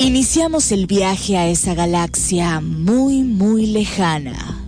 [0.00, 4.58] Iniciamos el viaje a esa galaxia muy, muy lejana.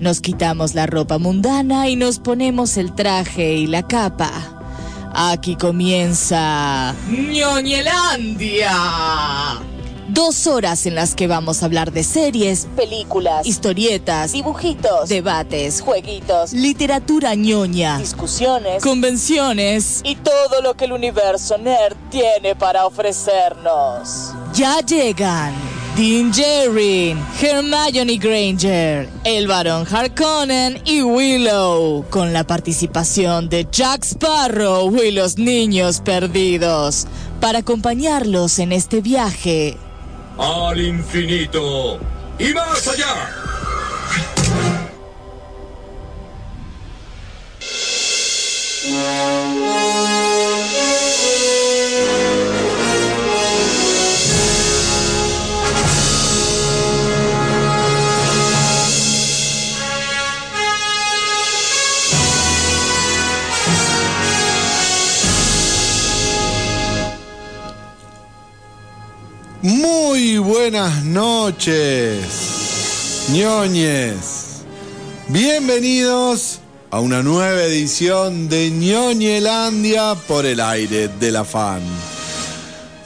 [0.00, 4.32] Nos quitamos la ropa mundana y nos ponemos el traje y la capa.
[5.14, 8.72] Aquí comienza ñoñelandia.
[10.08, 16.54] Dos horas en las que vamos a hablar de series, películas, historietas, dibujitos, debates, jueguitos,
[16.54, 24.32] literatura ñoña, discusiones, convenciones y todo lo que el universo nerd tiene para ofrecernos.
[24.58, 25.54] Ya llegan
[25.96, 34.92] Dean Jerry, Hermione Granger, el Barón Harkonnen y Willow, con la participación de Jack Sparrow
[35.00, 37.06] y los niños perdidos,
[37.40, 39.76] para acompañarlos en este viaje
[40.36, 42.00] al infinito
[42.40, 43.28] y más allá.
[69.60, 72.20] Muy buenas noches,
[73.32, 74.62] ñoñes.
[75.26, 76.60] Bienvenidos
[76.92, 81.82] a una nueva edición de ñoñelandia por el aire de la fan.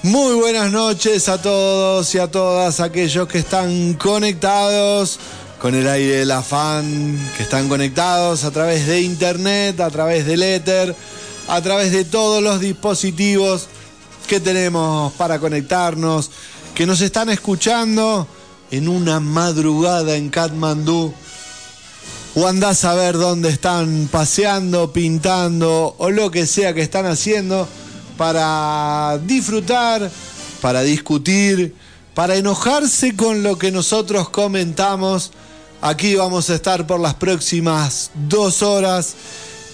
[0.02, 5.18] Muy buenas noches a todos y a todas aquellos que están conectados
[5.58, 10.26] con el aire de la fan, que están conectados a través de internet, a través
[10.26, 10.94] del éter,
[11.48, 13.68] a través de todos los dispositivos
[14.26, 16.30] que tenemos para conectarnos,
[16.74, 18.26] que nos están escuchando
[18.70, 21.12] en una madrugada en Katmandú.
[22.34, 27.68] O andás a ver dónde están paseando, pintando o lo que sea que están haciendo
[28.16, 30.10] para disfrutar,
[30.62, 31.74] para discutir,
[32.14, 35.32] para enojarse con lo que nosotros comentamos.
[35.82, 39.14] Aquí vamos a estar por las próximas dos horas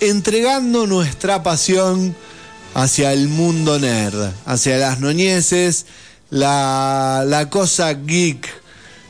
[0.01, 2.17] entregando nuestra pasión
[2.75, 5.87] hacia el mundo nerd, hacia las noñeces,
[6.31, 8.49] la, la cosa geek.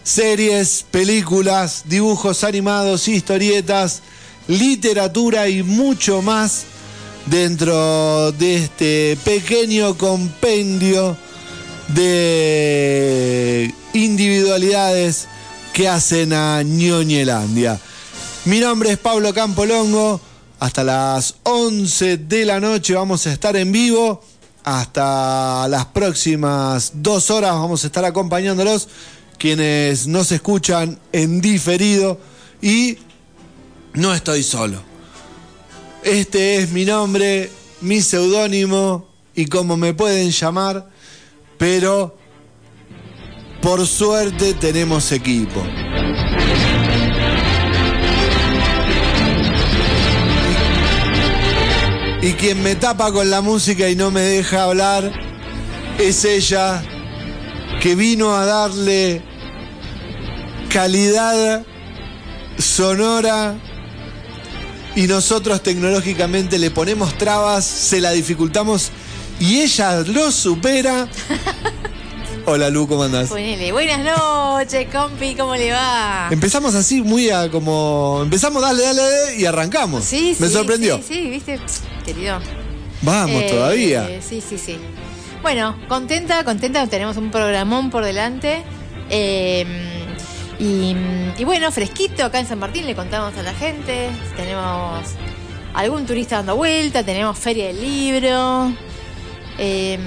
[0.02, 4.00] Series, películas, dibujos animados, historietas,
[4.46, 6.64] literatura y mucho más
[7.26, 11.16] dentro de este pequeño compendio
[11.88, 15.28] de individualidades
[15.72, 17.78] que hacen a ñoñelandia.
[18.44, 20.20] Mi nombre es Pablo Campolongo.
[20.60, 24.20] Hasta las 11 de la noche vamos a estar en vivo.
[24.64, 28.88] Hasta las próximas dos horas vamos a estar acompañándolos,
[29.38, 32.18] quienes nos escuchan en diferido.
[32.60, 32.98] Y
[33.94, 34.82] no estoy solo.
[36.02, 40.88] Este es mi nombre, mi seudónimo y como me pueden llamar,
[41.56, 42.16] pero
[43.62, 45.62] por suerte tenemos equipo.
[52.20, 55.12] Y quien me tapa con la música y no me deja hablar
[55.98, 56.82] es ella
[57.80, 59.22] que vino a darle
[60.68, 61.64] calidad
[62.58, 63.56] sonora
[64.96, 68.90] y nosotros tecnológicamente le ponemos trabas, se la dificultamos
[69.38, 71.08] y ella lo supera.
[72.50, 73.28] Hola Lu, ¿cómo andás?
[73.28, 73.72] Ponele.
[73.72, 76.28] Buenas noches, compi, ¿cómo le va?
[76.30, 78.20] Empezamos así, muy a como.
[78.22, 80.02] Empezamos, dale, dale, dale, y arrancamos.
[80.02, 80.42] Sí, sí.
[80.42, 80.96] Me sorprendió.
[80.96, 81.60] Sí, sí, viste,
[82.06, 82.38] querido.
[83.02, 84.08] Vamos, Eh, todavía.
[84.26, 84.78] Sí, sí, sí.
[85.42, 88.62] Bueno, contenta, contenta, tenemos un programón por delante.
[89.10, 89.66] Eh,
[90.58, 90.96] y,
[91.36, 94.08] y bueno, fresquito acá en San Martín, le contamos a la gente.
[94.36, 95.06] Tenemos
[95.74, 98.72] algún turista dando vuelta, tenemos feria del libro.
[99.58, 99.98] Eh,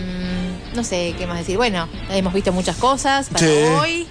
[0.75, 1.57] no sé qué más decir.
[1.57, 3.53] Bueno, hemos visto muchas cosas para Sí.
[3.79, 4.07] hoy.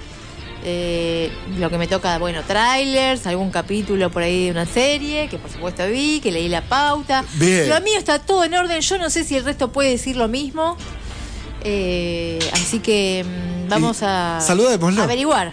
[0.62, 5.38] Eh, lo que me toca, bueno, trailers, algún capítulo por ahí de una serie, que
[5.38, 7.24] por supuesto vi, que leí la pauta.
[7.34, 7.66] Bien.
[7.68, 10.28] Lo mío está todo en orden, yo no sé si el resto puede decir lo
[10.28, 10.76] mismo.
[11.62, 14.40] Eh, así que mm, vamos a
[15.02, 15.52] averiguar.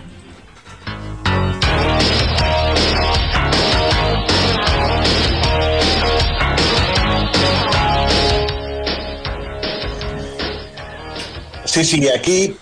[11.78, 12.58] Sí, sí, aquí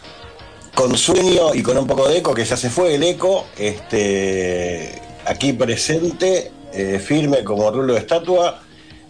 [0.74, 5.02] con sueño y con un poco de eco, que ya se fue el eco, este,
[5.26, 8.60] aquí presente, eh, firme como rulo de estatua.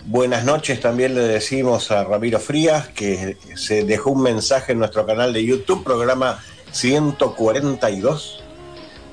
[0.05, 5.07] Buenas noches también le decimos a Ramiro Frías, que se dejó un mensaje en nuestro
[5.07, 6.39] canal de YouTube, programa
[6.71, 8.43] 142.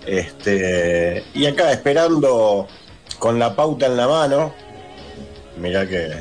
[0.07, 2.69] Este, y acá esperando
[3.19, 4.53] con la pauta en la mano.
[5.57, 6.13] Mirá que.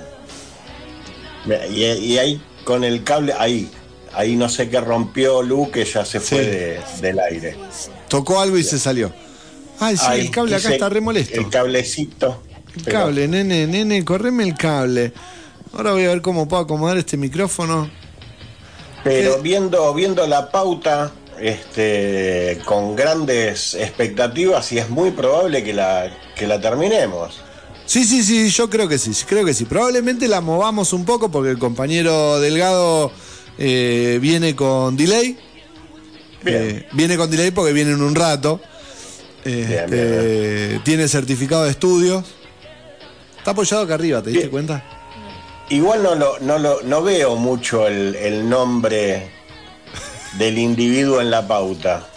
[1.70, 3.70] Y, y ahí con el cable, ahí,
[4.14, 6.50] ahí no sé qué rompió Lu que ya se fue Sí.
[6.50, 7.58] de- del aire.
[8.08, 9.12] Tocó algo y se salió.
[9.80, 11.40] Ay, sí, Ay, el cable acá está re molesto.
[11.40, 12.44] El cablecito.
[12.76, 15.12] El pero- cable, nene, nene, correme el cable.
[15.74, 17.90] Ahora voy a ver cómo puedo acomodar este micrófono.
[19.04, 19.42] Pero ¿Qué?
[19.42, 26.46] viendo, viendo la pauta, este, con grandes expectativas, y es muy probable que la, que
[26.48, 27.42] la terminemos.
[27.86, 29.66] Sí, sí, sí, yo creo que sí, creo que sí.
[29.66, 33.12] Probablemente la movamos un poco porque el compañero Delgado
[33.58, 35.38] eh, viene con delay.
[36.44, 36.62] Bien.
[36.62, 38.60] Eh, viene con delay porque viene en un rato.
[39.44, 42.26] Este, bien, Tiene certificado de estudios.
[43.38, 44.52] Está apoyado acá arriba, ¿te diste Bien.
[44.52, 44.84] cuenta?
[45.70, 49.32] Igual no, lo, no, lo, no veo mucho el, el nombre
[50.38, 52.08] del individuo en la pauta.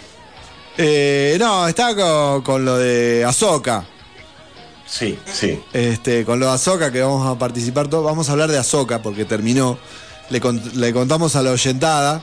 [0.76, 3.84] Eh, no, está con, con lo de Azoka.
[4.86, 5.62] Sí, sí.
[5.72, 8.04] Este, con lo de Azoka que vamos a participar todos.
[8.04, 9.78] Vamos a hablar de Azoka porque terminó.
[10.30, 10.40] Le,
[10.74, 12.22] le contamos a la oyentada.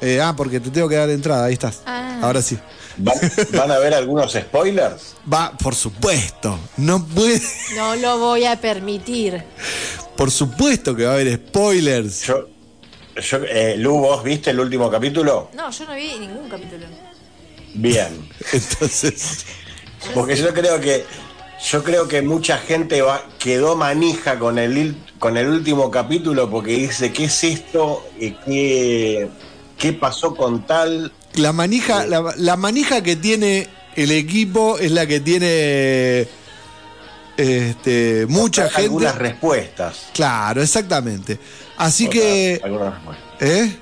[0.00, 1.82] Eh, ah, porque te tengo que dar entrada, ahí estás.
[1.86, 2.18] Ah.
[2.22, 2.58] Ahora sí.
[2.96, 3.16] ¿Van,
[3.52, 5.16] van a haber algunos spoilers?
[5.32, 6.58] Va, por supuesto.
[6.76, 7.40] No puede.
[7.76, 9.42] No lo voy a permitir.
[10.16, 12.22] Por supuesto que va a haber spoilers.
[12.22, 12.48] Yo,
[13.20, 15.50] yo, eh, Lu, ¿vos viste el último capítulo?
[15.54, 16.86] No, yo no vi ningún capítulo.
[17.74, 18.28] Bien.
[18.52, 19.44] Entonces.
[20.14, 21.04] Porque yo creo que
[21.62, 26.72] yo creo que mucha gente va, quedó manija con el con el último capítulo porque
[26.72, 29.28] dice qué es esto y qué,
[29.78, 31.12] qué pasó con tal.
[31.34, 36.28] La manija, la, la manija que tiene el equipo es la que tiene
[37.36, 38.82] este, mucha gente.
[38.82, 40.08] Algunas respuestas.
[40.12, 41.38] Claro, exactamente.
[41.76, 42.60] Así que.
[42.62, 43.24] Algunas respuestas.
[43.40, 43.76] ¿Eh?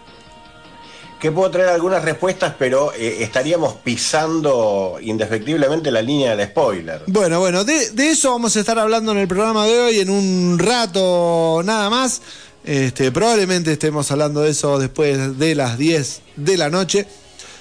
[1.22, 7.02] Que puedo traer algunas respuestas, pero eh, estaríamos pisando indefectiblemente la línea del spoiler.
[7.06, 10.10] Bueno, bueno, de, de eso vamos a estar hablando en el programa de hoy en
[10.10, 12.22] un rato nada más.
[12.64, 17.06] Este, probablemente estemos hablando de eso después de las 10 de la noche.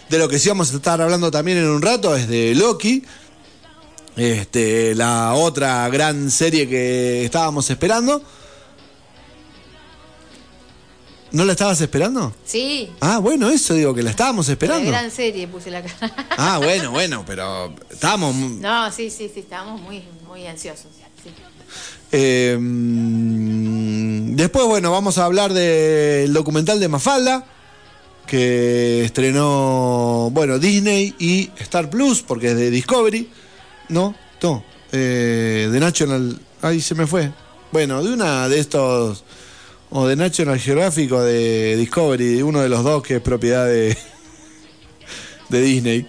[0.10, 3.04] De lo que sí vamos a estar hablando también en un rato es de Loki.
[4.16, 8.24] Este, la otra gran serie que estábamos esperando.
[11.32, 12.34] ¿No la estabas esperando?
[12.46, 12.90] Sí.
[13.00, 14.90] Ah, bueno, eso digo, que la estábamos Una esperando.
[14.90, 16.14] gran serie puse la cara.
[16.38, 20.88] Ah, bueno, bueno, pero estábamos No, sí, sí, sí, estábamos muy, muy ansiosos.
[21.24, 21.30] sí.
[22.14, 27.46] Eh, mm, después, bueno, vamos a hablar del documental de Mafalda,
[28.28, 33.30] que estrenó, bueno, Disney y Star Plus, porque es de Discovery.
[33.90, 36.40] No, no, eh, de National.
[36.62, 37.32] Ay, se me fue.
[37.72, 39.24] Bueno, de una de estos,
[39.92, 43.98] o de National Geographic o de Discovery, uno de los dos que es propiedad de,
[45.50, 46.08] de Disney.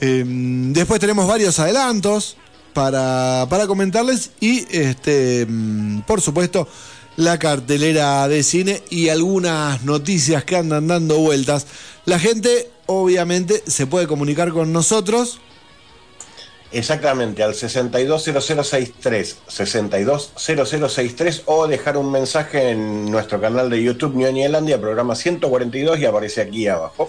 [0.00, 2.36] Eh, después tenemos varios adelantos
[2.72, 6.68] para, para comentarles y, este, mm, por supuesto,
[7.16, 11.66] la cartelera de cine y algunas noticias que andan dando vueltas.
[12.04, 15.40] La gente, obviamente, se puede comunicar con nosotros.
[16.70, 25.14] Exactamente, al 620063, 620063 o dejar un mensaje en nuestro canal de YouTube Ñoñelandia, programa
[25.14, 27.08] 142 y aparece aquí abajo.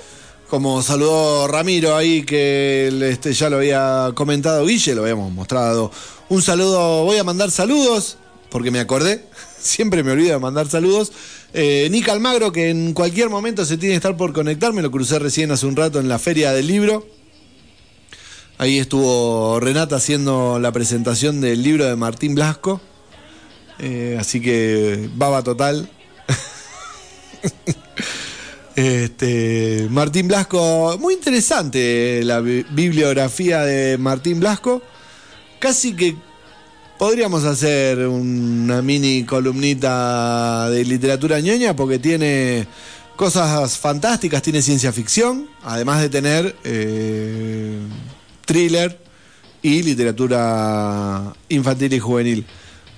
[0.50, 5.92] Como saludó Ramiro ahí, que este, ya lo había comentado Guille, lo habíamos mostrado.
[6.30, 8.18] Un saludo, voy a mandar saludos,
[8.50, 9.26] porque me acordé,
[9.60, 11.12] siempre me olvido de mandar saludos.
[11.54, 14.90] Eh, Nick Almagro, que en cualquier momento se tiene que estar por conectar, me lo
[14.90, 17.19] crucé recién hace un rato en la Feria del Libro.
[18.60, 22.82] Ahí estuvo Renata haciendo la presentación del libro de Martín Blasco.
[23.80, 25.90] Eh, así que baba total.
[28.76, 34.82] Este, Martín Blasco, muy interesante la bi- bibliografía de Martín Blasco.
[35.60, 36.16] Casi que
[36.98, 42.68] podríamos hacer una mini columnita de literatura ñoña porque tiene
[43.18, 47.80] cosas fantásticas, tiene ciencia ficción, además de tener eh,
[48.50, 48.98] thriller
[49.62, 52.46] y literatura infantil y juvenil.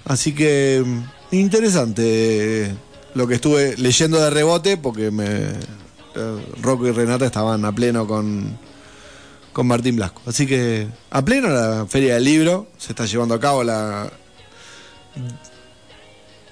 [0.05, 2.74] Así que mm, interesante
[3.15, 8.08] lo que estuve leyendo de rebote porque me eh, Rocco y Renata estaban a pleno
[8.08, 8.58] con,
[9.51, 10.22] con Martín Blasco.
[10.25, 14.10] Así que a pleno la Feria del Libro se está llevando a cabo la...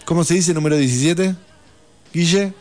[0.04, 1.36] ¿Cómo se dice número 17?
[2.14, 2.54] Guille.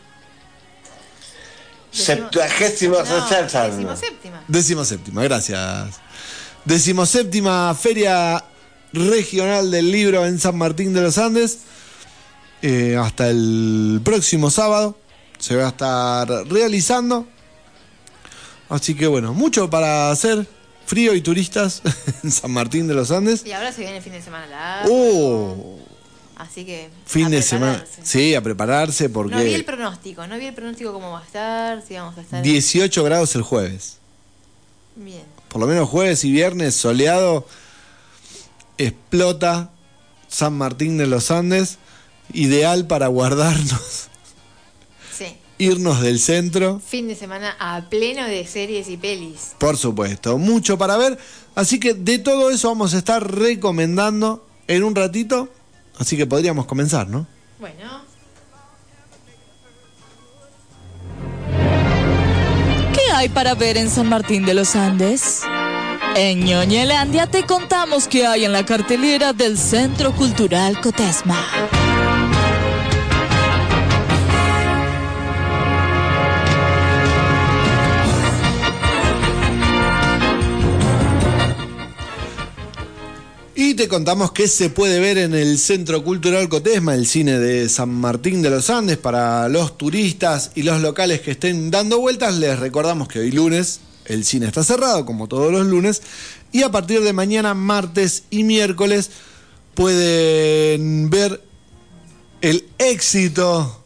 [1.91, 3.67] Septuagésimo No, sexta.
[3.67, 4.43] decimoséptima.
[4.47, 5.99] Décimo séptima, gracias.
[6.65, 8.43] Decimo séptima Feria
[8.93, 11.59] Regional del Libro en San Martín de los Andes.
[12.61, 14.97] Eh, hasta el próximo sábado
[15.37, 17.27] se va a estar realizando.
[18.67, 20.47] Así que bueno, mucho para hacer.
[20.85, 21.83] Frío y turistas
[22.23, 23.45] en San Martín de los Andes.
[23.45, 24.89] Y ahora se viene el fin de semana largo.
[24.91, 25.79] ¡Oh!
[26.35, 26.89] Así que.
[27.05, 27.85] Fin a de semana.
[28.01, 31.25] Sí, a prepararse porque No vi el pronóstico, no vi el pronóstico cómo va a
[31.25, 32.41] estar, si vamos a estar.
[32.41, 33.97] 18 grados el jueves.
[34.95, 35.38] Bien.
[35.49, 37.45] Por lo menos jueves y viernes soleado.
[38.77, 39.71] Explota
[40.27, 41.77] San Martín de los Andes.
[42.31, 44.07] Ideal para guardarnos,
[45.17, 45.35] Sí.
[45.57, 46.79] irnos del centro.
[46.79, 49.53] Fin de semana a pleno de series y pelis.
[49.57, 51.17] Por supuesto, mucho para ver.
[51.55, 55.49] Así que de todo eso vamos a estar recomendando en un ratito.
[55.97, 57.25] Así que podríamos comenzar, ¿no?
[57.59, 58.07] Bueno.
[63.19, 65.41] Hay para ver en San Martín de los Andes?
[66.15, 71.35] En Ñoñelandia te contamos qué hay en la cartelera del Centro Cultural Cotesma.
[83.61, 87.67] Y te contamos qué se puede ver en el Centro Cultural Cotesma, el cine de
[87.67, 92.35] San Martín de los Andes, para los turistas y los locales que estén dando vueltas.
[92.35, 96.01] Les recordamos que hoy lunes el cine está cerrado, como todos los lunes,
[96.53, 99.11] y a partir de mañana, martes y miércoles,
[99.73, 101.43] pueden ver
[102.39, 103.83] el éxito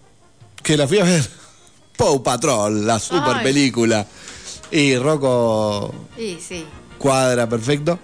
[0.61, 1.27] que la fui a ver.
[1.97, 3.43] Pow Patrol, la super Ay.
[3.43, 4.05] película.
[4.69, 6.63] Y Rocco Y sí.
[6.99, 7.97] cuadra perfecto.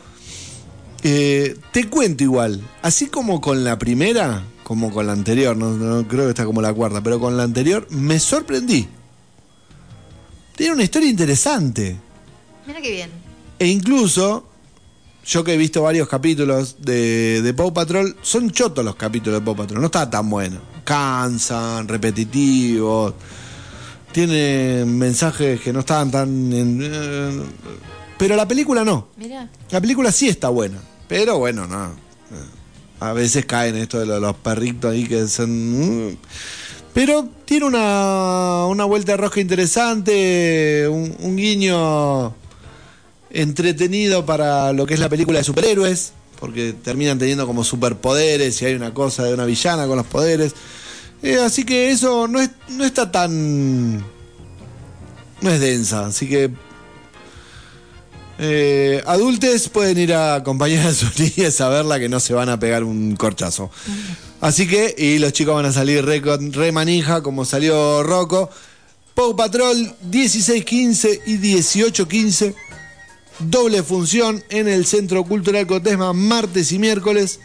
[1.03, 6.07] Eh, te cuento igual, así como con la primera, como con la anterior, no, no
[6.07, 8.87] creo que está como la cuarta, pero con la anterior me sorprendí.
[10.57, 11.95] Tiene una historia interesante.
[12.67, 13.09] Mira qué bien.
[13.57, 14.45] E incluso,
[15.25, 19.45] yo que he visto varios capítulos de, de Paw Patrol, son chotos los capítulos de
[19.45, 20.59] Paw Patrol, no está tan bueno.
[20.83, 23.13] Cansan, repetitivos,
[24.11, 26.51] tienen mensajes que no estaban tan...
[26.51, 27.43] en- eh,
[28.17, 29.07] pero la película no.
[29.15, 29.49] Mira.
[29.71, 30.77] La película sí está buena,
[31.09, 31.91] pero bueno, no.
[33.01, 36.07] A veces caen esto de lo- los perritos ahí que son...
[36.11, 36.17] mm.
[36.93, 42.33] Pero tiene una, una vuelta de rosca interesante, un, un guiño
[43.29, 48.65] entretenido para lo que es la película de superhéroes, porque terminan teniendo como superpoderes y
[48.65, 50.53] hay una cosa de una villana con los poderes.
[51.21, 53.97] Eh, así que eso no, es, no está tan...
[55.41, 56.49] No es densa, así que
[58.41, 62.47] eh, adultes pueden ir a acompañar a sus niñas a verla que no se van
[62.47, 63.69] a pegar un corchazo.
[64.39, 68.49] Así que, y los chicos van a salir re, manija como salió Rocco.
[69.13, 72.55] Pow Patrol 16-15 y 18-15.
[73.39, 77.41] Doble función en el Centro Cultural Cotesma martes y miércoles.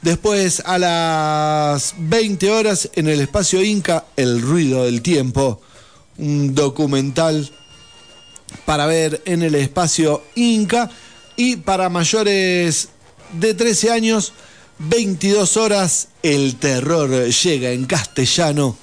[0.00, 5.60] Después a las 20 horas en el espacio Inca, El ruido del tiempo.
[6.16, 7.50] Un documental
[8.64, 10.90] para ver en el espacio Inca
[11.36, 12.88] y para mayores
[13.32, 14.32] de 13 años,
[14.78, 18.76] 22 horas, el terror llega en castellano.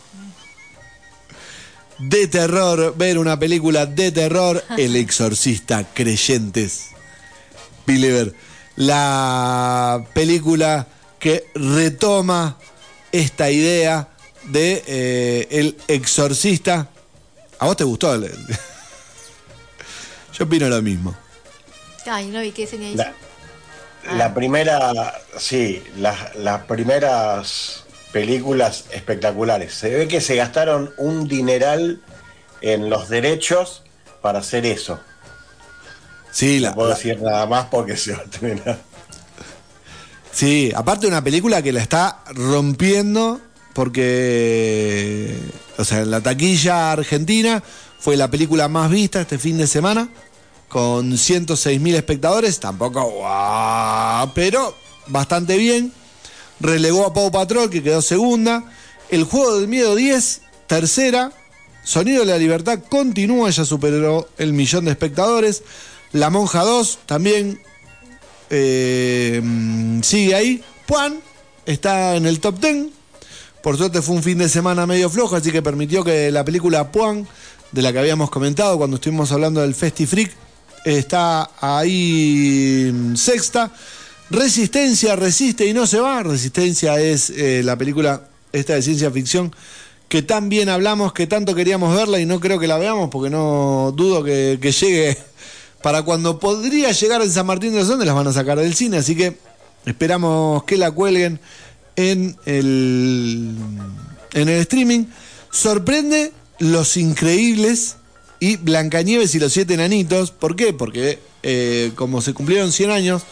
[1.97, 6.87] De terror, ver una película de terror, El exorcista creyentes.
[7.87, 8.33] Believer,
[8.75, 10.87] la película
[11.19, 12.57] que retoma
[13.11, 14.09] esta idea
[14.49, 16.89] de eh, el exorcista.
[17.59, 18.15] ¿A vos te gustó?
[20.37, 21.15] Yo opino lo mismo.
[22.05, 23.13] Ay, no vi qué señal La,
[24.15, 24.91] la primera,
[25.37, 29.73] sí, las, las primeras películas espectaculares.
[29.73, 32.01] Se ve que se gastaron un dineral
[32.61, 33.83] en los derechos
[34.21, 34.99] para hacer eso.
[36.31, 38.77] Sí, la, No puedo la- decir nada más porque se va a terminar.
[40.31, 43.41] sí, aparte de una película que la está rompiendo
[43.73, 45.35] porque,
[45.77, 47.61] o sea, en la taquilla argentina
[47.99, 50.09] fue la película más vista este fin de semana
[50.75, 54.75] con 106 mil espectadores, tampoco guau, pero
[55.07, 55.93] bastante bien.
[56.59, 58.61] Relegó a Pau Patrol que quedó segunda.
[59.07, 61.31] El juego del miedo 10, tercera.
[61.85, 65.63] Sonido de la Libertad continúa, ya superó el millón de espectadores.
[66.11, 67.61] La Monja 2 también
[68.49, 69.41] eh,
[70.01, 70.61] sigue ahí.
[70.89, 71.21] Juan
[71.65, 72.87] está en el top 10.
[73.63, 76.91] Por suerte fue un fin de semana medio flojo, así que permitió que la película
[76.91, 77.25] Puan,
[77.71, 80.43] de la que habíamos comentado cuando estuvimos hablando del Festi Freak,
[80.85, 83.71] está ahí sexta.
[84.29, 86.23] Resistencia, resiste y no se va.
[86.23, 89.53] Resistencia es eh, la película esta de ciencia ficción
[90.07, 93.29] que tan bien hablamos, que tanto queríamos verla y no creo que la veamos porque
[93.29, 95.17] no dudo que, que llegue
[95.81, 98.75] para cuando podría llegar en San Martín de los Andes las van a sacar del
[98.75, 99.37] cine, así que
[99.85, 101.39] esperamos que la cuelguen
[101.95, 103.55] en el,
[104.33, 105.05] en el streaming.
[105.51, 107.97] Sorprende Los Increíbles
[108.45, 110.31] y Blancanieves y los Siete Enanitos.
[110.31, 110.73] ¿Por qué?
[110.73, 113.23] Porque eh, como se cumplieron 100 años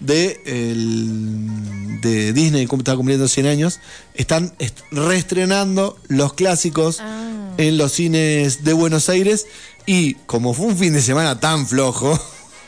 [0.00, 3.80] de, el- de Disney, como está cumpliendo 100 años,
[4.14, 7.54] están est- reestrenando los clásicos Ah.
[7.58, 9.46] en los cines de Buenos Aires
[9.86, 12.18] y como fue un fin de semana tan flojo,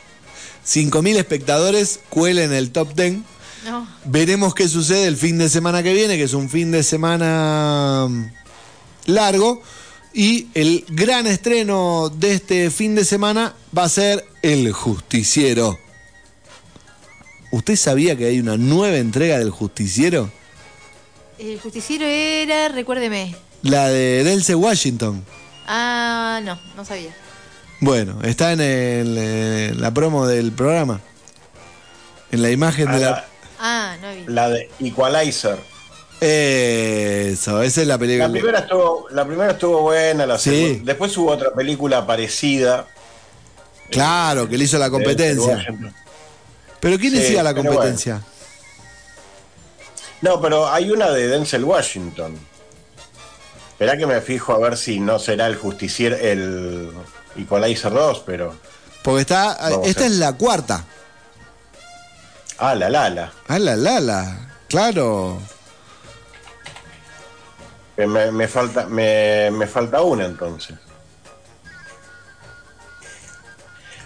[0.65, 3.17] 5.000 espectadores cuelen el top 10.
[3.65, 3.87] No.
[4.05, 8.07] Veremos qué sucede el fin de semana que viene, que es un fin de semana
[8.09, 8.31] mm,
[9.07, 9.61] largo.
[10.13, 15.77] Y el gran estreno de este fin de semana va a ser El Justiciero.
[17.51, 20.31] ¿Usted sabía que hay una nueva entrega del Justiciero?
[21.39, 23.35] El justiciero era, recuérdeme.
[23.61, 25.23] La de Delce Washington.
[25.67, 27.15] Ah, no, no sabía.
[27.79, 30.99] Bueno, está en, el, eh, la promo del programa.
[32.31, 33.25] En la imagen Ah, de la, la...
[33.59, 34.23] Ah, no vi.
[34.33, 35.59] la de Equalizer.
[36.19, 38.27] Eso, esa es la película.
[38.27, 40.49] La primera estuvo, la primera estuvo buena, la Sí.
[40.49, 42.87] segunda- Después hubo otra película parecida.
[43.91, 45.65] Claro, que le hizo la de competencia.
[46.79, 48.21] Pero ¿quién Sí, hacía la competencia?
[50.21, 52.35] No, pero hay una de Denzel Washington.
[53.71, 56.91] Esperá que me fijo a ver si no será el justiciero, el
[57.37, 58.55] Equalizer 2, pero.
[59.03, 59.69] Porque está.
[59.83, 60.83] Esta es la cuarta.
[62.57, 63.31] Ah, la Lala.
[63.47, 64.49] Ah, la la la.
[64.67, 65.39] Claro.
[67.97, 70.75] Me, me- me falta, me, me falta una entonces.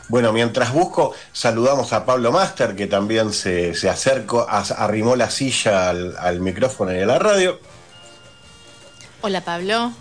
[0.08, 5.30] Bueno, mientras busco, saludamos a Pablo Master, que también se, se acercó, as- arrimó la
[5.30, 7.60] silla al, al micrófono y a la radio.
[9.22, 9.94] Hola, Pablo.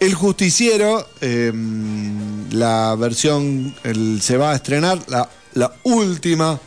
[0.00, 1.52] El Justiciero, eh,
[2.50, 6.58] la versión el- se va a estrenar, la, la última,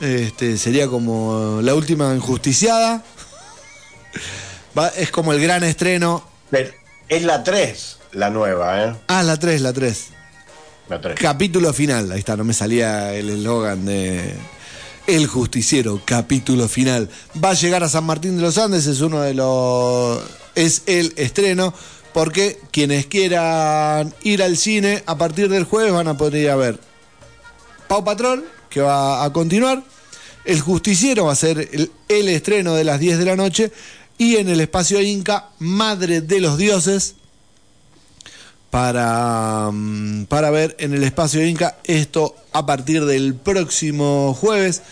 [0.00, 3.02] este, sería como la última enjusticiada.
[4.76, 6.24] Va- es como el gran estreno.
[7.08, 8.94] Es la 3, la nueva, ¿eh?
[9.08, 10.06] Ah, la 3, la 3.
[10.88, 11.18] La 3.
[11.18, 14.34] Capítulo final, ahí está, no me salía el eslogan de
[15.06, 17.08] El Justiciero, capítulo final.
[17.42, 20.22] Va a llegar a San Martín de los Andes, es uno de los.
[20.54, 21.72] es el estreno,
[22.12, 26.56] porque quienes quieran ir al cine a partir del jueves van a poder ir a
[26.56, 26.78] ver
[27.88, 29.82] Pau Patrol, que va a continuar.
[30.44, 33.70] El Justiciero va a ser el, el estreno de las 10 de la noche.
[34.22, 37.16] Y en el espacio Inca, Madre de los Dioses,
[38.70, 41.78] para, mm, para ver en el espacio Inca.
[41.82, 44.82] Esto a partir del próximo jueves.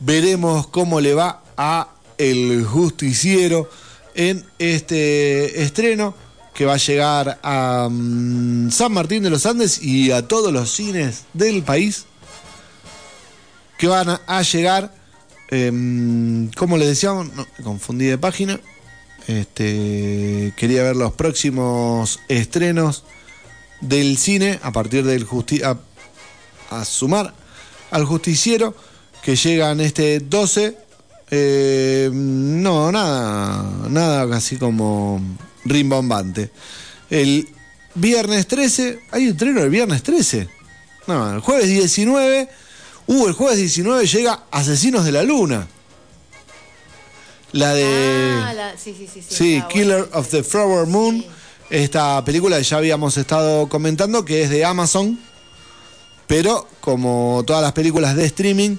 [0.00, 3.70] Veremos cómo le va a El Justiciero
[4.16, 6.16] en este estreno
[6.52, 10.72] que va a llegar a mm, San Martín de los Andes y a todos los
[10.72, 12.06] cines del país
[13.78, 15.03] que van a, a llegar,
[15.48, 18.60] em, como les decíamos, no, confundí de página.
[19.26, 23.04] Este, quería ver los próximos estrenos
[23.80, 25.76] del cine a partir del justi a,
[26.84, 27.32] sumar
[27.92, 28.74] al justiciero
[29.22, 30.76] que llegan este 12
[31.30, 35.20] eh, no nada nada así como
[35.64, 36.50] rimbombante.
[37.10, 37.48] El
[37.94, 40.48] viernes 13 hay un estreno el viernes 13
[41.06, 42.48] no el jueves 19
[43.06, 45.66] uh el jueves 19 llega Asesinos de la Luna
[47.52, 47.84] la de
[48.42, 49.22] Ah, la- sí, sí, sí.
[49.28, 50.18] Sí, Killer bueno.
[50.18, 51.20] of the Flower Moon.
[51.20, 51.26] Sí.
[51.70, 55.18] Esta película que ya habíamos estado comentando, que es de Amazon,
[56.26, 58.76] pero como todas las películas de streaming,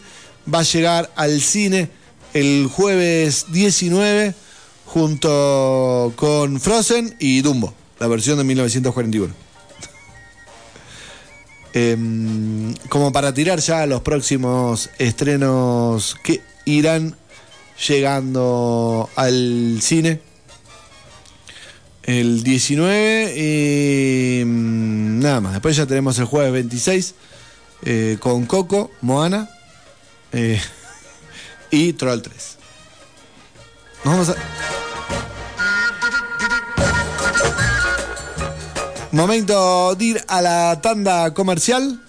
[0.54, 1.90] va a llegar al cine
[2.34, 4.36] el jueves 19
[4.86, 9.34] junto con Frozen y Dumbo, la versión de 1941.
[11.78, 17.18] Em, como para tirar ya los próximos estrenos que irán
[17.86, 20.22] llegando al cine
[22.04, 25.52] el 19 y mm, nada más.
[25.52, 27.16] Después ya tenemos el jueves 26
[27.84, 29.50] eh, con Coco, Moana
[30.32, 30.62] eh,
[31.72, 32.58] y Troll 3.
[34.06, 34.95] Nos vamos a...
[39.16, 42.02] Momento de ir a la tanda comercial.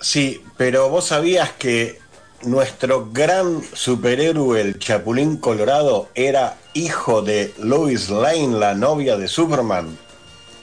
[0.00, 1.98] Sí, pero vos sabías que
[2.40, 9.98] nuestro gran superhéroe, el Chapulín Colorado, era hijo de Lois Lane, la novia de Superman.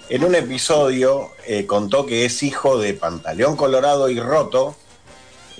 [0.09, 4.75] En un episodio eh, contó que es hijo de Pantaleón Colorado y Roto,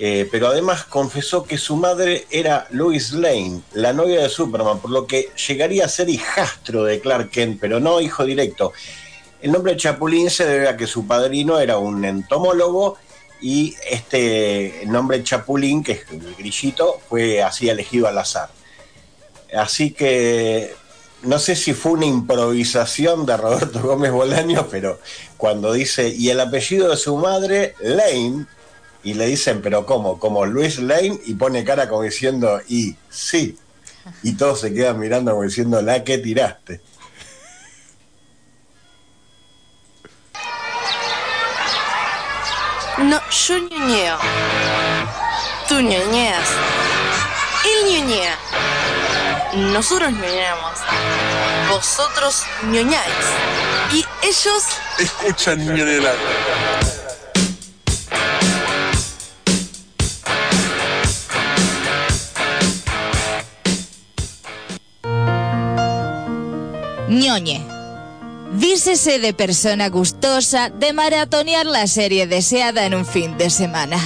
[0.00, 4.90] eh, pero además confesó que su madre era Lois Lane, la novia de Superman, por
[4.90, 8.72] lo que llegaría a ser hijastro de Clark Kent, pero no hijo directo.
[9.42, 12.98] El nombre Chapulín se debe a que su padrino era un entomólogo
[13.40, 18.50] y este nombre Chapulín, que es el grillito, fue así elegido al azar.
[19.52, 20.74] Así que
[21.22, 25.00] no sé si fue una improvisación de Roberto Gómez Bolaño, pero
[25.36, 28.46] cuando dice, y el apellido de su madre, Lane,
[29.02, 30.18] y le dicen, pero ¿cómo?
[30.18, 33.56] Como Luis Lane y pone cara como diciendo, y sí.
[34.22, 36.80] Y todos se quedan mirando como diciendo, la que tiraste.
[43.02, 44.18] No, yo ñoñeo.
[45.68, 46.48] Tú ñoñeas.
[47.64, 48.36] Él ñoñea.
[49.72, 50.74] Nosotros ñoñamos.
[51.70, 53.24] Vosotros ñoñáis.
[53.92, 54.64] Y ellos
[54.98, 56.28] Escuchan ñonelando.
[67.08, 67.69] ñoñe.
[68.52, 73.96] Dícese de persona gustosa de maratonear la serie deseada en un fin de semana.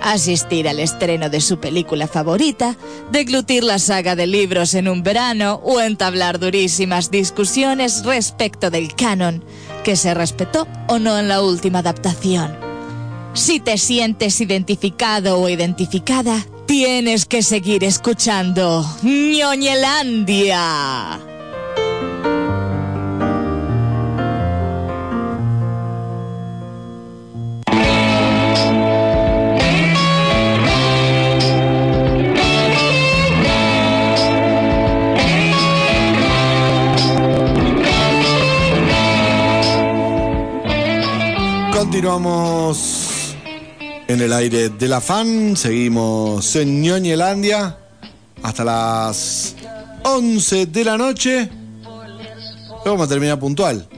[0.00, 2.76] Asistir al estreno de su película favorita,
[3.10, 9.42] deglutir la saga de libros en un verano o entablar durísimas discusiones respecto del canon,
[9.82, 12.56] que se respetó o no en la última adaptación.
[13.34, 20.60] Si te sientes identificado o identificada, tienes que seguir escuchando ñoñelandia.
[41.90, 43.34] Continuamos
[44.06, 47.78] en el aire de la fan, seguimos en Ñoñelandia
[48.44, 49.56] hasta las
[50.04, 51.48] 11 de la noche.
[52.84, 53.88] Vamos a terminar puntual.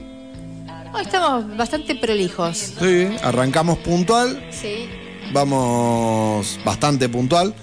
[0.91, 2.57] Hoy estamos bastante prolijos.
[2.81, 4.89] Sí, arrancamos puntual, Sí.
[5.31, 7.53] vamos bastante puntual.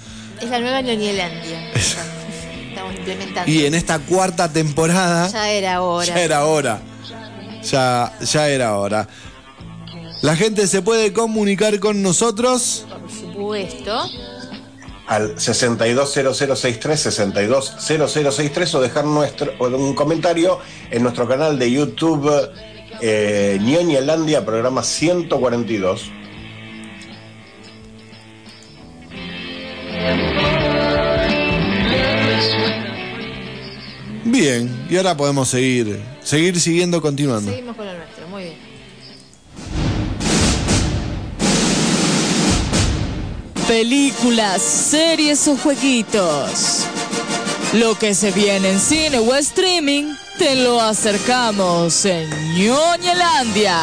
[0.40, 1.72] Es la nueva Ñoñelandia.
[1.74, 3.50] Estamos implementando.
[3.50, 6.06] Y en esta cuarta temporada Ya era hora.
[6.06, 6.80] ya era hora.
[7.68, 9.08] Ya, ya era hora.
[10.22, 12.84] La gente se puede comunicar con nosotros.
[12.88, 14.02] Por supuesto.
[15.06, 22.30] Al 620063, 620063 o dejar nuestro, un comentario en nuestro canal de YouTube
[23.00, 26.10] eh, Ñoñelandia, programa 142.
[34.24, 37.50] Bien, y ahora podemos seguir, seguir siguiendo, continuando.
[37.50, 38.28] Seguimos con lo nuestro.
[38.28, 38.69] Muy bien.
[43.70, 46.84] Películas, series o jueguitos.
[47.74, 53.78] Lo que se viene en cine o streaming, te lo acercamos en Ñoñelandia.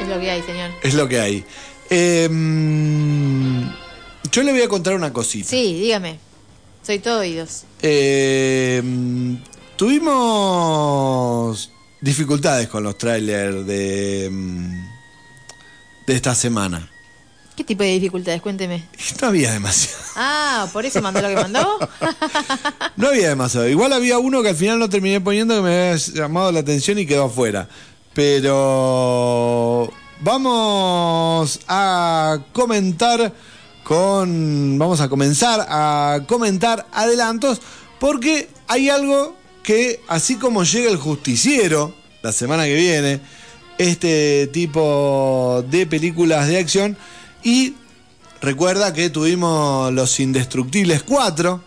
[0.00, 0.70] Es lo que hay, señor.
[0.82, 1.44] Es lo que hay.
[1.90, 3.60] Em,
[4.32, 5.50] yo le voy a contar una cosita.
[5.50, 6.29] Sí, dígame.
[6.82, 7.64] Soy todo oídos.
[7.82, 9.38] Em,
[9.76, 14.88] tuvimos dificultades con los trailers de, em,
[16.06, 16.90] de esta semana.
[17.56, 18.40] ¿Qué tipo de dificultades?
[18.40, 18.84] Cuénteme.
[19.20, 20.02] No había demasiado.
[20.16, 21.78] Ah, ¿por eso mandó lo que mandó?
[22.96, 23.68] No había demasiado.
[23.68, 26.98] Igual había uno que al final no terminé poniendo que me había llamado la atención
[26.98, 27.68] y quedó afuera.
[28.14, 29.90] Pero
[30.20, 33.32] vamos a comentar
[33.90, 37.60] Vamos a comenzar a comentar adelantos
[37.98, 43.20] porque hay algo que, así como llega el justiciero la semana que viene,
[43.78, 46.96] este tipo de películas de acción
[47.42, 47.74] y
[48.40, 51.60] recuerda que tuvimos Los Indestructibles 4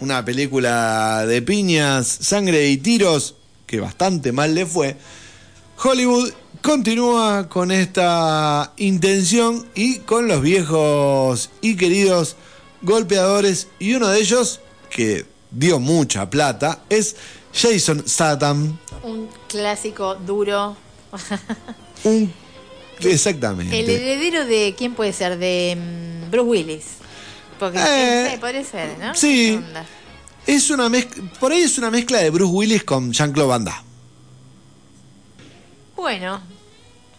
[0.00, 4.98] una película de piñas, sangre y tiros que bastante mal le fue,
[5.82, 6.30] Hollywood
[6.64, 12.36] continúa con esta intención y con los viejos y queridos
[12.80, 17.16] golpeadores y uno de ellos que dio mucha plata es
[17.52, 18.78] Jason Statham.
[19.02, 20.74] Un clásico duro.
[22.04, 22.32] Un...
[23.00, 23.78] Exactamente.
[23.78, 25.36] El heredero de quién puede ser?
[25.36, 26.84] De mm, Bruce Willis.
[27.58, 29.14] Porque Eh, sí, puede ser, ¿no?
[29.14, 29.60] sí.
[30.46, 33.94] Es una mezcla, por ahí es una mezcla de Bruce Willis con Jean-Claude Van Damme.
[35.96, 36.53] Bueno,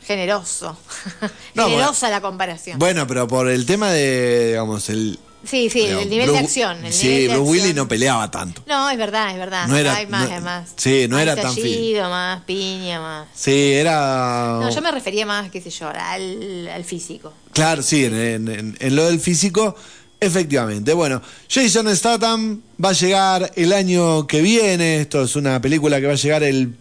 [0.06, 0.78] generoso.
[1.56, 2.78] No, Generosa la comparación.
[2.80, 5.18] Bueno, pero por el tema de, digamos, el...
[5.46, 6.86] sí, sí, digamos, el nivel de acción.
[6.86, 7.76] El sí, nivel de Bruce Willis acción.
[7.78, 8.62] no peleaba tanto.
[8.68, 9.68] No, es verdad, es verdad.
[9.68, 10.74] No era- Hay más, no- más.
[10.76, 11.98] sí, no era tan fin.
[12.02, 13.28] más piña, más.
[13.34, 14.60] Sí, era...
[14.62, 17.34] No, yo me refería más, qué sé yo, al, al físico.
[17.54, 19.76] Claro, sí, en- en lo del físico,
[20.20, 20.92] efectivamente.
[20.94, 25.00] Bueno, Jason Statham va a llegar el año que viene.
[25.02, 26.76] Esto es una película que va a llegar el,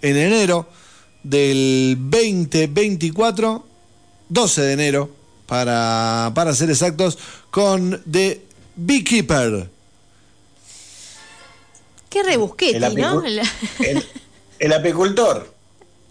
[0.00, 0.66] en enero
[1.22, 3.64] del 2024,
[4.28, 5.10] 12 de enero,
[5.46, 7.18] para, para ser exactos,
[7.50, 8.42] con The
[8.76, 9.68] Beekeeper.
[12.10, 13.22] Qué rebusqueti, El, ¿no?
[14.58, 15.52] El- apicultor.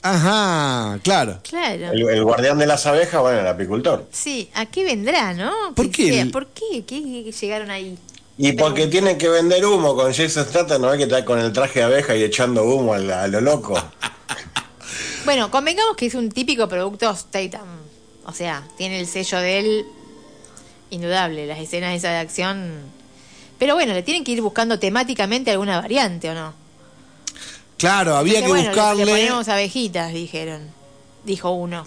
[0.04, 1.39] Ajá, claro.
[1.43, 1.91] claro.
[1.91, 4.08] El, el guardián de las abejas, bueno, el apicultor.
[4.12, 5.52] Sí, ¿a qué vendrá, no?
[5.76, 6.86] ¿Por qué ¿Por qué?
[6.86, 7.98] ¿Qué, qué llegaron ahí?
[8.38, 11.80] Y porque tienen que vender humo con Jason Statham, ¿no que está con el traje
[11.80, 13.74] de abeja y echando humo a, la- a lo loco?
[15.28, 17.68] Bueno, convengamos que es un típico producto Statham.
[18.26, 19.86] O sea, tiene el sello de él
[20.90, 22.72] indudable, las escenas esas de acción.
[23.60, 26.54] Pero bueno, le tienen que ir buscando temáticamente alguna variante, ¿o no?
[27.78, 29.04] Claro, había que bueno, buscarle.
[29.04, 30.62] Le, ponemos abejitas, dijeron.
[31.26, 31.84] Dijo uno.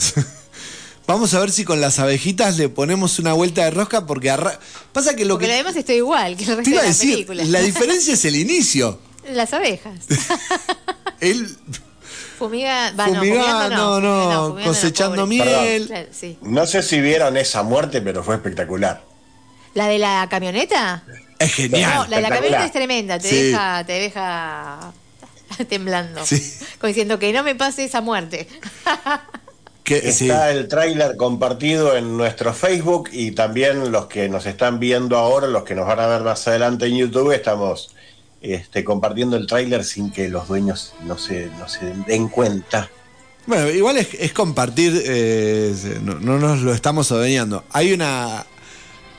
[1.07, 4.61] Vamos a ver si con las abejitas le ponemos una vuelta de rosca porque arra-
[4.93, 6.91] pasa que lo Porque que además estoy igual que el te resto iba de a
[6.91, 9.01] las decir, la diferencia es el inicio.
[9.33, 10.05] Las abejas.
[11.21, 11.57] Él
[12.41, 15.87] Fumiga, va, no, fumigando, fumigando no, no, fumigando cosechando miel.
[15.87, 16.39] Claro, sí.
[16.43, 19.03] No sé si vieron esa muerte, pero fue espectacular.
[19.75, 21.05] ¿La de la camioneta?
[21.39, 21.95] Es genial.
[21.95, 23.43] No, la de la camioneta es tremenda, te Sí.
[23.51, 24.93] deja, te deja
[25.69, 26.25] temblando.
[26.27, 26.43] Sí.
[26.81, 28.49] Como diciendo que no me pase esa muerte.
[29.85, 30.27] Que- sí.
[30.31, 35.47] Está el tráiler compartido en nuestro Facebook y también los que nos están viendo ahora,
[35.49, 37.95] los que nos van a ver más adelante en YouTube, estamos
[38.41, 42.91] este, compartiendo el tráiler sin que los dueños no se, no se den cuenta.
[43.47, 47.65] Bueno, igual es, es compartir, eh, no, no nos lo estamos adueñando.
[47.71, 48.47] Hay una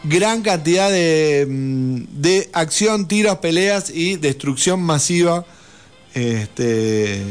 [0.03, 5.45] gran cantidad de, mm, de acción, tiros, peleas y destrucción masiva
[6.13, 7.23] este,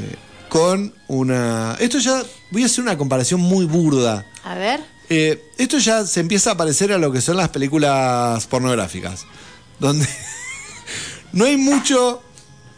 [0.49, 1.77] con una...
[1.81, 4.27] Esto ya, voy a hacer una comparación muy burda.
[4.45, 4.81] A ver.
[5.09, 9.27] Eh, esto ya se empieza a parecer a lo que son las películas pornográficas,
[9.79, 10.07] donde
[11.33, 12.23] no hay mucho,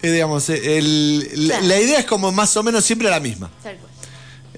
[0.03, 3.51] eh, digamos, eh, el- la, idea es como más o menos siempre la misma.
[3.63, 3.91] Tal cual.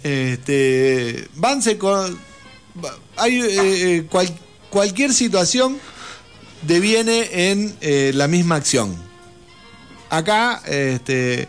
[0.03, 2.19] Este, Vance con,
[3.17, 4.35] hay eh, cual-
[4.71, 5.79] cualquier situación
[6.63, 8.97] deviene en eh, la misma acción.
[10.11, 11.49] Acá, este,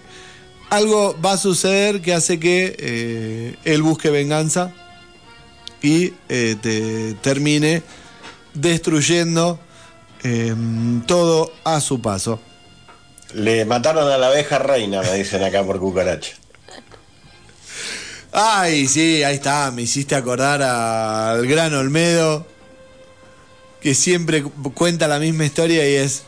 [0.70, 4.74] algo va a suceder que hace que él busque venganza
[5.82, 7.84] y te- termine
[8.54, 9.60] destruyendo
[10.28, 10.56] eh,
[11.06, 12.40] todo a su paso.
[13.34, 16.34] Le mataron a la abeja reina, me dicen acá por cucaracha.
[18.32, 22.46] Ay, sí, ahí está, me hiciste acordar al gran Olmedo,
[23.82, 26.24] que siempre cu- cuenta la misma historia y es,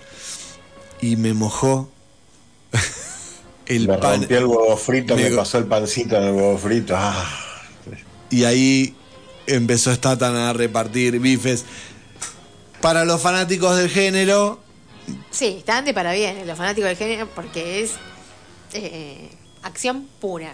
[1.02, 1.90] y me mojó
[3.66, 4.20] el me pan.
[4.22, 6.94] rompió el huevo frito, me pasó el pancito en el huevo frito.
[6.96, 7.26] Ah.
[8.30, 8.96] Y ahí
[9.46, 11.66] empezó Statan a repartir bifes.
[12.82, 14.60] Para los fanáticos del género,
[15.32, 17.92] Sí, están de para bien los fanáticos del género porque es
[18.74, 19.30] eh,
[19.64, 20.54] acción pura.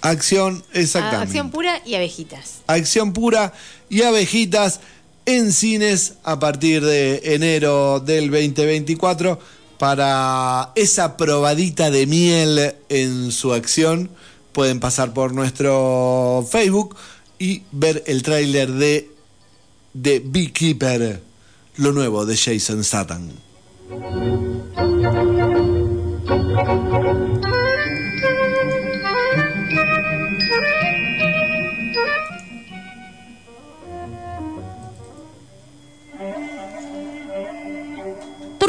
[0.00, 1.24] acción, Ah, exactamente.
[1.26, 2.62] acción pura y abejitas.
[2.66, 3.52] Acción pura
[3.88, 4.80] y abejitas
[5.24, 9.38] en cines a partir de enero del 2024
[9.78, 14.10] para esa probadita de miel en su acción.
[14.52, 16.96] Pueden pasar por nuestro Facebook
[17.38, 19.10] y ver el tráiler de
[20.00, 21.22] The Beekeeper,
[21.76, 23.30] lo nuevo de Jason Statham.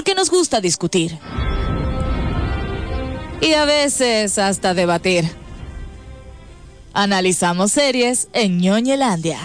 [0.04, 1.18] porque nos gusta discutir.
[3.40, 5.24] Y a veces hasta debatir.
[6.94, 9.40] Analizamos series en ñoñelandia.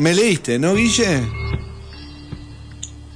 [0.00, 1.22] ¿Me leíste, no, Guille?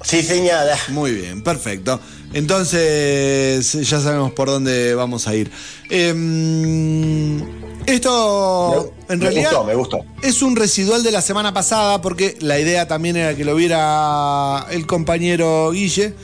[0.02, 0.76] Sí, señora.
[0.88, 1.98] Muy bien, perfecto.
[2.34, 5.50] Entonces ya sabemos por dónde vamos a ir.
[5.88, 7.40] Em,
[7.86, 9.98] esto, Me- en me realidad, gustó, me gustó.
[10.22, 14.66] es un residual de la semana pasada porque la idea también era que lo viera
[14.70, 16.14] el compañero Guille.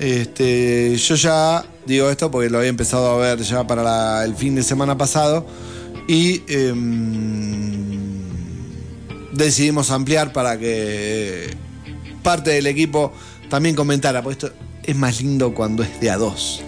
[0.00, 4.34] Este, yo ya digo esto porque lo había empezado a ver ya para la- el
[4.34, 5.46] fin de semana pasado
[6.08, 8.01] y em,
[9.32, 11.50] decidimos ampliar para que
[12.22, 13.12] parte del equipo
[13.48, 16.62] también comentara, porque esto es más lindo cuando es de a dos,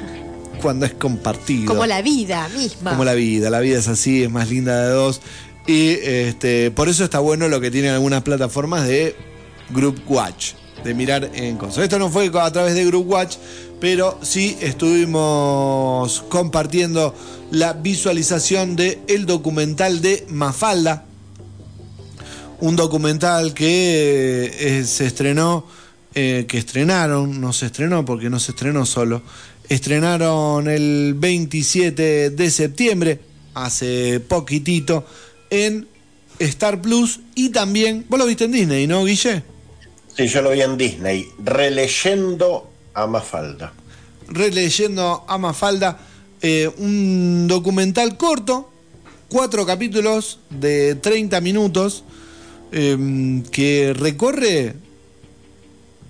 [0.62, 1.66] cuando es compartido.
[1.66, 2.90] Como la vida misma.
[2.90, 5.20] Como la vida, la vida es así, es más linda de dos.
[5.66, 9.14] Y este, por eso está bueno lo que tienen algunas plataformas de
[9.70, 10.52] Group Watch,
[10.84, 11.84] de mirar en cosas.
[11.84, 13.36] Esto no fue a través de Group Watch,
[13.80, 17.14] pero sí estuvimos compartiendo
[17.50, 21.04] la visualización del el documental de Mafalda,
[22.60, 25.66] un documental que eh, se estrenó,
[26.14, 29.22] eh, que estrenaron, no se estrenó porque no se estrenó solo,
[29.68, 33.20] estrenaron el 27 de septiembre,
[33.54, 35.04] hace poquitito,
[35.48, 35.88] en
[36.38, 39.42] Star Plus y también, vos lo viste en Disney, ¿no, Guille?
[40.16, 43.72] Sí, yo lo vi en Disney, releyendo a Mafalda.
[44.28, 45.98] Releyendo a Mafalda,
[46.42, 48.70] eh, un documental corto,
[49.28, 52.04] cuatro capítulos de 30 minutos,
[52.72, 54.74] eh, que recorre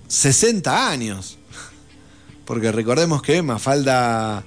[0.07, 1.37] 60 años.
[2.45, 4.43] Porque recordemos que Mafalda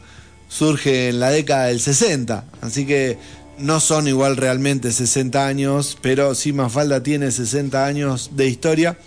[0.49, 3.19] surge en la década del 60, así que
[3.59, 8.99] no son igual realmente 60 años, pero sí Mafalda tiene 60 años de historia.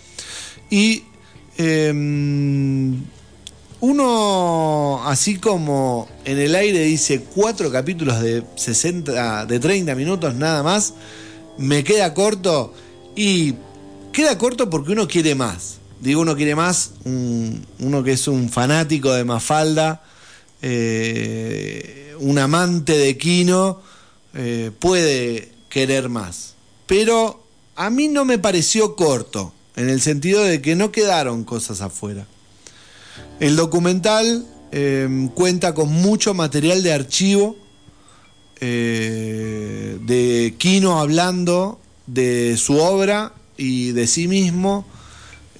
[0.70, 1.04] Y
[1.56, 3.02] em,
[3.80, 10.62] uno, así como en el aire dice cuatro capítulos de 60, de 30 minutos nada
[10.62, 10.94] más,
[11.56, 12.74] me queda corto
[13.20, 13.54] y
[14.12, 15.78] queda corto porque uno quiere más.
[16.00, 20.04] Digo, uno quiere más, un- uno que es un fanático de Mafalda,
[20.62, 23.80] eh, un amante de Kino,
[24.34, 26.54] eh, puede querer más.
[26.86, 27.42] Pero
[27.74, 32.24] a mí no me pareció corto, en el sentido de que no quedaron cosas afuera.
[33.40, 37.56] El documental eh, cuenta con mucho material de archivo
[38.60, 44.86] eh, de Kino hablando de su obra y de sí mismo.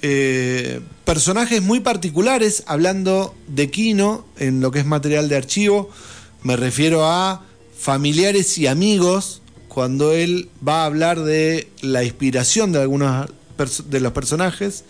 [0.02, 5.90] Eh, personajes muy particulares hablando de Kino en lo que es material de archivo.
[6.42, 7.42] Me refiero a
[7.76, 13.28] familiares y amigos cuando él va a hablar de la inspiración de algunos
[13.87, 14.84] de los personajes.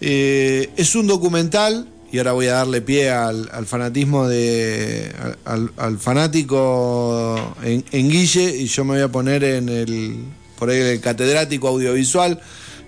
[0.00, 5.12] Eh, es un documental, y ahora voy a darle pie al, fanatismo de.
[5.44, 10.24] al, al fanático en, en Guille, y yo me voy a poner en el.
[10.60, 12.40] Por ahí el catedrático audiovisual,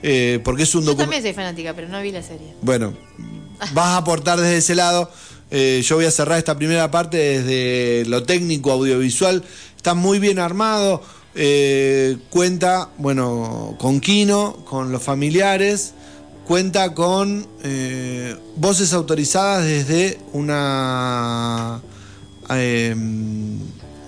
[0.03, 2.55] eh, porque es un Yo también soy fanática, pero no vi la serie.
[2.61, 2.93] Bueno,
[3.73, 5.11] vas a aportar desde ese lado.
[5.51, 9.43] Eh, yo voy a cerrar esta primera parte desde lo técnico audiovisual.
[9.77, 11.03] Está muy bien armado.
[11.35, 15.95] eh, cuenta, bueno, con Kino, con los familiares.
[16.47, 21.81] Cuenta con eh, voces autorizadas desde una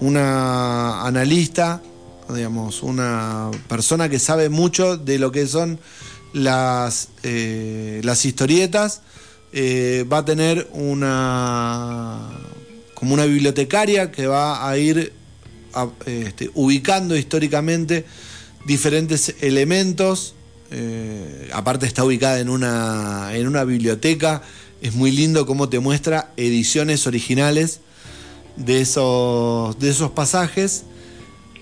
[0.00, 1.81] una analista,
[2.28, 5.78] digamos, una persona que sabe mucho de lo que son
[6.32, 9.02] las, eh, las historietas.
[9.52, 12.30] Eh, va a tener una
[12.94, 15.12] como una bibliotecaria que va a ir
[16.06, 18.04] este, ubicando históricamente
[18.64, 20.34] diferentes elementos.
[20.70, 24.42] Eh, aparte está ubicada en una, en una biblioteca.
[24.80, 27.80] Es muy lindo cómo te muestra ediciones originales
[28.56, 30.84] de esos, de esos pasajes.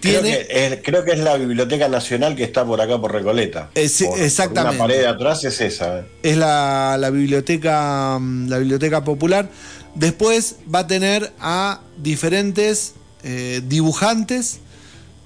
[0.03, 3.71] Creo que, es, creo que es la Biblioteca Nacional que está por acá por Recoleta.
[4.09, 4.77] Por- exactamente.
[4.79, 6.01] Por una pared de atrás es esa.
[6.01, 6.05] eh.
[6.23, 9.49] es la, la biblioteca mm, la biblioteca popular.
[9.95, 14.59] Después va a tener a diferentes eh, dibujantes,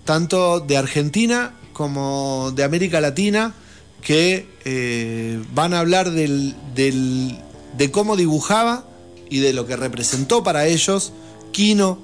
[0.05, 3.55] tanto de Argentina como de América Latina,
[4.03, 7.39] que eh, van a hablar del, del-
[7.77, 8.85] de cómo dibujaba
[9.29, 11.13] y de lo que representó para ellos
[11.53, 11.99] Kino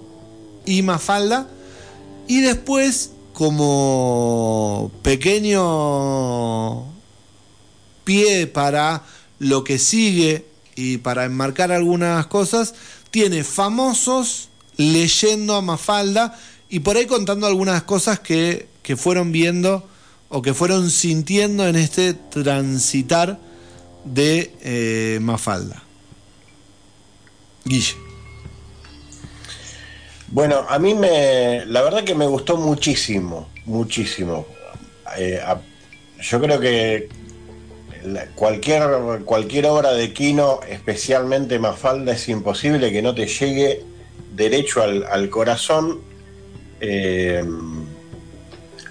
[0.67, 1.49] y Mafalda.
[2.27, 6.85] Y después, como pequeño
[8.05, 9.03] pie para
[9.39, 12.75] lo que sigue y para enmarcar algunas cosas,
[13.11, 19.87] tiene famosos leyendo a Mafalda y por ahí contando algunas cosas que, que fueron viendo
[20.29, 23.39] o que fueron sintiendo en este transitar
[24.05, 25.83] de eh, Mafalda.
[27.65, 28.12] Guille.
[30.33, 34.47] Bueno, a mí me, la verdad que me gustó muchísimo, muchísimo.
[35.19, 35.39] Eh,
[36.23, 37.11] yo creo que
[38.35, 38.83] cualquier,
[39.27, 43.85] cualquier obra de Kino, especialmente Mafalda, es imposible que no te llegue
[44.35, 46.01] derecho al, al corazón.
[46.81, 47.45] Eh,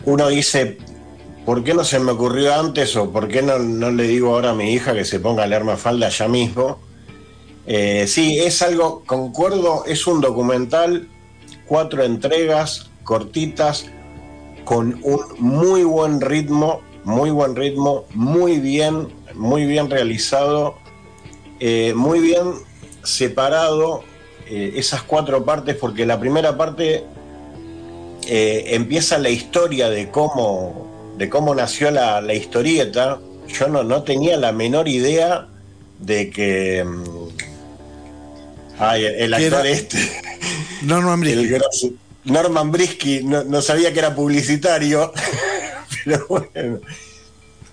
[0.06, 0.78] uno dice,
[1.44, 4.52] ¿por qué no se me ocurrió antes o por qué no, no le digo ahora
[4.52, 6.78] a mi hija que se ponga a leer Mafalda ya mismo?
[7.66, 11.08] Eh, sí, es algo, concuerdo, es un documental,
[11.72, 13.86] cuatro entregas cortitas,
[14.66, 20.76] con un muy buen ritmo, muy buen ritmo, muy bien, muy bien realizado,
[21.62, 22.56] eh, muy bien
[23.04, 24.04] separado
[24.50, 27.06] eh, esas cuatro partes, porque la primera parte
[28.28, 33.18] eh, empieza la historia de cómo, de cómo nació la, la historieta.
[33.48, 35.48] Yo no, no tenía la menor idea
[36.00, 36.86] de que...
[38.82, 39.98] Ay, el, actor este,
[40.82, 41.96] Norman Brisky.
[42.26, 45.14] Norman Brisky, no, no sabía que era publicitario,
[46.06, 46.80] pero bueno.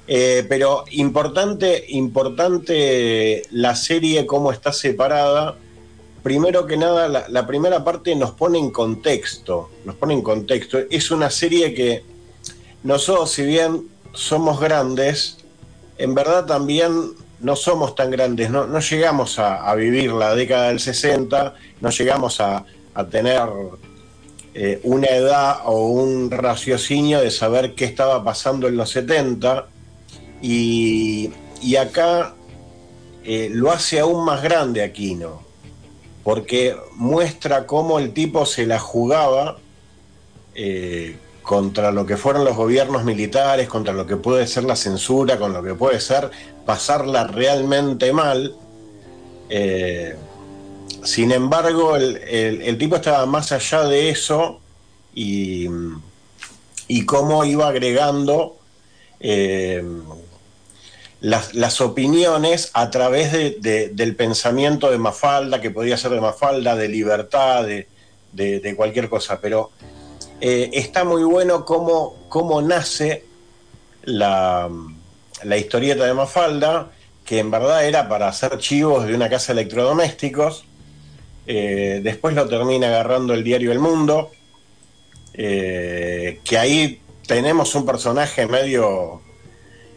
[0.07, 5.57] Eh, pero importante, importante la serie, cómo está separada.
[6.23, 10.79] Primero que nada, la, la primera parte nos pone en contexto, nos pone en contexto.
[10.91, 12.03] Es una serie que
[12.83, 15.39] nosotros, si bien somos grandes,
[15.97, 21.55] en verdad también no somos tan grandes, no, llegamos a, vivir la década del 60,
[21.81, 22.65] no llegamos a,
[22.95, 23.49] a tener
[24.55, 29.69] eh, una edad o un raciocinio de saber qué estaba pasando en los 70
[30.43, 31.31] y,
[31.63, 32.35] y acá
[33.25, 35.43] eh, lo hace aún más grande Aquino,
[36.25, 39.59] porque muestra cómo el tipo se la jugaba
[40.55, 41.17] eh,
[41.49, 45.55] contra lo que fueron los gobiernos militares, contra lo que puede ser la censura, con
[45.55, 46.31] lo que puede ser
[46.67, 48.55] pasarla realmente mal.
[49.49, 50.15] Eh,
[51.05, 54.61] sin embargo, el, tipo estaba más allá de eso
[55.15, 55.69] y,
[57.07, 58.59] cómo iba agregando
[59.19, 59.83] eh,
[61.23, 66.77] las, opiniones a través de- de- del pensamiento de Mafalda, que podía ser de Mafalda,
[66.77, 69.41] de libertad, de cualquier cosa.
[69.41, 69.71] Pero
[70.41, 73.25] eh, está muy bueno cómo, cómo nace
[74.05, 74.71] la,
[75.43, 76.91] la historieta de Mafalda,
[77.25, 80.65] que en verdad era para hacer chivos de una casa de electrodomésticos.
[81.47, 84.31] Eh, después lo termina agarrando el diario El Mundo,
[85.35, 89.21] eh, que ahí tenemos un personaje medio,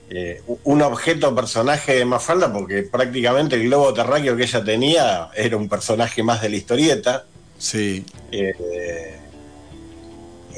[0.10, 5.58] eh, un objeto personaje de Mafalda, porque prácticamente el globo terráqueo que ella tenía era
[5.58, 7.26] un personaje más de la historieta.
[7.58, 8.06] Sí.
[8.32, 9.18] Eh,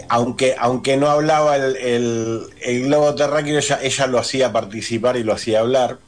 [0.10, 2.50] aunque, aunque no hablaba el,
[2.86, 6.00] globo terráqueo, ella, lo hacía participar y lo hacía hablar.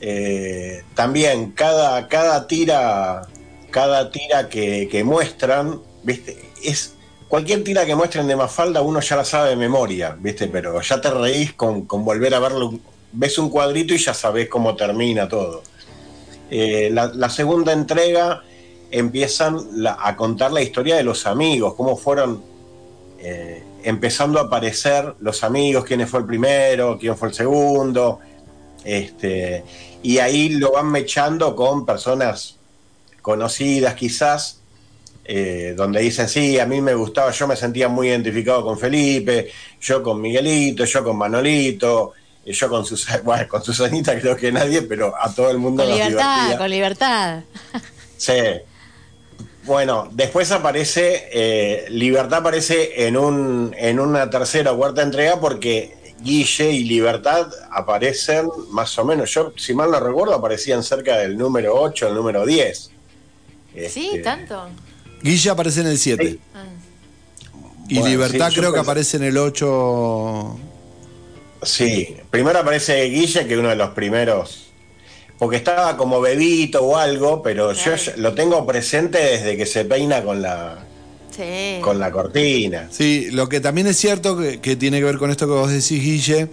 [0.00, 3.22] Eh, también cada, cada tira,
[3.70, 6.36] cada tira que, muestran, ¿viste?
[6.62, 6.94] Es,
[7.28, 10.48] cualquier tira que muestren de Mafalda uno ya la sabe de memoria, ¿viste?
[10.48, 12.74] Pero ya te reís con, con volver a verlo.
[13.12, 15.62] Ves un cuadrito y ya sabes cómo termina todo.
[16.50, 18.42] Eh, la, segunda entrega
[18.90, 19.58] empiezan
[19.98, 22.42] a contar la historia de los amigos, cómo fueron
[23.28, 28.20] eh, empezando a aparecer los amigos, quién fue el primero, quién fue el segundo,
[28.84, 29.64] este,
[30.00, 32.56] y ahí lo van mechando con personas
[33.22, 34.60] conocidas quizás,
[35.24, 39.50] eh, donde dicen, sí, a mí me gustaba, yo me sentía muy identificado con Felipe,
[39.80, 42.12] yo con Miguelito, yo con Manolito,
[42.44, 45.82] eh, yo con Susanita, bueno, con Susanita creo que nadie, pero a todo el mundo
[45.82, 46.58] Con nos libertad, divertía.
[46.58, 47.40] con libertad.
[48.16, 48.34] Sí.
[49.66, 56.14] Bueno, después aparece, eh, Libertad aparece en, un, en una tercera o cuarta entrega porque
[56.20, 61.36] Guille y Libertad aparecen más o menos, yo si mal no recuerdo, aparecían cerca del
[61.36, 62.78] número 8, el número 10.
[62.78, 62.90] Sí,
[63.74, 64.68] Este, tanto.
[65.22, 66.26] Guilla aparece en el 7.
[66.28, 66.40] Sí.
[66.54, 66.64] Ah.
[67.88, 70.56] Y Bueno, Libertad sí, creo que pensé- aparece en el 8.
[71.62, 74.65] Sí, primero aparece Guille, que es uno de los primeros,
[75.38, 80.22] porque estaba como bebito o algo, pero yo lo tengo presente desde que se peina
[80.22, 80.78] con la,
[81.30, 81.80] Sí.
[81.82, 82.88] con la cortina.
[82.90, 85.70] Sí, lo que también es cierto que, que tiene que ver con esto que vos
[85.70, 86.48] decís, Guille,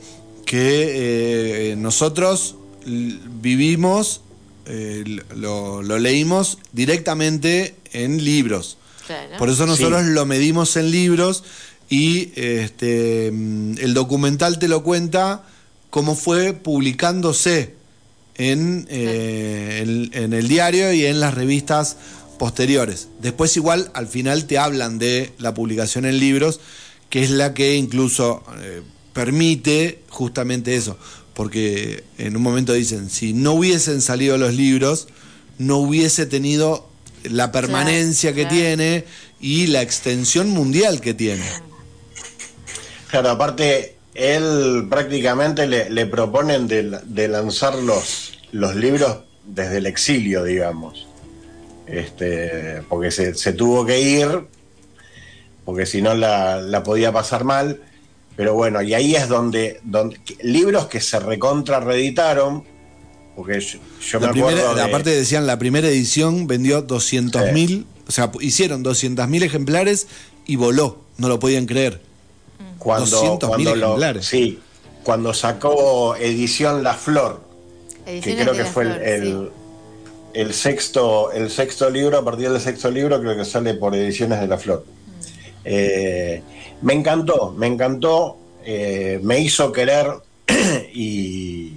[0.46, 2.56] que eh, nosotros
[2.86, 4.22] vivimos,
[4.66, 5.04] eh,
[5.36, 8.78] lo, lo leímos directamente en libros.
[9.08, 9.38] Claro.
[9.38, 10.10] Por eso nosotros Sí.
[10.12, 11.44] lo medimos en libros
[11.90, 15.44] y este, mm, el documental te lo cuenta
[15.90, 17.74] cómo fue publicándose
[18.38, 21.98] en, eh, en- en el diario y en las revistas
[22.40, 23.08] posteriores.
[23.22, 26.60] Después igual al final te hablan de la publicación en libros,
[27.10, 28.82] que es la que incluso eh,
[29.14, 30.98] permite justamente eso,
[31.36, 35.08] porque en un momento dicen, si no hubiesen salido los libros,
[35.60, 36.90] no hubiese tenido
[37.24, 38.56] la permanencia que claro.
[38.56, 39.06] tiene
[39.40, 41.46] y la extensión mundial que tiene.
[43.10, 49.86] Claro, aparte, él prácticamente le, le proponen de, de lanzar los, los libros desde el
[49.88, 51.08] exilio, digamos.
[51.88, 54.28] Este, porque se, se tuvo que ir,
[55.66, 57.82] porque si no la, la podía pasar mal.
[58.36, 62.64] Pero bueno, y ahí es donde, donde libros que se recontra reeditaron,
[63.36, 63.78] porque yo,
[64.10, 64.76] yo La me primera, acuerdo.
[64.76, 70.08] de- aparte decían, la primera edición vendió 200.000, o sea, hicieron 200.000 ejemplares
[70.48, 72.02] y voló, no lo podían creer.
[72.84, 74.26] Cuando, 200.000 cuando lo- ejemplares.
[74.26, 74.60] sí,
[75.04, 77.42] cuando sacó edición La Flor,
[78.06, 80.40] que creo que fue el, Flor, el- sí.
[80.40, 84.40] el sexto el sexto libro a partir del sexto libro creo que sale por ediciones
[84.42, 84.84] de la flor
[85.66, 86.42] Eh,
[86.82, 90.08] me encantó me encantó eh, me hizo querer
[90.94, 91.74] y,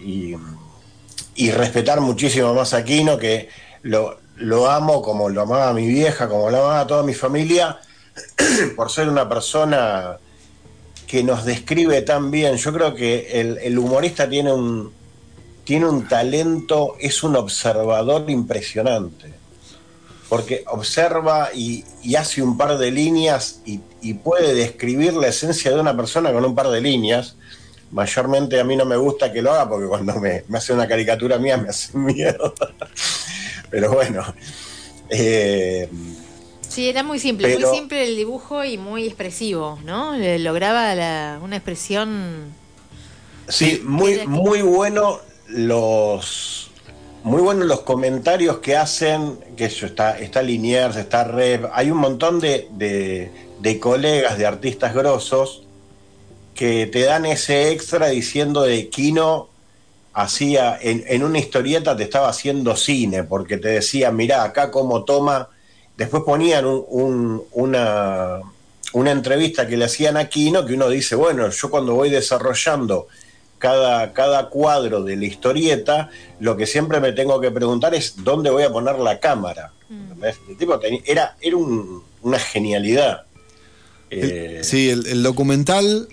[0.00, 0.34] y
[1.34, 3.48] y respetar muchísimo más a Aquino que
[3.82, 7.78] lo, lo amo como lo amaba mi vieja como lo amaba toda mi familia
[8.76, 10.18] por ser una persona
[11.06, 12.56] que nos describe tan bien.
[12.56, 14.92] Yo creo que el, humorista tiene un,
[15.64, 19.32] tiene un talento, es un observador impresionante.
[20.28, 21.84] porque observa y,
[22.16, 26.54] hace un par de líneas y, puede describir la esencia de una persona con un
[26.54, 27.36] par de líneas.
[27.90, 30.88] Mayormente a mí no me gusta que lo haga porque cuando me, me hace una
[30.88, 32.54] caricatura mía me hace miedo.
[33.70, 34.24] Pero bueno.
[35.10, 35.90] eh,
[36.72, 40.16] Sí, era muy simple, Pero- muy simple el dibujo y muy expresivo, ¿no?
[40.16, 42.46] Le- Lograba la- una expresión.
[43.48, 45.18] Sí, muy, muy bueno
[45.48, 46.70] los
[47.24, 51.98] muy buenos los comentarios que hacen, que eso está, está Liniers, está Rep, hay un
[51.98, 55.62] montón de, de- de colegas de artistas grosos
[56.54, 59.48] que te dan ese extra diciendo de Kino
[60.14, 65.04] hacía, en, en una historieta te estaba haciendo cine, porque te decía, mirá, acá cómo
[65.04, 65.48] toma,
[65.96, 68.40] después ponían un- un- una,
[68.94, 73.06] una entrevista que le hacían a Kino, que uno dice, bueno, yo cuando voy desarrollando
[73.58, 78.50] cada, cada cuadro de la historieta, lo que siempre me tengo que preguntar es dónde
[78.50, 79.72] voy a poner la cámara.
[80.48, 83.22] El tipo tenía- era, era un- una genialidad.
[84.10, 86.08] Eh, Sí, el, el documental,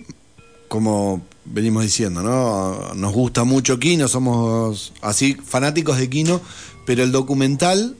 [0.68, 2.94] como venimos diciendo, ¿no?
[2.94, 6.40] Nos gusta mucho Kino, somos así fanáticos de Kino,
[6.86, 7.96] pero el documental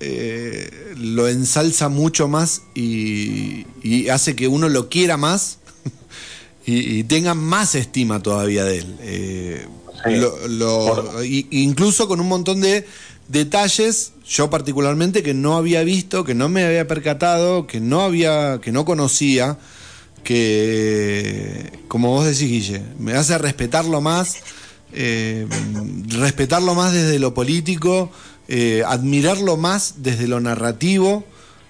[0.00, 5.58] eh, lo ensalza mucho más y, y hace que uno lo quiera más
[6.66, 8.96] y, y tenga más estima todavía de él.
[9.00, 9.66] Eh,
[10.04, 10.14] Sí.
[10.16, 12.86] lo- lo- Por- y- incluso con un montón de
[13.28, 18.60] detalles, yo particularmente que no había visto, que no me había percatado, que no había,
[18.62, 19.58] que no conocía,
[20.22, 24.36] que como vos decís, Guille, me hace respetarlo más,
[24.92, 25.46] eh,
[26.08, 28.10] respetarlo más desde lo político,
[28.48, 31.24] eh, admirarlo más desde lo narrativo,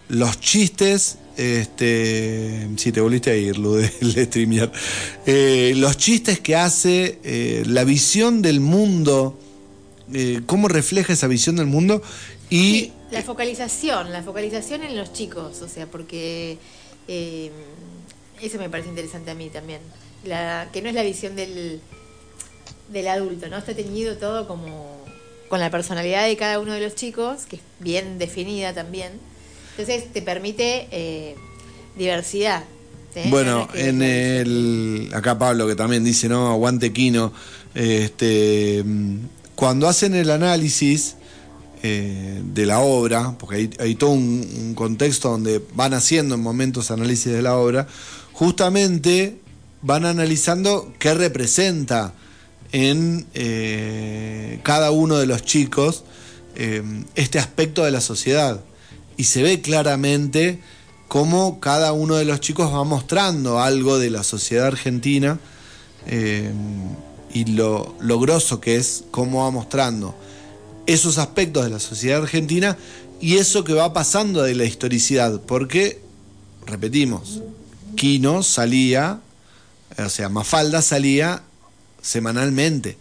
[0.09, 4.71] los chistes, este, si te volviste a ir, Lu, del
[5.27, 9.39] Eh, los chistes que hace, eh, la visión del mundo,
[10.47, 12.01] cómo refleja esa visión del mundo
[12.49, 16.59] y la focalización, la focalización en los chicos, o sea, porque
[17.09, 19.81] eso me parece interesante a mí también.
[20.25, 21.81] La, que no es la visión del,
[22.93, 23.59] del adulto, ¿no?
[23.59, 25.06] Está teñido todo como
[25.49, 29.13] con la personalidad de cada uno de los chicos, que es bien definida también.
[29.77, 31.37] Entonces te permite eh,
[31.97, 32.65] diversidad.
[33.31, 35.11] Bueno, en el.
[35.15, 36.51] Acá Pablo que también dice, ¿no?
[36.51, 37.33] Aguante Quino.
[37.75, 39.19] Este, mm,
[39.55, 41.17] cuando hacen el análisis
[41.83, 46.43] eh, de la obra, porque hay, hay todo un, un contexto donde van haciendo en
[46.43, 47.87] momentos análisis de la obra,
[48.33, 49.39] justamente
[49.83, 52.13] van analizando qué representa
[52.77, 56.05] en eh, cada uno de los chicos
[56.57, 56.83] eh,
[57.15, 58.61] este aspecto de la sociedad.
[59.17, 60.61] Y se ve claramente
[61.09, 65.41] cómo cada uno de los chicos va mostrando algo de la sociedad argentina
[66.07, 66.53] eh,
[67.33, 70.15] y lo, lo grosso que es cómo va mostrando
[70.85, 72.77] esos aspectos de la sociedad argentina
[73.23, 75.41] y eso que va pasando de la historicidad.
[75.41, 76.03] Porque,
[76.67, 77.41] repetimos,
[77.97, 79.21] Quino salía,
[79.99, 81.43] o sea, Mafalda salía
[82.07, 82.97] semanalmente.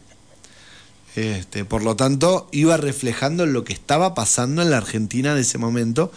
[1.15, 5.57] Este, por lo tanto, iba reflejando lo que estaba pasando en la Argentina en ese
[5.57, 6.11] momento.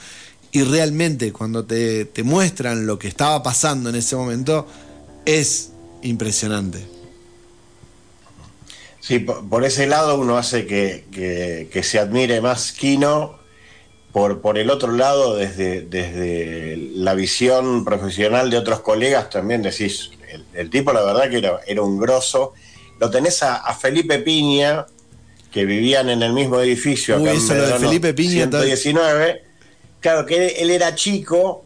[0.50, 4.66] Y realmente, cuando te, te muestran lo que estaba pasando en ese momento,
[5.26, 5.70] es
[6.02, 6.86] impresionante.
[9.00, 13.38] Sí, por, ese lado uno hace que, que- se admire más Kino.
[14.12, 20.10] Por, por el otro lado, desde, desde la visión profesional de otros colegas, también decís,
[20.30, 22.54] el, el tipo la verdad que era, era un grosso.
[22.98, 24.86] Lo tenés a, a Felipe Piña,
[25.52, 27.16] que vivían en el mismo edificio.
[27.16, 29.42] Uy, acá en eso lo de Medrano Felipe Piña, 119.
[30.00, 31.64] Claro, que él, él era chico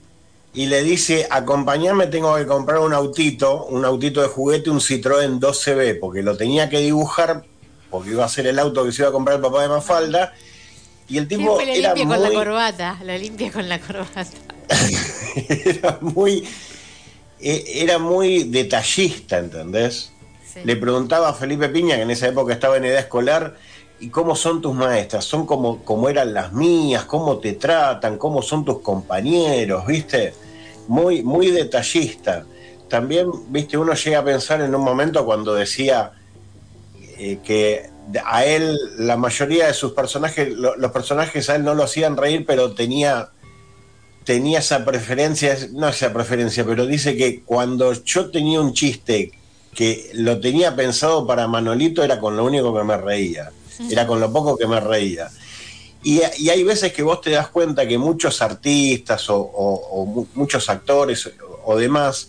[0.55, 5.41] y le dice, acompañame, tengo que comprar un autito, un autito de juguete, un Citroën
[5.41, 7.45] 12B, porque lo tenía que dibujar,
[7.91, 10.35] porque iba a ser el auto que se iba a comprar el papá de Mafalda.
[11.09, 13.81] Y el tipo Siempre lo era limpia con la muy, corbata, lo limpia con la
[13.81, 14.27] corbata.
[15.47, 16.45] era muy
[17.43, 20.12] e- era muy detallista, ¿entendés?
[20.65, 23.57] Le preguntaba a Felipe Piña, que en esa época estaba en edad escolar,
[24.01, 25.25] ¿y cómo son tus maestras?
[25.25, 27.05] ¿Son como, eran las mías?
[27.05, 28.19] ¿Cómo te tratan?
[28.19, 29.87] ¿Cómo son tus compañeros?
[29.87, 30.35] ¿Viste?
[30.89, 32.45] Muy, muy detallista.
[32.89, 36.13] También, viste, uno llega a pensar en un momento cuando decía
[37.19, 37.89] eh, que
[38.25, 42.17] a él, la mayoría de sus personajes, lo- los personajes a él no lo hacían
[42.17, 43.29] reír, pero tenía
[44.25, 49.33] tenía esa preferencia, no esa preferencia, pero dice que cuando yo tenía un chiste
[49.75, 53.51] que lo tenía pensado para Manolito era con lo único que me reía,
[53.91, 55.31] era con lo poco que me reía.
[56.05, 60.27] Y, hay veces que vos te das cuenta que muchos artistas o, o- o mu-
[60.35, 61.31] muchos actores o,
[61.65, 62.29] o demás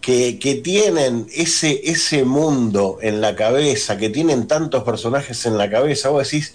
[0.00, 5.68] que, que tienen ese, ese mundo en la cabeza, que tienen tantos personajes en la
[5.70, 6.54] cabeza, vos decís,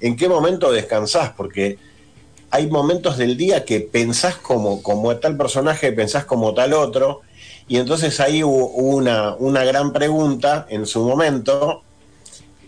[0.00, 1.30] ¿en qué momento descansás?
[1.36, 1.78] Porque
[2.50, 7.22] hay momentos del día que pensás como, como tal personaje, pensás como tal otro,
[7.68, 11.82] y entonces ahí hubo una, una gran pregunta en su momento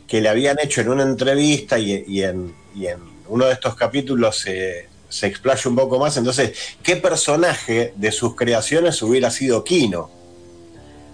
[0.07, 3.74] que le habían hecho en una entrevista y, y en, y en uno de estos
[3.74, 6.16] capítulos se, se explaya un poco más.
[6.16, 10.11] Entonces, ¿qué personaje de sus creaciones hubiera sido Kino?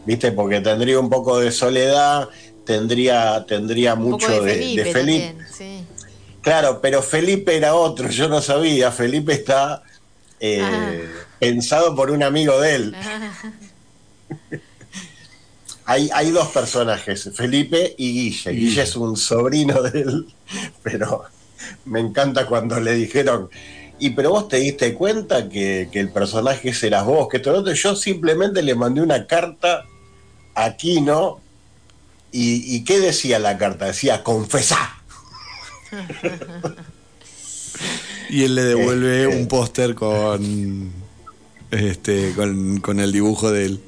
[0.05, 0.33] ¿Viste?
[0.33, 2.28] Porque tendría un poco de soledad,
[2.66, 5.26] tendría, tendría Un mucho de, Felipe de Felipe.
[5.28, 5.85] también, sí.
[6.43, 8.91] Claro, pero Felipe era otro, yo no sabía.
[8.93, 9.83] Felipe está
[10.41, 10.91] eh, Ah.
[11.39, 12.97] pensado por un amigo de él.
[15.85, 18.51] Hay, hay dos personajes, Felipe y Guille.
[18.53, 20.26] Guille es un sobrino de él,
[20.83, 21.24] pero
[21.85, 23.51] me encanta cuando le dijeron,
[23.99, 27.59] y pero vos te diste cuenta que, que el personaje ese eras vos, que todo
[27.61, 27.72] otro?".
[27.72, 29.85] Yo simplemente le mandé una carta
[30.55, 31.41] a Kino,
[32.30, 33.87] y, y ¿qué decía la carta?
[33.87, 35.03] Decía, confesá.
[38.30, 39.37] Y él le devuelve Este.
[39.37, 40.91] un póster con,
[41.70, 43.80] este, con, con el dibujo de él.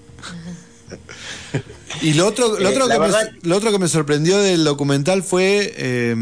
[2.02, 4.38] Y lo otro, lo, Eh, otro la que me, verdad- lo otro que me sorprendió
[4.38, 6.14] del documental fue eh,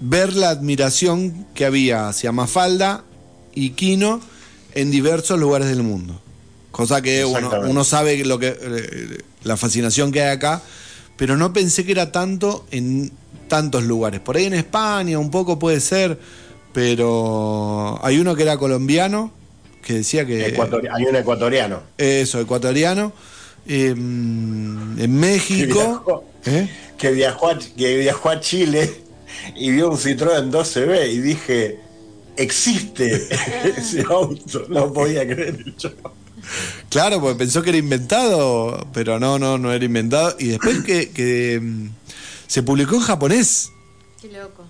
[0.00, 3.04] ver la admiración que había hacia Mafalda
[3.54, 4.20] y Kino
[4.74, 6.20] en diversos lugares del mundo.
[6.72, 10.60] Cosa que uno, sabe lo que eh, la fascinación que hay acá,
[11.16, 13.12] pero no pensé que era tanto en
[13.46, 14.18] tantos lugares.
[14.20, 16.18] Por ahí en España un poco puede ser,
[16.72, 19.32] pero hay uno que era colombiano
[19.82, 21.80] que decía que Ecuatori- hay un ecuatoriano.
[21.98, 23.12] eso, ecuatoriano.
[23.66, 25.74] Eh, en que México.
[25.74, 26.68] viajó, ¿eh?
[26.98, 29.02] que viajó a, que viajó a Chile
[29.56, 31.78] y vio un Citroën 12B y dije,
[32.36, 33.28] existe
[33.76, 35.90] ese auto, no podía creer yo.
[36.90, 40.36] Claro, porque pensó que era inventado, pero no, no, no era inventado.
[40.38, 41.88] Y después que, que, mm,
[42.46, 43.70] se publicó en japonés.
[44.20, 44.64] Qué loco.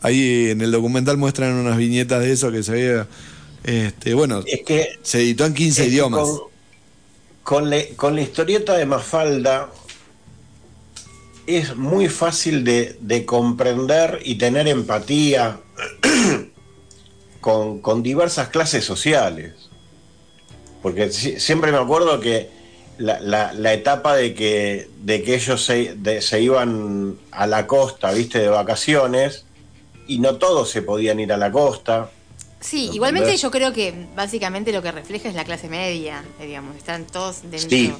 [0.00, 3.08] Ahí en el documental muestran unas viñetas de eso que se veía.
[3.64, 6.28] Este, bueno, Es que se editó en 15 es que idiomas.
[6.28, 6.40] Con,
[7.46, 9.68] con la, historieta de Mafalda
[11.46, 15.60] es muy fácil de, de comprender y tener empatía
[17.40, 19.52] con, diversas clases sociales.
[20.82, 22.50] Porque si- siempre me acuerdo que
[22.98, 29.44] la, etapa de que, ellos se, se iban a la costa, viste, de vacaciones,
[30.08, 32.10] y no todos se podían ir a la costa.
[32.68, 32.94] Sí, ¿Entendés?
[32.96, 37.42] igualmente yo creo que básicamente lo que refleja es la clase media, digamos, están todos
[37.42, 37.92] dentro Sí.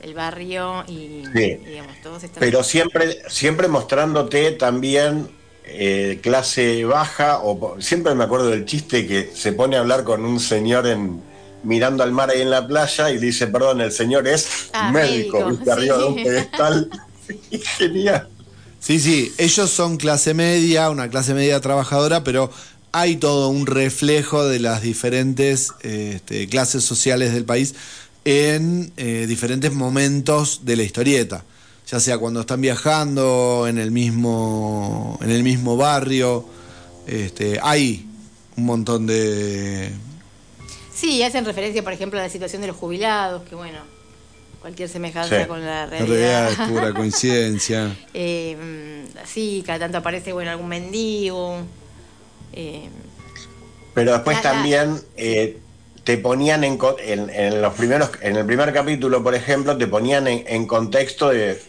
[0.00, 1.40] del barrio y, Sí.
[1.42, 2.40] y, digamos, todos están...
[2.40, 5.28] Pero siempre, siempre mostrándote también
[5.64, 10.02] eh, clase baja, o po- siempre me acuerdo del chiste que se pone a hablar
[10.04, 11.22] con un señor en
[11.62, 15.38] mirando al mar ahí en la playa y dice, perdón, el señor es Ah, médico,
[15.38, 15.70] médico, ¿viste?
[15.72, 16.90] arriba de un pedestal.
[17.78, 18.28] Genial.
[18.80, 22.50] Sí, sí, ellos son clase media, una clase media trabajadora, pero
[22.92, 27.74] hay todo un reflejo de las diferentes este, clases sociales del país
[28.24, 31.44] en eh, diferentes momentos de la historieta.
[31.90, 36.44] Ya sea cuando están viajando en el mismo, en el mismo barrio.
[37.06, 38.06] Este, hay
[38.56, 39.90] un montón de.
[40.94, 43.78] Sí, hacen referencia, por ejemplo, a la situación de los jubilados, que bueno,
[44.60, 45.48] cualquier semejanza Sí.
[45.48, 46.50] con la La realidad realidad.
[46.52, 47.96] es pura coincidencia.
[48.14, 51.58] Eh, mm, sí, cada tanto aparece, bueno, algún mendigo.
[52.52, 52.88] Eh,
[53.94, 55.58] Pero después La- también eh,
[56.04, 60.26] te ponían en, en, en los primeros, en el primer capítulo, por ejemplo, te ponían
[60.26, 61.60] en, en contexto de,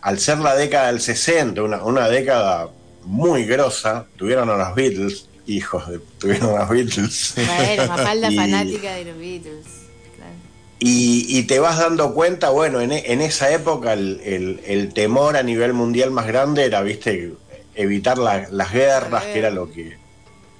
[0.00, 2.68] al ser la década del 60, una, una década
[3.04, 7.34] muy grosa, tuvieron a los Beatles, hijos de, tuvieron a los Beatles.
[7.36, 9.66] bueno, Mafalda Y- fanática de los Beatles.
[10.16, 10.32] claro.
[10.78, 15.36] Y, y te vas dando cuenta, bueno, en, en esa época el, el- el temor
[15.36, 17.34] a nivel mundial más grande era, viste,
[17.74, 19.98] evitar la- las guerras, que era lo que,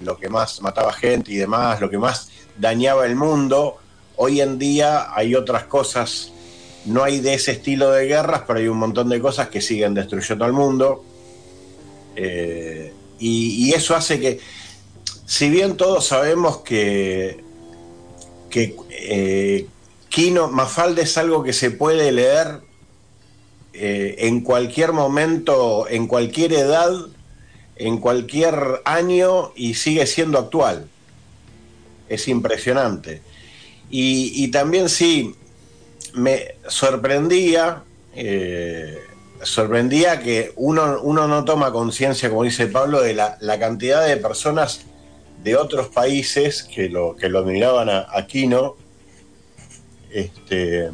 [0.00, 3.78] lo que más mataba gente y demás, lo que más dañaba el mundo.
[4.16, 6.32] Hoy en día hay otras cosas,
[6.86, 9.94] no hay de ese estilo de guerras, pero hay un montón de cosas que siguen
[9.94, 11.04] destruyendo al mundo.
[12.16, 14.40] Eh, y, eso hace que,
[15.26, 17.44] si bien todos sabemos que,
[18.48, 19.66] que eh,
[20.08, 22.60] Kino, Mafalda es algo que se puede leer
[23.72, 26.92] eh, en cualquier momento, en cualquier edad,
[27.80, 30.86] en cualquier año y sigue siendo actual.
[32.08, 33.22] Es impresionante.
[33.88, 35.34] Y, también sí,
[36.14, 37.82] me sorprendía,
[38.14, 38.98] eh,
[39.42, 44.82] sorprendía que uno, uno no toma conciencia, como dice Pablo, de la, cantidad de personas
[45.42, 48.76] de otros países que lo, que lo admiraban a, a Kino
[50.10, 50.90] este,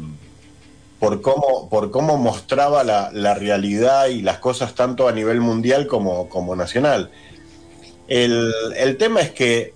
[0.99, 5.87] por, cómo, por cómo mostraba la, la realidad y las cosas tanto a nivel mundial
[5.87, 7.11] como, como nacional.
[8.07, 9.73] El, el tema es que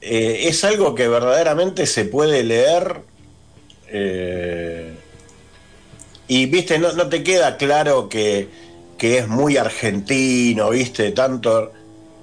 [0.00, 3.02] eh, es algo que verdaderamente se puede leer
[3.88, 4.94] eh,
[6.28, 8.48] y, viste, no, no te queda claro que,
[8.98, 11.72] que es muy argentino, viste, tanto...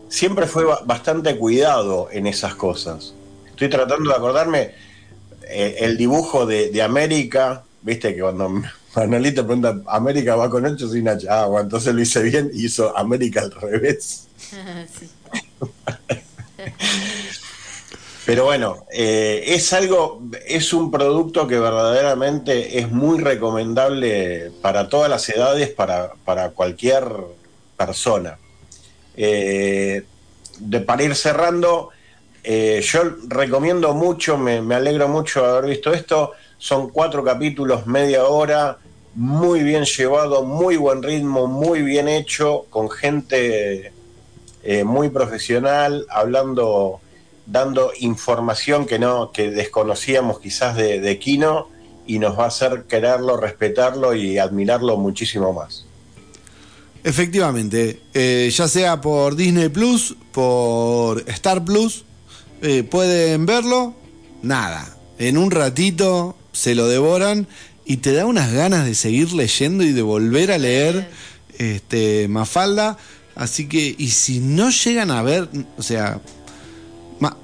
[0.09, 3.15] Siempre fue ba- bastante cuidado en esas cosas.
[3.49, 4.71] Estoy tratando de acordarme
[5.49, 8.49] eh, el dibujo de, de América, viste que cuando
[8.95, 12.65] Manolito pregunta América va con ocho sin H, ah, bueno, entonces lo hice bien y
[12.65, 14.27] hizo América al revés.
[14.99, 15.09] Sí.
[18.25, 25.09] Pero bueno, eh, es algo, es un producto que verdaderamente es muy recomendable para todas
[25.09, 27.03] las edades, para, para cualquier
[27.75, 28.37] persona.
[29.17, 30.03] Eh,
[30.59, 31.89] de, para ir cerrando,
[32.43, 36.31] eh, yo recomiendo mucho, me, alegro mucho de haber visto esto.
[36.57, 38.77] Son cuatro capítulos, media hora,
[39.15, 43.91] muy bien llevado, muy buen ritmo, muy bien hecho, con gente
[44.63, 46.99] eh, muy profesional, hablando,
[47.45, 51.69] dando información que no, que desconocíamos quizás de, de Kino
[52.05, 55.85] y nos va a hacer quererlo, respetarlo y admirarlo muchísimo más.
[57.03, 62.05] Efectivamente, eh, ya sea por Disney Plus, por Star Plus,
[62.63, 63.93] eh, pueden verlo,
[64.41, 67.47] nada, en un ratito se lo devoran
[67.85, 71.09] y te da unas ganas de seguir leyendo y de volver a leer
[71.57, 72.97] este Mafalda,
[73.35, 76.19] así que y si no llegan a ver, o sea,
[77.19, 77.37] ma-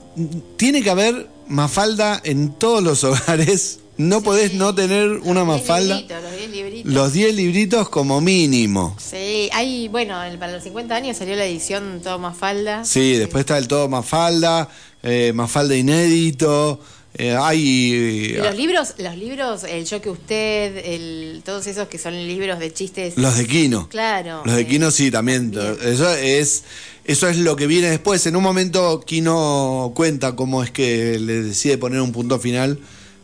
[0.58, 5.96] tiene que haber Mafalda en todos los hogares, no podés no tener una Los Mafalda,
[5.98, 6.94] libritos, los diez libritos.
[6.94, 8.96] los 10 libritos como mínimo.
[8.98, 12.86] Sí, hay, bueno, el- para los 50 años salió la edición todo Mafalda.
[12.86, 14.70] Sí, después está el todo Mafalda,
[15.04, 16.80] eh, Mafalda inédito,
[17.16, 18.34] eh, hay...
[18.38, 22.72] Los libros, los libros, el yo que usted, el, todos esos que son libros de
[22.72, 23.18] chistes.
[23.18, 23.90] Los de Kino.
[23.90, 24.44] Claro.
[24.46, 25.54] Los de eh, Kino sí, también.
[25.84, 26.64] Eso es,
[27.06, 28.26] eso es lo que viene después.
[28.28, 32.80] En un momento Kino cuenta cómo es que le decide poner un punto final,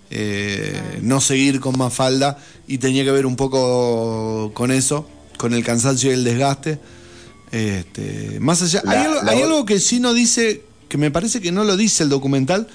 [0.09, 5.07] eh, no seguir con Mafalda, y tenía que ver un poco con eso,
[5.37, 6.79] con el cansancio y el desgaste.
[7.51, 10.63] Este, más allá, La- hay, algo, la- hay algo que sí no dice,
[10.95, 12.67] que me parece que no lo dice el documental,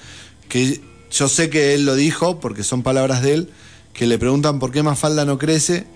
[0.47, 3.49] que yo sé que él lo dijo, porque son palabras de él,
[3.93, 5.87] que le preguntan por qué Mafalda no crece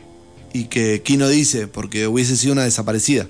[0.52, 3.28] y que Kino dice, porque hubiese sido una desaparecida.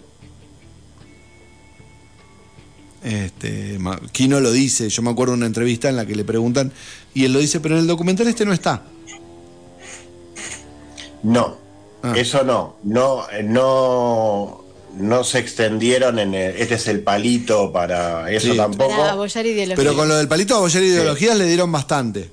[3.04, 3.78] Este,
[4.14, 6.72] Kino lo dice, yo me acuerdo de una entrevista en la que le preguntan,
[7.14, 8.84] y él lo dice, pero en el documental este no está.
[11.22, 11.66] No,
[12.06, 12.14] Ah.
[12.16, 14.65] eso no, no, eh, no,
[14.98, 18.58] no se extendieron en el- este es el palito para eso Sí.
[18.58, 18.96] tampoco.
[18.98, 19.16] Para.
[19.76, 22.30] Pero con lo del palito de apoyar ideologías le dieron bastante.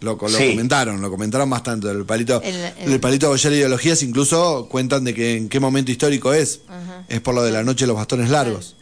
[0.00, 0.50] Lo, lo Sí.
[0.50, 1.88] comentaron, lo comentaron bastante.
[1.90, 2.54] El palito, El-
[2.86, 6.60] el- el palito apoyar ideologías incluso cuentan de que en qué momento histórico es.
[7.08, 8.76] Es por lo de la noche de los bastones largos.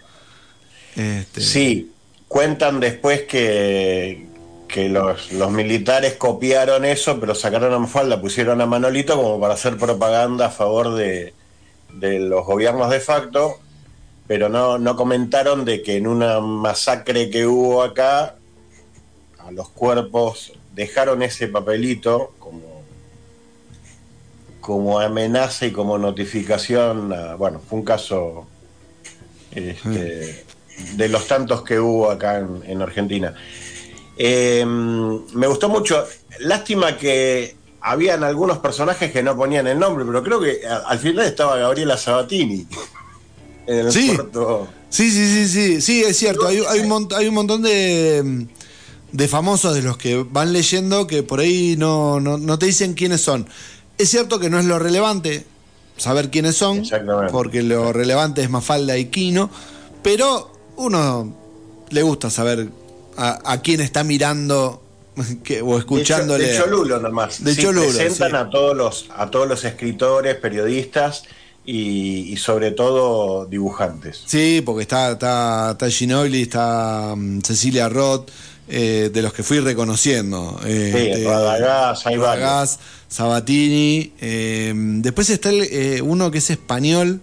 [0.97, 1.91] Este, Sí,
[2.29, 4.27] cuentan después que,
[4.69, 9.55] que los, los militares copiaron eso, pero sacaron a Mafalda, pusieron a Manolito como para
[9.55, 11.33] hacer propaganda a favor de,
[11.99, 13.59] de los gobiernos de facto,
[14.27, 18.37] pero no, no comentaron de que en una masacre que hubo acá,
[19.39, 22.83] a los cuerpos dejaron ese papelito como,
[24.61, 27.13] como amenaza y como notificación.
[27.13, 28.47] a- bueno, fue un caso
[29.55, 30.45] este,
[30.97, 33.35] de los tantos que hubo acá en, en Argentina.
[34.17, 36.05] Eh, me gustó mucho.
[36.41, 41.27] Lástima que habían algunos personajes que no ponían el nombre, pero creo que al final
[41.27, 42.67] estaba Gabriela Sabatini.
[43.67, 44.15] En el Sí.
[44.15, 44.69] corto.
[44.91, 46.47] Sí, sí, sí, sí, sí, es cierto.
[46.47, 48.47] Hay, hay un, hay un montón de,
[49.11, 52.93] de famosos de los que van leyendo que por ahí no, no, no te dicen
[52.93, 53.49] quiénes son.
[53.97, 55.47] Es cierto que no es lo relevante
[55.97, 56.83] saber quiénes son,
[57.33, 59.49] porque lo relevante es Mafalda y Kino,
[60.03, 61.35] pero uno
[61.89, 62.69] le gusta saber
[63.17, 64.83] a, a quién está mirando
[65.45, 66.45] que- o escuchándole.
[66.47, 67.43] De, de Cholulo nomás.
[67.45, 68.37] De Sí, Cholulo, Presentan sí.
[68.37, 71.25] a todos los a todos los escritores, periodistas
[71.67, 74.23] y, y sobre todo dibujantes.
[74.27, 78.29] Sí, porque está, está, está Ginobili, está mm, Cecilia Roth,
[78.69, 80.61] eh, de los que fui reconociendo.
[80.65, 82.17] eh, Sí, de- Radagás, hay.
[82.17, 84.13] Radagás, Sabatini.
[84.21, 87.21] eh, después está el, eh, uno que es español,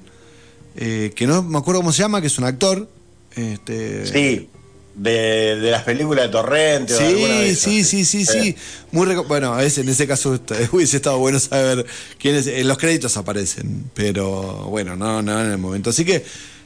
[0.76, 2.88] eh, que no me acuerdo cómo se llama, que es un actor.
[3.36, 4.50] Este, Sí,
[4.96, 6.94] de, de las películas de Torrente.
[6.94, 8.56] o de alguna de Sí, esas, sí, sí, sí, sí.
[8.92, 10.40] Muy bueno, es, en ese caso
[10.72, 11.86] hubiese estado bueno saber
[12.20, 12.48] quiénes.
[12.48, 15.92] En los créditos aparecen, pero bueno, no, no en el momento.
[15.92, 16.24] Así que,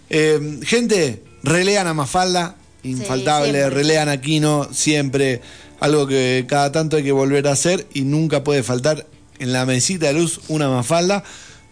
[0.10, 5.42] eh, gente, relean a Mafalda, infaltable, relean a Kino, siempre.
[5.80, 9.06] Algo que cada tanto hay que volver a hacer y nunca puede faltar
[9.40, 11.24] en la mesita de luz una Mafalda.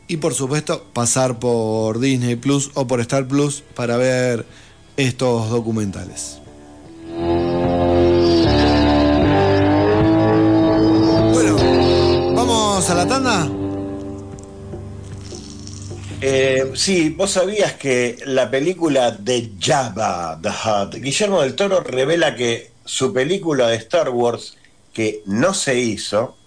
[0.09, 4.45] Y por supuesto, pasar por Disney Plus o por Star Plus para ver
[4.97, 6.42] estos documentales.
[12.93, 13.49] La tanda?
[16.21, 22.35] Eh, sí, vos sabías que la película de Jabba the Hutt, Guillermo del Toro revela
[22.35, 24.57] que su película de Star Wars,
[24.93, 26.37] que no se hizo,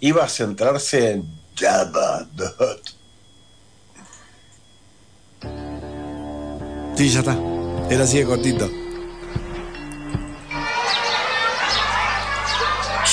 [0.00, 1.24] iba a centrarse en
[1.54, 3.00] Jabba the Hutt.
[6.96, 7.38] Sí, ya está.
[7.88, 8.68] Era así de cortito.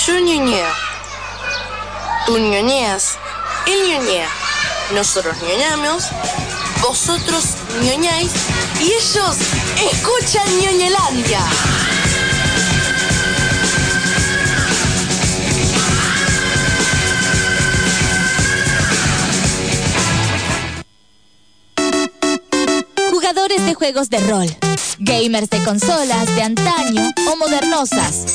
[0.05, 0.96] Yo ñoñeo.
[2.27, 3.17] Tú ñoñeas.
[3.65, 4.27] Él ñoñea.
[4.93, 6.03] Nosotros ñoñamos.
[6.81, 7.45] Vosotros
[7.81, 8.33] ñoñáis.
[8.81, 9.37] Y ellos
[9.93, 11.39] escuchan ñoñelandia.
[23.09, 24.57] Jugadores de juegos de rol,
[24.99, 28.25] gamers de consolas de antaño o modernosas,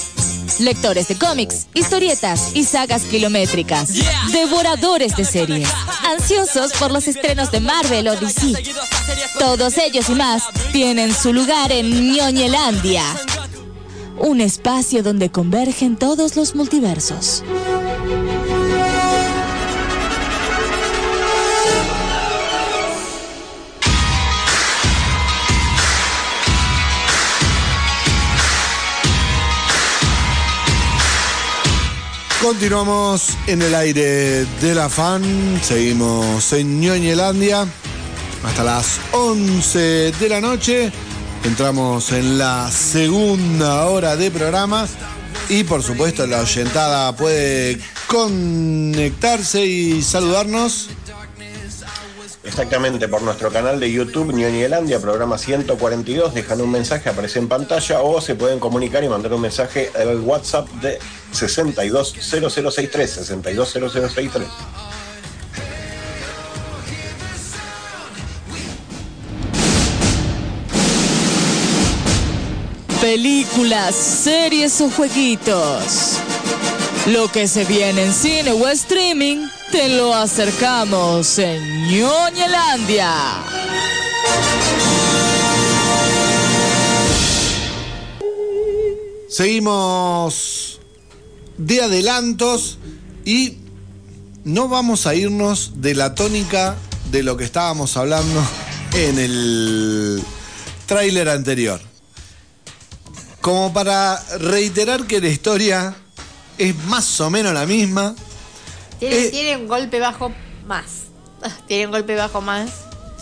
[0.62, 3.90] lectores de cómics, historietas y sagas kilométricas,
[4.32, 5.68] devoradores de series,
[6.04, 8.54] ansiosos por los estrenos de Marvel o DC.
[9.38, 13.04] Todos ellos y más tienen su lugar en Ñoñelandia,
[14.18, 17.42] un espacio donde convergen todos los multiversos.
[32.42, 35.22] Continuamos en el aire de la fan.
[35.62, 37.64] Seguimos en Ñoñelandia
[38.42, 40.90] hasta las 11 de la noche.
[41.44, 44.88] Entramos en la segunda hora de programa.
[45.48, 47.78] Y por supuesto, la oyentada puede
[48.08, 50.88] conectarse y saludarnos.
[52.42, 58.00] Exactamente, por nuestro canal de YouTube, Ñoñelandia, programa 142, dejan un mensaje, aparece en pantalla,
[58.00, 60.98] o se pueden comunicar y mandar un mensaje al WhatsApp de
[61.32, 64.48] 620063, 620063.
[73.00, 76.18] Películas, series o jueguitos.
[77.06, 83.12] Lo que se viene en cine o streaming, te lo acercamos en Ñoñelandia.
[89.28, 90.78] Seguimos
[91.66, 92.78] de adelantos
[93.24, 93.58] y
[94.44, 96.76] no vamos a irnos de la tónica
[97.10, 98.42] de lo que estábamos hablando
[98.94, 100.22] en el
[100.86, 101.80] tráiler anterior.
[103.40, 105.94] Como para reiterar que la historia
[106.58, 108.14] es más o menos la misma.
[108.98, 109.30] Tiene, Eh.
[109.30, 110.32] tiene un golpe bajo
[110.66, 110.84] más.
[111.66, 112.70] Tiene un golpe bajo más.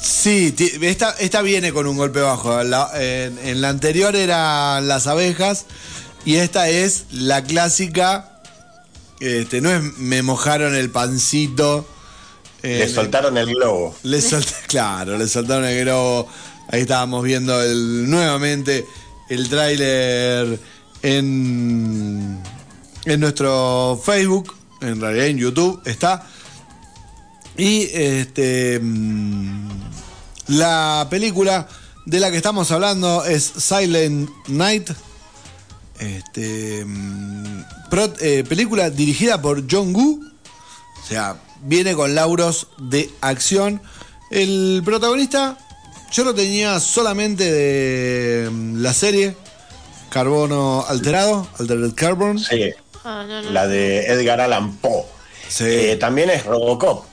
[0.03, 2.63] Sí, esta, esta viene con un golpe bajo.
[2.65, 5.65] La- en, en la anterior eran las abejas
[6.25, 8.30] y esta es la clásica.
[9.21, 11.87] Este, no es me mojaron el pancito.
[12.63, 13.95] Le en- soltaron el globo.
[14.03, 16.27] Le solta- claro, le soltaron el globo.
[16.69, 18.87] Ahí estábamos viendo el, nuevamente
[19.29, 20.59] el tráiler
[21.03, 22.41] en,
[23.05, 26.27] en nuestro Facebook, en realidad en YouTube está.
[27.57, 29.69] Y este mm,
[30.49, 31.69] la película
[32.07, 34.91] de la que estamos hablando es Silent Night.
[36.01, 40.21] Este, mm, pro- eh, película dirigida por John Woo.
[41.03, 43.81] O sea, viene con lauros de acción.
[44.31, 45.59] El protagonista,
[46.11, 49.37] yo lo tenía solamente de mm, la serie
[50.09, 52.39] Carbono Alterado, Altered Carbon.
[52.39, 52.71] Sí,
[53.05, 53.51] Ah, no, no.
[53.51, 55.05] la de Edgar Allan Poe.
[55.49, 55.65] Sí.
[55.67, 57.05] Eh, también es Robocop.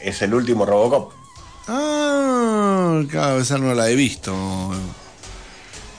[0.00, 1.12] Es el último Robocop.
[1.68, 4.34] Ah, claro, esa no la he visto.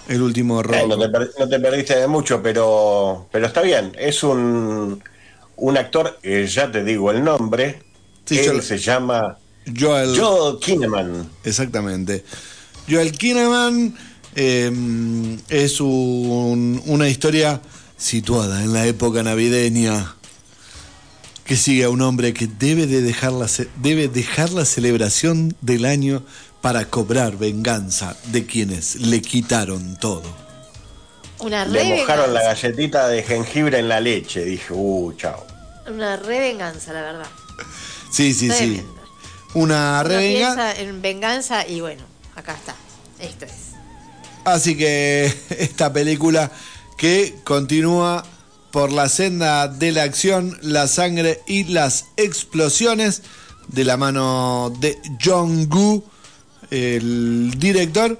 [0.07, 0.87] El último Eh, robo.
[0.87, 3.93] no, te per- no te perdiste de mucho, pero, pero está bien.
[3.97, 5.01] Es un,
[5.55, 7.81] un actor, eh, ya te digo el nombre.
[8.25, 9.37] Sí, Él yo se llama
[9.79, 10.17] Joel.
[10.19, 11.29] Joel Kinnaman.
[11.43, 12.23] Exactamente.
[12.89, 13.95] Joel Kinnaman
[14.35, 14.71] eh,
[15.49, 17.61] es un- una historia
[17.97, 20.15] situada en la época navideña
[21.45, 23.47] que sigue a un hombre que debe, de dejar, la,
[23.81, 26.23] debe dejar la celebración del año
[26.63, 30.23] para cobrar venganza de quienes le quitaron todo.
[31.39, 32.67] Una Le mojaron la revenganza.
[32.69, 34.45] galletita de jengibre en la leche.
[34.45, 35.45] Dije, uh, chao.
[35.87, 37.27] Una revenganza, la verdad.
[38.09, 38.81] Sí, sí, sí.
[39.53, 40.37] Una Uno revenga.
[40.55, 42.01] piensa en venganza y bueno,
[42.33, 42.75] acá está.
[43.19, 43.51] Esto es.
[44.45, 46.49] Así que esta película
[46.97, 48.23] que continúa
[48.71, 53.21] por la senda de la acción, la sangre y las explosiones
[53.67, 56.01] de la mano de John Gu,
[56.73, 58.19] el director,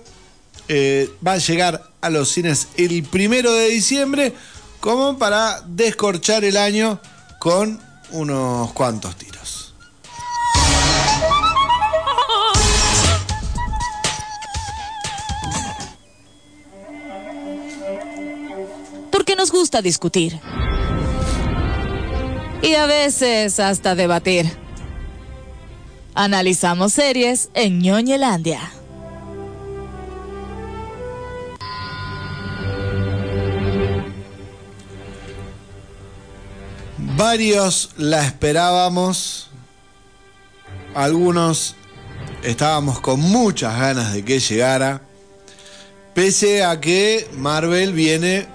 [0.68, 4.34] eh, va a llegar a los cines el primero de diciembre
[4.80, 7.00] como para descorchar el año
[7.40, 7.80] con
[8.12, 9.74] unos cuantos tiros.
[19.12, 20.40] Porque nos gusta discutir.
[22.62, 24.63] Y a veces hasta debatir.
[26.16, 28.72] Analizamos series en ñoñelandia.
[37.18, 39.50] Varios la esperábamos.
[40.94, 41.76] Algunos
[42.44, 45.02] estábamos con muchas ganas de que llegara.
[46.14, 48.46] Pese a que Marvel viene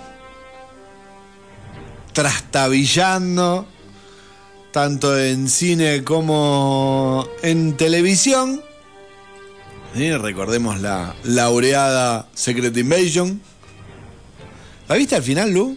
[2.13, 3.67] trastabillando
[4.73, 8.63] tanto en cine como en televisión.
[9.95, 13.41] Sí, recordemos la laureada Secret Invasion.
[14.89, 15.77] ¿La viste al final, Lu?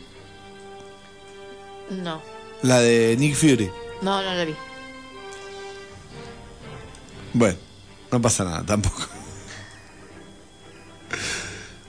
[1.89, 2.21] No,
[2.61, 3.69] La de Nick Fury.
[4.01, 4.55] no, no lo vi.
[7.33, 7.57] Bueno,
[8.11, 9.03] no pasa nada tampoco.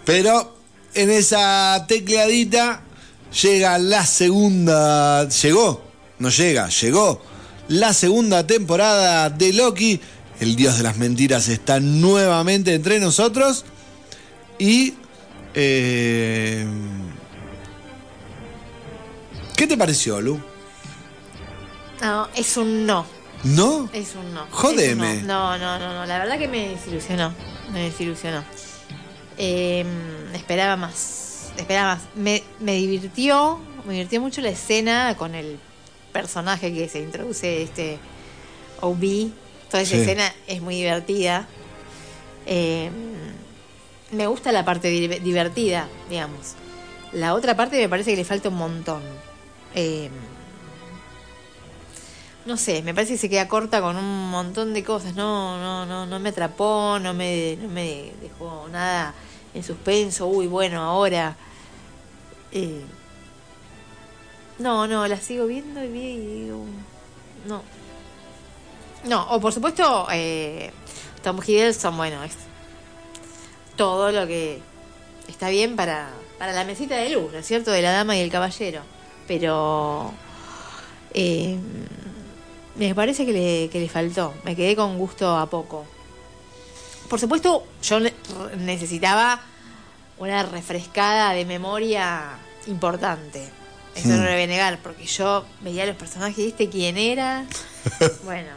[0.05, 0.57] Pero
[0.95, 2.83] en esa tecleadita
[3.43, 5.29] llega la segunda.
[5.29, 5.83] Llegó,
[6.23, 7.21] no llega, llegó
[7.69, 10.01] la segunda temporada de Loki.
[10.41, 13.65] El dios de las mentiras está nuevamente entre nosotros.
[14.59, 14.95] Y.
[15.55, 16.67] eh,
[19.57, 20.41] ¿Qué te pareció, Lu?
[22.01, 23.07] No, es un no.
[23.45, 23.89] ¿No?
[23.93, 24.45] Es un no.
[24.45, 26.07] Un No, no, no, no.
[26.07, 27.33] La verdad que me desilusionó.
[27.73, 28.43] Me desilusionó.
[29.39, 29.85] Eh,
[30.35, 31.53] esperaba más.
[31.57, 32.05] Esperaba más.
[32.17, 33.61] Me, me divirtió.
[33.87, 35.59] Me divirtió mucho la escena con el
[36.13, 37.99] personaje que se introduce este
[38.81, 39.31] OB.
[39.71, 40.01] Toda esa Sí.
[40.03, 41.47] escena es muy divertida.
[42.47, 42.91] Eh,
[44.11, 46.55] me gusta la parte di- divertida, digamos.
[47.13, 49.03] La otra parte me parece que le falta un montón.
[49.75, 50.11] Eh,
[52.45, 55.15] no sé, me parece que se queda corta con un montón de cosas.
[55.15, 59.15] No, no, no, no me atrapó, no me, no me dejó nada
[59.55, 60.27] en suspenso.
[60.27, 61.37] Uy, bueno, ahora.
[62.51, 62.83] eh,
[64.63, 66.65] no, no, la sigo viendo y digo.
[67.47, 67.63] No.
[69.05, 70.71] No, o por supuesto, eh,
[71.23, 72.35] Tom Hiddleston, bueno, es
[73.77, 74.61] todo lo que
[75.29, 77.71] está bien para, para la mesita de luz, ¿no es cierto?
[77.73, 78.83] De la dama y el caballero.
[79.27, 80.13] Pero.
[81.15, 81.59] eh,
[82.77, 84.33] me parece que le, que le faltó.
[84.45, 85.85] Me quedé con gusto a poco.
[87.09, 88.15] Por supuesto, yo ne-
[88.57, 89.41] necesitaba
[90.19, 93.47] una refrescada de memoria importante.
[93.95, 97.45] Eso no lo voy a negar, porque yo veía los personajes, ¿viste quién era?
[98.25, 98.49] bueno,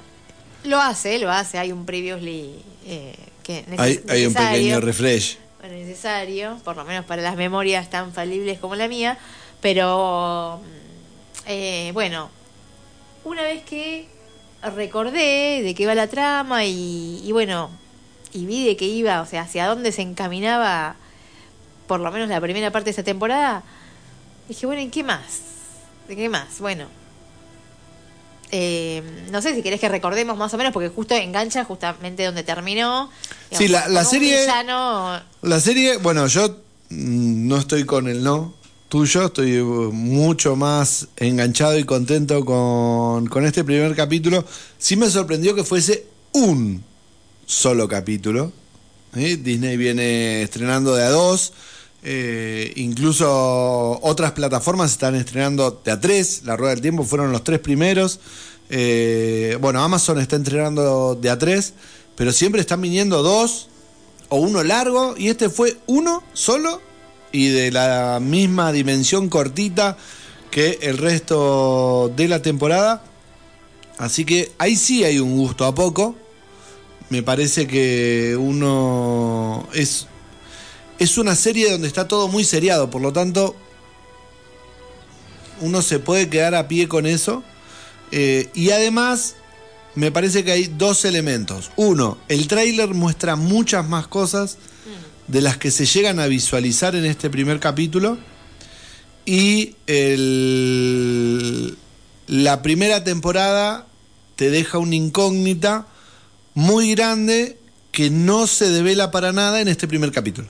[0.63, 1.57] lo hace, lo hace.
[1.57, 2.55] Hay un previously
[2.85, 5.37] eh, que neces- Hay, hay un pequeño refresh.
[5.59, 9.17] bueno, necesario, por lo menos para las memorias tan falibles como la mía,
[9.61, 12.29] pero mm, eh, bueno,
[13.25, 14.07] una vez que
[14.75, 17.69] recordé de qué iba la trama y, y bueno,
[18.31, 20.95] y vi de qué iba, o sea, hacia dónde se encaminaba
[21.87, 23.63] por lo menos la primera parte de esa temporada,
[24.47, 25.23] dije, bueno, ¿y qué más?
[26.07, 26.59] ¿De qué más?
[26.59, 26.85] Bueno.
[28.51, 32.43] eh, no sé si querés que recordemos más o menos, porque justo engancha justamente donde
[32.43, 33.09] terminó.
[33.51, 36.49] Sí, la- la serie- villano La serie, bueno, yo
[36.89, 38.53] mm, no estoy con el no
[38.87, 44.45] tuyo, estoy uh, mucho más enganchado y contento con, con este primer capítulo.
[44.77, 46.83] Sí me sorprendió que fuese un
[47.47, 48.53] solo capítulo.
[49.15, 49.37] ¿sí?
[49.37, 51.51] Disney viene estrenando de a dos.
[52.07, 56.43] Eh, incluso otras plataformas están estrenando de a tres.
[56.45, 58.19] La Rueda del Tiempo fueron los tres primeros.
[58.69, 61.73] Eh, bueno, Amazon está estrenando de a tres.
[62.15, 63.69] Pero siempre están viniendo dos
[64.29, 66.79] o uno largo y este fue uno solo
[67.31, 69.97] y de la misma dimensión cortita
[70.51, 73.03] que el resto de la temporada.
[73.97, 76.15] Así que ahí sí hay un gusto a poco.
[77.09, 80.07] Me parece que uno es
[80.99, 83.55] es una serie donde está todo muy seriado, por lo tanto
[85.61, 87.43] uno se puede quedar a pie con eso.
[88.11, 89.35] Eh, y además
[89.95, 91.71] me parece que hay dos elementos.
[91.75, 94.57] Uno, el tráiler muestra muchas más cosas
[95.27, 98.17] de las que se llegan a visualizar en este primer capítulo.
[99.25, 101.77] Y el-
[102.27, 103.87] la primera temporada
[104.35, 105.87] te deja una incógnita
[106.53, 107.57] muy grande
[107.91, 110.47] que no se devela para nada en este primer capítulo.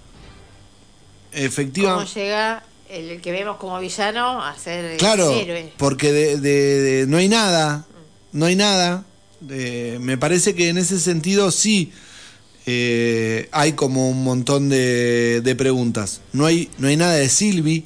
[1.36, 2.14] Cómo Efectivamente.
[2.16, 5.74] llega el que vemos como villano a ser el Claro, héroe.
[5.78, 7.86] porque de, de- de- no hay nada,
[8.32, 9.04] no hay nada.
[9.50, 11.92] Eh, me parece que en ese sentido sí
[12.66, 16.22] eh, hay como un montón de, de preguntas.
[16.34, 17.86] No hay, no hay nada de Silvi.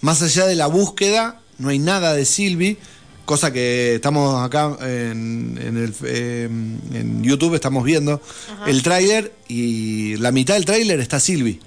[0.00, 2.78] Más allá de la búsqueda, no hay nada de Silvi.
[3.24, 8.20] Cosa que estamos acá en, en el, eh, en YouTube, estamos viendo
[8.66, 11.60] el tráiler y la mitad del tráiler está Silvi.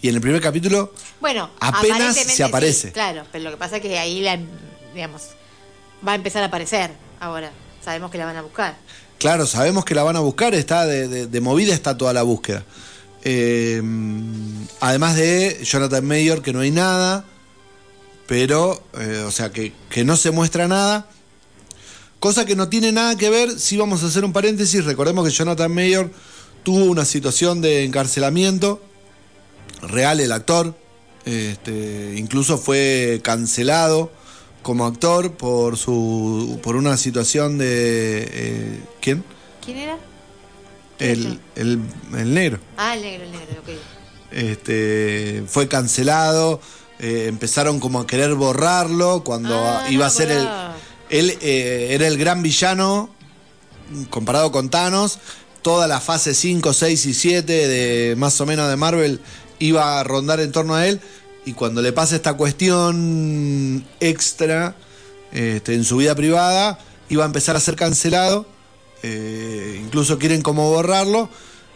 [0.00, 2.88] Y en el primer capítulo, Bueno, Apenas se aparece.
[2.88, 4.38] sí, claro, pero lo que pasa es que ahí la,
[4.94, 5.22] digamos,
[6.06, 6.90] va a empezar a aparecer
[7.20, 7.50] ahora.
[7.84, 8.76] Sabemos que la van a buscar.
[9.18, 12.22] claro, sabemos que la van a buscar, está de, de- de movida está toda la
[12.22, 12.64] búsqueda.
[13.24, 13.82] Eh,
[14.80, 17.24] además de Jonathan Mayor, que no hay nada,
[18.26, 21.08] pero, eh, o sea, que, que no se muestra nada.
[22.20, 25.30] Cosa que no tiene nada que ver, si vamos a hacer un paréntesis, recordemos que
[25.32, 26.10] Jonathan Mayor
[26.62, 28.82] tuvo una situación de encarcelamiento
[29.82, 30.74] real el actor,
[31.24, 34.10] este, incluso fue cancelado
[34.62, 39.24] como actor por su por una situación de eh, ¿quién?
[39.64, 39.98] ¿Quién era?
[40.98, 41.80] El, el,
[42.16, 42.58] el negro.
[42.76, 43.68] Ah, el negro, el negro, ok.
[44.30, 46.60] Este, fue cancelado,
[46.98, 50.48] eh, empezaron como a querer borrarlo cuando Ah, iba a ser el
[51.10, 53.10] él eh, era el gran villano
[54.10, 55.18] comparado con Thanos.
[55.62, 59.20] Toda la fase 5, 6 y 7 de más o menos de Marvel
[59.58, 61.00] iba a rondar en torno a él.
[61.44, 64.76] Y cuando le pasa esta cuestión extra
[65.32, 66.78] este, en su vida privada,
[67.08, 68.46] iba a empezar a ser cancelado.
[69.02, 71.28] Eh, incluso quieren como borrarlo.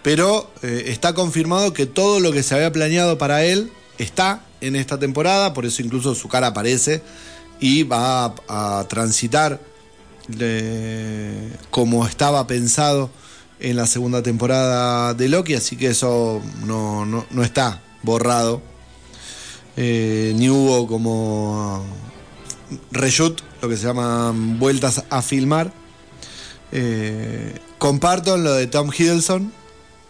[0.03, 4.77] Pero eh, está confirmado que todo lo que se había planeado para él está en
[4.77, 5.55] esta temporada.
[5.55, 7.03] Por eso incluso su cara aparece.
[7.61, 9.61] Y va a, transitar
[11.71, 13.11] como estaba pensado
[13.63, 18.61] en la segunda temporada de Loki, así que eso no, no- no está borrado.
[19.77, 21.85] Eh, ni hubo como
[22.91, 25.73] reshoot, lo que se llaman vueltas a filmar.
[26.73, 29.53] Eh, comparto lo de Tom Hiddleston,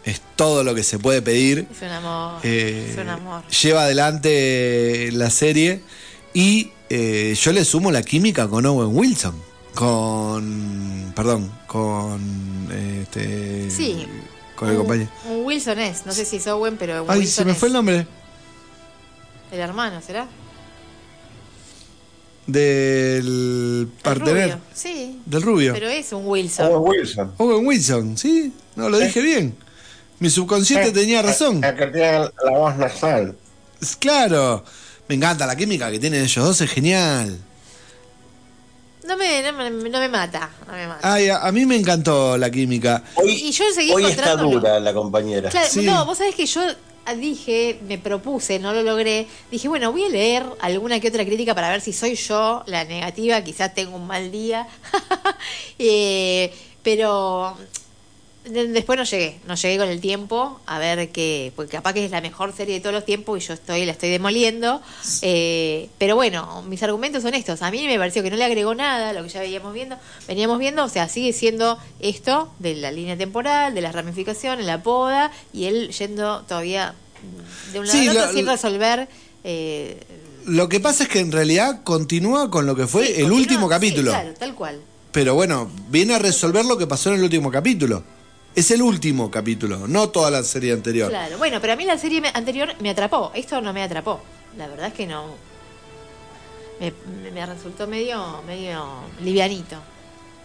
[0.04, 1.68] es todo lo que se puede pedir.
[1.70, 2.40] Es un amor.
[2.42, 3.42] Eh, es un amor.
[3.48, 5.82] lleva adelante la serie
[6.34, 9.34] y yo le sumo la química con Owen Wilson.
[9.74, 11.12] Con.
[11.16, 12.68] Perdón, con.
[13.00, 14.06] Este, Sí.
[14.56, 15.10] Con el Un- compañero.
[15.28, 17.58] Un Wilson es, no sé si es Owen, pero un Ay, Wilson se me es.
[17.58, 18.06] fue el nombre.
[19.50, 20.26] El hermano, ¿será?
[22.46, 24.58] Del El partener.
[24.74, 25.20] Sí.
[25.26, 25.72] Del rubio.
[25.72, 26.66] Pero es un Wilson.
[26.72, 27.32] Owen Wilson.
[27.38, 28.52] Owen Wilson, ¿sí?
[28.76, 29.54] No, lo dije bien.
[30.18, 31.62] Mi subconsciente Eh, tenía razón.
[31.62, 33.36] El que tiene la voz nasal.
[33.80, 34.64] Es Claro.
[35.08, 37.38] Me encanta la química que tienen ellos dos, es genial.
[39.04, 41.12] No me, no, me, no me mata, no me mata.
[41.12, 43.02] Ay, a, a mí me encantó la química.
[43.16, 45.50] Hoy, Y yo seguí hoy está dura la compañera.
[45.50, 45.82] Claro, Sí.
[45.82, 46.60] no, vos sabés que yo
[47.18, 49.26] dije, me propuse, no lo logré.
[49.50, 52.84] Dije, bueno, voy a leer alguna que otra crítica para ver si soy yo la
[52.84, 54.66] negativa, quizás tengo un mal día.
[55.78, 57.56] Eh, pero
[58.44, 62.10] después no llegué, no llegué con el tiempo a ver que, porque capaz que es
[62.10, 64.82] la mejor serie de todos los tiempos y yo estoy, la estoy demoliendo.
[65.22, 67.62] Eh, pero bueno, mis argumentos son estos.
[67.62, 70.58] A mí me pareció que no le agregó nada lo que ya veíamos viendo, veníamos
[70.58, 75.30] viendo, o sea, sigue siendo esto de la línea temporal, de las ramificaciones, la poda,
[75.52, 76.94] y él yendo todavía
[77.72, 79.08] de un lado Sí, al otro sin resolver.
[79.44, 80.00] eh,
[80.46, 83.66] Lo que pasa es que en realidad continúa con lo que fue sí, el último
[83.68, 84.10] sí, capítulo.
[84.10, 84.80] claro, tal cual.
[85.12, 88.02] Pero bueno, viene a resolver lo que pasó en el último capítulo.
[88.54, 91.08] Es el último capítulo, no toda la serie anterior.
[91.08, 93.32] Claro, bueno, pero a mí la serie me- anterior me atrapó.
[93.34, 94.22] Esto no me atrapó.
[94.58, 95.34] La verdad es que no.
[96.78, 96.92] Me,
[97.22, 98.84] me- me resultó medio, medio
[99.24, 99.76] livianito.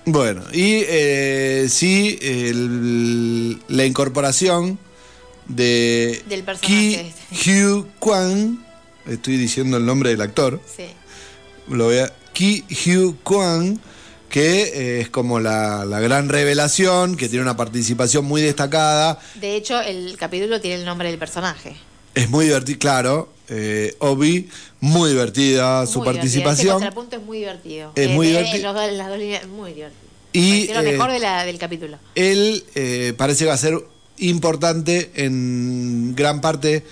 [0.06, 4.80] Bueno, y eh, sí, el- la incorporación
[5.48, 7.14] de Del Ki personaje.
[7.66, 8.66] Hugh Kwan,
[9.06, 10.86] estoy diciendo el nombre del actor, Sí.
[11.68, 13.82] lo voy a, Ki Hugh Kwan,
[14.30, 19.56] que eh, es como la, la gran revelación, que tiene una participación muy destacada, De
[19.56, 21.76] hecho, el capítulo tiene el nombre del personaje.
[22.16, 24.49] es muy divertido, claro, eh, Obi,
[24.82, 26.26] muy divertida su divertido.
[26.26, 26.74] Ese participación.
[26.76, 27.91] contrapunto es muy divertido.
[27.95, 28.74] Es muy eh, divertido.
[28.74, 30.02] las dos líneas, muy divertido.
[30.34, 31.98] Y, lo eh, mejor de la- del capítulo.
[32.16, 33.80] él eh, parece que va a ser
[34.18, 36.84] importante en gran parte,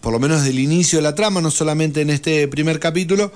[0.00, 3.32] por lo menos del inicio de la trama, no solamente en este primer capítulo.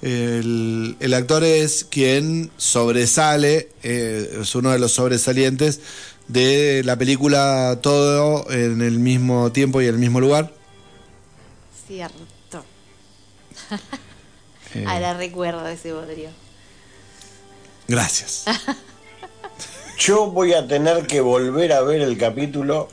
[0.00, 5.80] El, el actor es quien sobresale, eh, es uno de los sobresalientes
[6.28, 10.52] de la película Todo en el mismo tiempo y en el mismo lugar.
[11.86, 12.64] Cierto.
[14.74, 16.30] Eh, Ahora recuerdo ese bodrio.
[17.88, 18.44] gracias.
[19.98, 22.88] Yo voy a tener que volver a ver el capítulo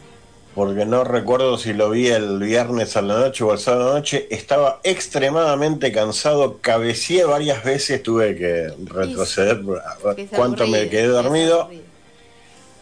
[0.55, 3.87] porque no recuerdo si lo vi el viernes a la noche o el sábado a
[3.89, 4.25] la noche.
[4.31, 9.61] Estaba extremadamente cansado, cabeceé varias veces, tuve que retroceder
[10.33, 11.69] cuánto me quedé dormido.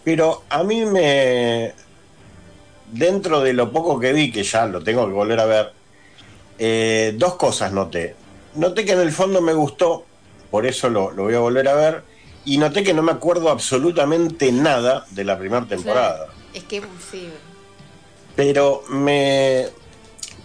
[0.04, 1.74] Pero a mí me.
[2.92, 5.74] Dentro de lo poco que vi, que ya lo tengo que volver a ver,
[6.60, 8.16] eh, dos cosas noté.
[8.54, 10.06] Noté que en el fondo me gustó,
[10.52, 12.04] por eso lo, lo voy a volver a ver,
[12.46, 16.28] y noté que no me acuerdo absolutamente nada de la primera temporada.
[16.54, 17.30] Es que sí.
[18.36, 19.68] Pero me.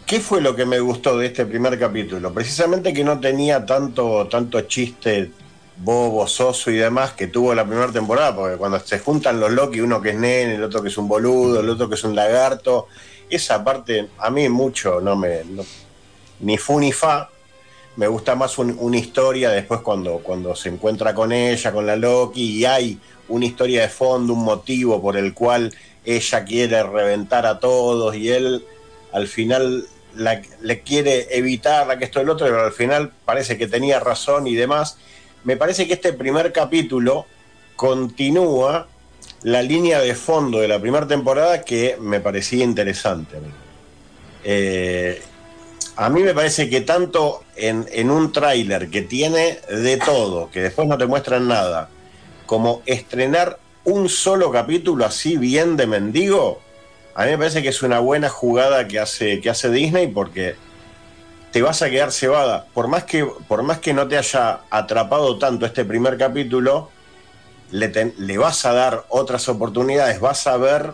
[0.07, 2.33] ¿qué fue lo que me gustó de este primer capítulo?
[2.33, 5.31] Precisamente que no tenía tanto, tanto chiste
[5.77, 9.81] bobo, soso y demás que tuvo la primera temporada, porque cuando se juntan los Loki,
[9.81, 12.17] uno que es nene, el otro que es un boludo, el otro que es un
[12.17, 12.89] lagarto,
[13.31, 15.43] esa parte a mí mucho no me...
[16.41, 17.29] ni fu ni fa,
[17.97, 21.95] me gusta más un- una historia después cuando, cuando se encuentra con ella, con la
[21.97, 22.99] Loki, y hay
[23.29, 25.73] una historia de fondo, un motivo por el cual
[26.17, 28.65] ella quiere reventar a todos y él
[29.13, 29.87] al final
[30.63, 34.47] le quiere evitar la que esto el otro, pero al final parece que tenía razón
[34.47, 34.97] y demás.
[35.45, 37.27] Me parece que este primer capítulo
[37.77, 38.89] continúa
[39.43, 43.37] la línea de fondo de la primera temporada que me parecía interesante.
[43.37, 43.47] a mí.
[44.45, 45.23] Eh,
[45.97, 50.63] a mí me parece que tanto en, en un tráiler que tiene de todo, que
[50.63, 51.91] después no te muestran nada,
[52.47, 56.61] como estrenar un solo capítulo así bien de mendigo,
[57.15, 60.55] a mí me parece que es una buena jugada que hace, que hace Disney porque
[61.51, 62.67] te vas a quedar cebada.
[62.75, 66.91] Por más que, por más que no te haya atrapado tanto este primer capítulo,
[67.71, 70.93] le, le vas a dar otras oportunidades, vas a ver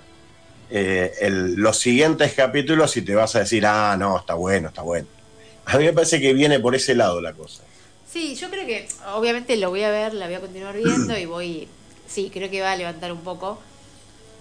[0.71, 5.07] eh, los siguientes capítulos y te vas a decir, ah, no, está bueno, está bueno.
[5.67, 7.63] A mí me parece que viene por ese lado la cosa.
[8.11, 11.27] Sí, yo creo que obviamente lo voy a ver, la voy a continuar viendo y
[11.27, 11.69] voy,
[12.15, 13.59] sí, creo que va a levantar un poco,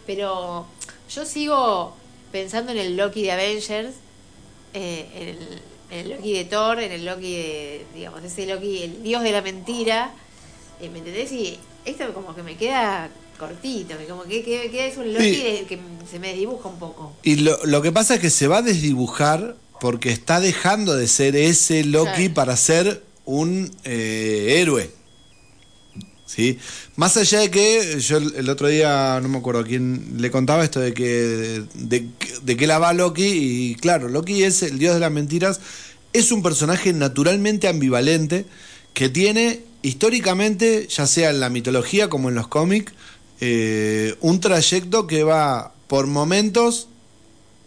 [0.05, 0.65] pero
[1.13, 1.95] yo sigo
[2.31, 3.95] pensando en el Loki de Avengers,
[4.73, 5.37] eh, en, el,
[5.91, 9.31] en el Loki de Thor, en el Loki de, digamos, ese Loki, el dios de
[9.31, 10.11] la mentira,
[10.81, 11.31] eh, ¿me entendés?
[11.31, 15.35] Y esto como que me queda cortito, que como que, que- que es un Loki
[15.35, 15.41] Sí.
[15.43, 15.79] de- que
[16.09, 17.13] se me dibuja un poco.
[17.23, 21.07] Y lo, lo que pasa es que se va a desdibujar porque está dejando de
[21.07, 22.33] ser ese Loki Claro.
[22.33, 24.89] para ser un eh, héroe.
[26.35, 26.57] ¿Sí?
[26.95, 30.79] Más allá de que yo el otro día, no me acuerdo quién le contaba esto
[30.79, 32.07] de que de,
[32.41, 35.59] de que la va Loki y claro, Loki es el dios de las mentiras,
[36.11, 38.45] es un personaje naturalmente ambivalente
[38.95, 42.93] que tiene históricamente, ya sea en la mitología como en los cómics,
[43.41, 46.87] eh, un trayecto que va por momentos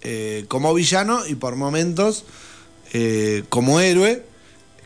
[0.02, 2.24] eh, como villano y por momentos
[2.92, 4.24] eh, como héroe.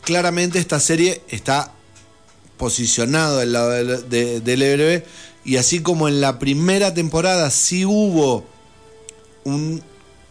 [0.02, 1.72] Claramente esta serie está
[2.60, 5.04] posicionado del lado del, de- del héroe
[5.46, 8.44] y así como en la primera temporada sí hubo
[9.44, 9.82] un,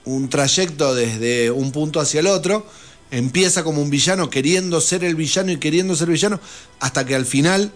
[0.05, 2.65] un trayecto desde un punto hacia el otro,
[3.09, 6.39] empieza como un villano queriendo ser el villano y queriendo ser villano
[6.79, 7.71] hasta que al final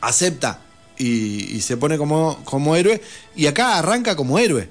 [0.00, 0.60] acepta
[0.98, 3.00] y, y se pone como, como héroe
[3.36, 4.68] y acá arranca como héroe.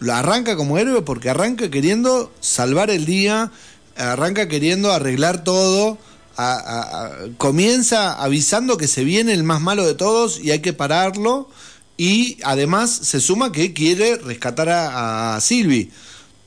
[0.00, 3.50] Lo arranca como héroe porque arranca queriendo salvar el día,
[3.96, 5.96] arranca queriendo arreglar todo,
[6.36, 10.60] a- a- a- comienza avisando que se viene el más malo de todos y hay
[10.60, 11.48] que pararlo
[11.96, 15.90] y además se suma que quiere rescatar a, Sylvie.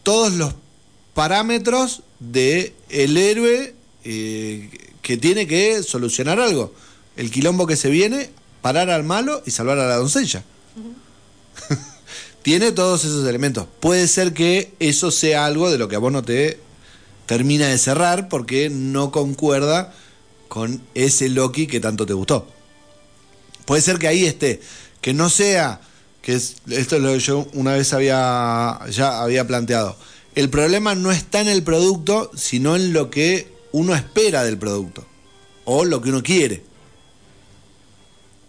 [0.03, 0.53] Todos los
[1.14, 4.70] parámetros de el héroe eh,
[5.02, 6.74] que tiene que solucionar algo.
[7.16, 8.30] El quilombo que se viene,
[8.62, 10.44] parar al malo y salvar a la doncella
[12.41, 13.68] tiene todos esos elementos.
[13.80, 16.60] Puede ser que eso sea algo de lo que a vos no te
[17.26, 19.93] termina de cerrar porque no concuerda
[20.47, 22.47] con ese Loki que tanto te gustó.
[23.65, 24.61] Puede ser que ahí esté,
[25.02, 25.81] que no sea,
[26.22, 29.97] que es, esto es lo que yo una vez había, ya había planteado.
[30.35, 35.06] El problema no está en el producto, sino en lo que uno espera del producto
[35.65, 36.64] o lo que uno quiere.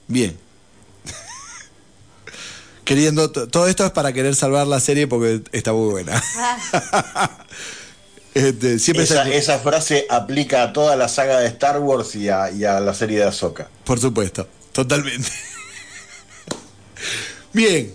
[0.07, 0.37] Bien.
[2.85, 6.23] Queriendo, todo esto es para querer salvar la serie porque está muy buena.
[8.37, 12.29] Este, siempre Esa, está- esa frase aplica a toda la saga de Star Wars y
[12.29, 13.71] a, y a la serie de Ahsoka.
[13.85, 15.31] Por supuesto, totalmente.
[17.55, 17.95] Bien,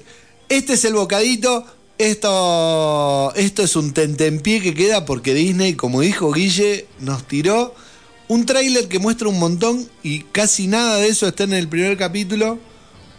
[0.50, 1.66] este es el bocadito.
[1.98, 7.76] Esto, esto es un tentempié que queda porque Disney, como dijo Guille, nos tiró
[8.28, 11.98] un tráiler que muestra un montón y casi nada de eso está en el primer
[11.98, 12.58] capítulo.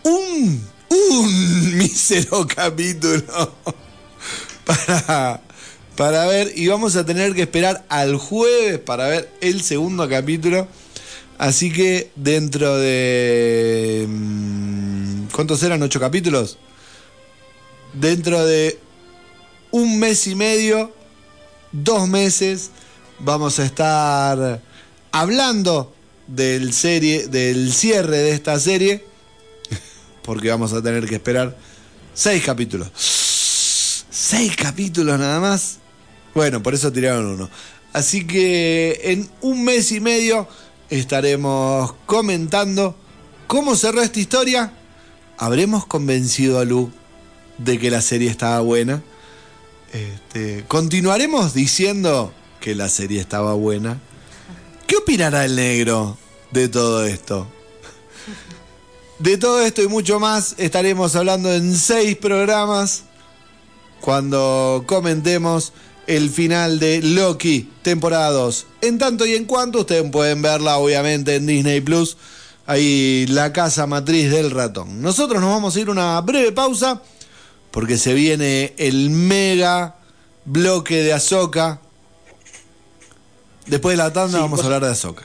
[0.03, 3.55] Un, un mísero capítulo
[4.65, 5.41] para,
[6.03, 10.67] para ver y vamos a tener que esperar al jueves para ver el segundo capítulo.
[11.39, 14.07] Así que dentro de...
[14.09, 15.81] mm, ¿Cuántos eran?
[15.81, 16.59] ¿Ocho capítulos?
[17.93, 18.81] Dentro de
[19.71, 20.93] un mes y medio,
[21.71, 22.73] dos meses,
[23.21, 24.61] vamos a estar
[25.13, 25.95] hablando
[26.27, 29.05] del, serie, del cierre de esta serie,
[30.25, 31.57] porque vamos a tener que esperar
[32.13, 32.89] seis capítulos.
[34.11, 35.79] Seis capítulos nada más.
[36.35, 37.51] Bueno, por eso tiraron uno.
[37.93, 40.49] Así que en un mes y medio
[40.89, 42.97] estaremos comentando
[43.47, 44.73] cómo cerró esta historia.
[45.37, 46.91] ¿Habremos convencido a Lu
[47.59, 49.03] de que la serie estaba buena?
[49.93, 54.01] Este, continuaremos diciendo que la serie estaba buena.
[54.87, 56.17] ¿Qué opinará el negro
[56.51, 57.47] de todo esto?
[59.19, 63.05] De todo esto y mucho más estaremos hablando en seis programas
[64.01, 65.73] cuando comentemos
[66.07, 68.67] el final de Loki, temporada 2.
[68.83, 72.17] En tanto y en cuanto, ustedes pueden verla obviamente en Disney Plus,
[72.67, 75.03] ahí la casa matriz del ratón.
[75.03, 77.03] Nosotros nos vamos a ir una breve pausa
[77.71, 79.97] porque se viene el mega
[80.45, 81.81] bloque de Azoka.
[83.67, 85.25] Después de la tanda Sí, vamos a hablar de Azoka.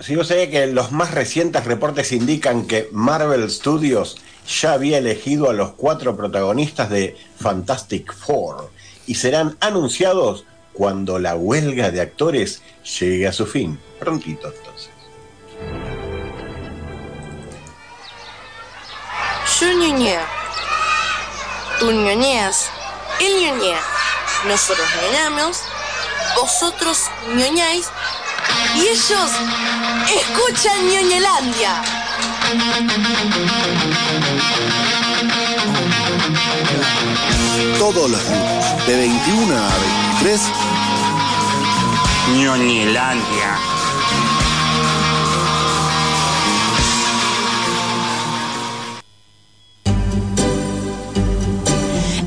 [0.00, 4.16] Si vos sabés que los más recientes reportes indican que Marvel Studios
[4.60, 8.70] ya había elegido a los cuatro protagonistas de Fantastic Four
[9.06, 12.62] y serán anunciados cuando la huelga de actores
[12.98, 13.78] llegue a su fin.
[13.98, 14.90] Prontito entonces.
[19.60, 20.20] Yo ñoñeo.
[21.78, 22.68] Tú ñoñeas.
[23.20, 23.80] Él ñoñea.
[24.46, 25.62] Nosotros ñoñamos.
[26.34, 26.98] Vosotros
[27.34, 27.86] ñoñáis.
[28.74, 29.30] Y ellos
[30.14, 31.82] escuchan ñoñelandia.
[37.78, 39.68] Todos los lunes, de 21 a
[40.20, 40.40] 23,
[42.38, 43.58] Ñoñelandia.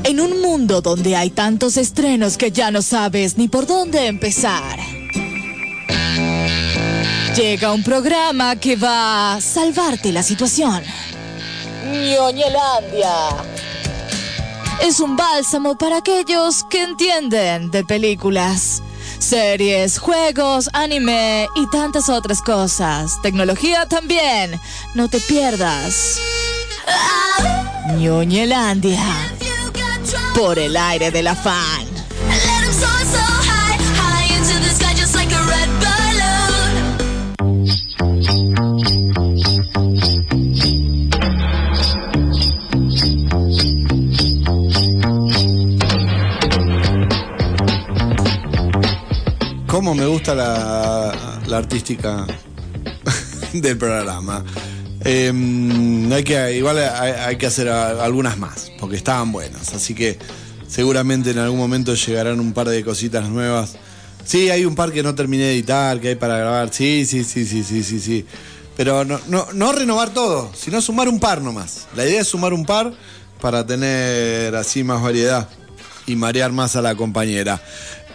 [0.04, 4.78] En un mundo donde hay tantos estrenos que ya no sabes ni por dónde empezar.
[7.34, 10.82] Llega un programa que va a salvarte la situación.
[11.90, 13.59] Ñoñelandia.
[14.82, 18.82] Es un bálsamo para aquellos que entienden de películas,
[19.18, 23.20] series, juegos, anime y tantas otras cosas.
[23.22, 24.58] Tecnología también.
[24.94, 26.18] No te pierdas.
[27.98, 29.04] Ñoñelandia.
[30.34, 31.34] Por el aire de la
[49.70, 51.10] ¿Cómo me gusta la,
[51.56, 52.26] artística
[53.52, 54.44] del programa?
[55.04, 55.32] Eh,
[56.12, 59.72] hay que, igual hay, que hacer algunas más, porque estaban buenas.
[59.72, 60.18] Así que
[60.66, 63.76] seguramente en algún momento llegarán un par de cositas nuevas.
[64.24, 66.72] Sí, hay un par que no terminé de editar, que hay para grabar.
[66.72, 68.26] Sí, sí, sí, sí, sí, sí, sí.
[68.76, 69.20] Pero no,
[69.54, 71.86] no renovar todo, sino sumar un par nomás.
[71.94, 72.92] La idea es sumar un par
[73.40, 75.48] para tener así más variedad
[76.06, 77.62] y marear más a la compañera.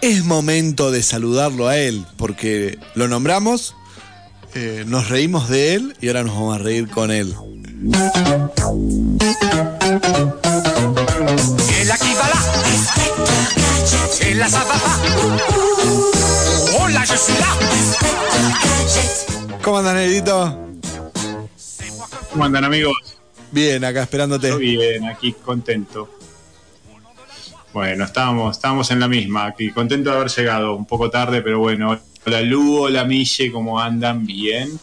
[0.02, 3.76] Es momento de saludarlo a él, porque lo nombramos,
[4.54, 7.34] eh, nos reímos de él y ahora nos vamos a reír con él.
[11.80, 12.42] El Akibala.
[14.22, 15.00] El Azababa.
[16.80, 17.58] Hola, yo soy la.
[19.62, 20.60] ¿Cómo andan, Negrito?
[22.32, 22.96] ¿Cómo andan amigos?
[23.52, 24.50] Bien, acá esperándote.
[24.50, 26.15] Yo bien, aquí contento.
[27.76, 31.60] Bueno, estábamos, estábamos en la misma, aquí contento de haber llegado, un poco tarde, pero
[31.60, 34.26] bueno, hola Lu, hola Mille, ¿cómo andan?
[34.26, 34.80] Bien.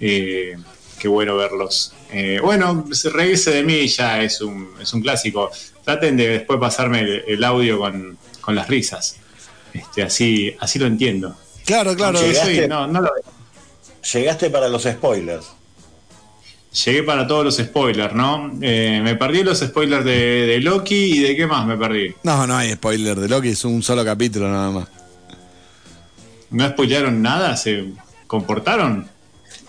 [0.00, 0.56] Eh,
[0.98, 1.92] qué bueno verlos.
[2.10, 5.52] Eh, bueno, se- reírse de mí ya es un, es un clásico.
[5.84, 9.18] Traten de después pasarme el, el audio con, con las risas.
[9.72, 11.36] Este, así, así lo entiendo.
[11.64, 12.18] Claro, claro.
[12.20, 13.10] Llegaste- soy- no, no lo-
[14.14, 15.46] Llegaste para los spoilers.
[16.72, 18.50] Llegué para todos los spoilers, ¿no?
[18.62, 22.14] Eh, me perdí los spoilers de, de Loki y de qué más me perdí.
[22.22, 24.88] No, no hay spoiler de Loki, es un solo capítulo nada más.
[26.50, 27.56] ¿No spoilearon nada?
[27.56, 27.92] ¿Se
[28.26, 29.06] comportaron?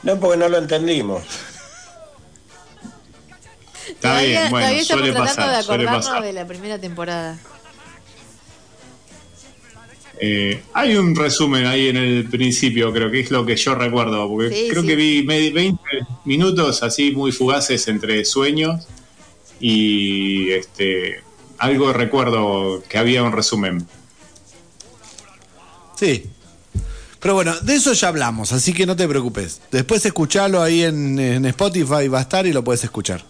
[0.02, 1.24] No, porque no lo entendimos.
[3.88, 6.24] Está todavía, bien, bueno, suele tratando pasar, de suele acordarnos pasar.
[6.24, 7.38] de la primera temporada.
[10.20, 14.28] Eh, hay un resumen ahí en el principio, creo que es lo que yo recuerdo,
[14.30, 14.88] porque Sí, creo sí.
[14.88, 15.82] que vi me- 20
[16.26, 18.88] minutos así muy fugaces entre sueños
[19.60, 21.22] y este
[21.58, 23.86] algo recuerdo que había un resumen.
[25.98, 26.26] Sí.
[27.20, 29.62] Pero bueno, de eso ya hablamos, así que no te preocupes.
[29.72, 33.24] Después escuchalo ahí en, en Spotify, va a estar y lo puedes escuchar.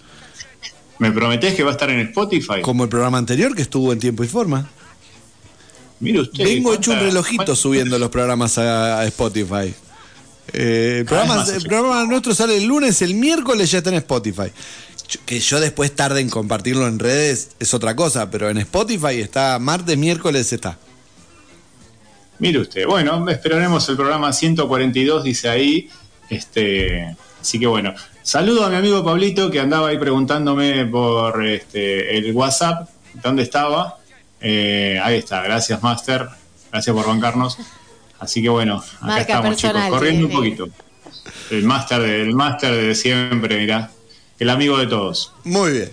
[0.98, 2.62] ¿Me prometés que va a estar en Spotify?
[2.62, 4.70] Como el programa anterior que estuvo en tiempo y forma.
[6.04, 6.44] Mire usted.
[6.44, 9.74] Vengo hecho un relojito cuánta- subiendo los programas a, a Spotify.
[10.52, 11.68] Eh, el, programa, más el allá.
[11.68, 14.52] programa nuestro sale el lunes, el miércoles ya está en Spotify.
[15.26, 19.58] Que yo después tarde en compartirlo en redes es otra cosa, pero en Spotify está
[19.60, 20.78] martes, miércoles está.
[22.40, 25.90] Mire usted, bueno, esperaremos el programa 142, dice ahí.
[26.30, 27.94] Este, así que bueno,
[28.24, 32.90] saludo a mi amigo Pablito que andaba ahí preguntándome por este, el WhatsApp
[33.22, 34.00] dónde estaba.
[34.44, 36.28] Eh, ahí está, gracias Master,
[36.72, 37.58] gracias por bancarnos.
[38.20, 40.70] Así que bueno, acá Marca estamos chicos, corriendo un poquito.
[41.50, 43.90] El Master de, el Master de siempre, mirá,
[44.38, 45.34] el amigo de todos.
[45.44, 45.92] Muy bien.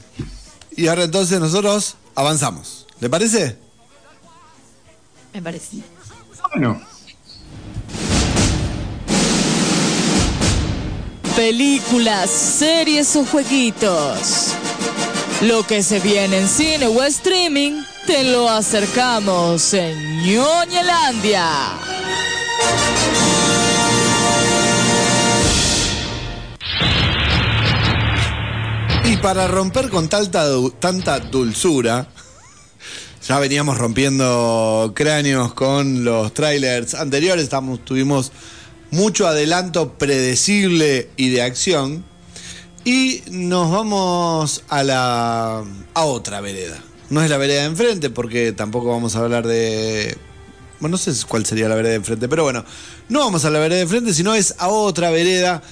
[0.76, 2.86] Y ahora entonces nosotros avanzamos.
[3.00, 3.56] ¿Le parece?
[5.32, 5.78] Me parece.
[6.52, 6.80] Bueno,
[11.40, 14.52] Películas, series o jueguitos.
[15.40, 21.46] Lo que se viene en cine o streaming, te lo acercamos en Ñoñelandia.
[29.04, 30.44] Y para romper con tanta,
[30.78, 32.08] tanta dulzura,
[33.28, 38.32] ya veníamos rompiendo cráneos con los trailers anteriores, estamos, tuvimos
[38.90, 42.04] mucho adelanto predecible y de acción.
[42.84, 45.64] Y nos vamos a la
[45.94, 46.82] a otra vereda.
[47.10, 50.16] No es la vereda de enfrente, porque tampoco vamos a hablar de.
[50.80, 52.64] Bueno, no sé cuál sería la vereda de enfrente, pero bueno,
[53.08, 55.62] no vamos a la vereda de enfrente, sino es a otra vereda,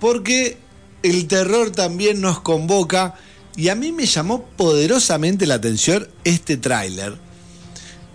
[0.00, 0.56] porque
[1.02, 3.14] el terror también nos convoca.
[3.56, 7.14] Y a mí me llamó poderosamente la atención este tráiler.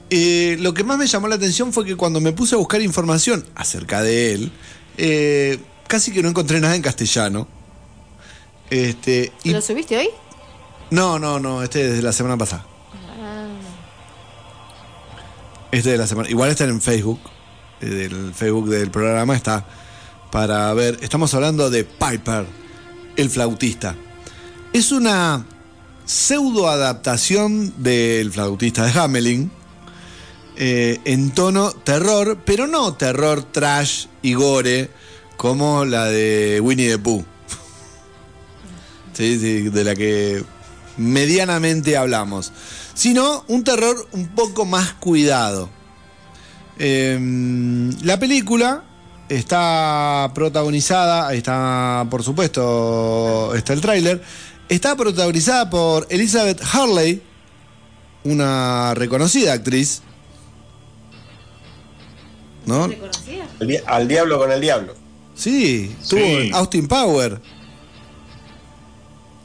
[0.09, 2.81] Eh, lo que más me llamó la atención fue que cuando me puse a buscar
[2.81, 4.51] información acerca de él,
[4.97, 7.47] eh, casi que no encontré nada en castellano.
[8.69, 10.09] Este, y- ¿Lo subiste hoy?
[10.91, 12.65] no, no, no, este es de la semana pasada.
[15.71, 16.29] Este de la semana.
[16.29, 17.19] Igual está en Facebook.
[17.81, 19.65] eh, Del Facebook del programa está
[20.31, 20.97] para ver.
[21.01, 22.45] Estamos hablando de Piper,
[23.15, 23.95] el flautista.
[24.73, 25.45] Es una
[26.05, 29.51] pseudo adaptación del flautista de Hamelin.
[30.61, 34.89] eh, en tono terror, pero no terror trash y gore
[35.37, 37.23] como la de Winnie the Pooh.
[39.13, 40.43] Sí, sí, de la que
[40.97, 42.51] medianamente hablamos,
[42.99, 45.69] sino un terror un poco más cuidado.
[46.77, 48.83] Em, la película
[49.29, 54.21] está protagonizada, ahí está, por supuesto, está el tráiler,
[54.67, 57.23] está protagonizada por Elizabeth Harley,
[58.25, 60.01] una reconocida actriz.
[62.65, 62.83] ¿No?
[63.61, 64.93] Al, di- al diablo con el diablo.
[65.35, 67.39] Sí, estuvo en Austin Power.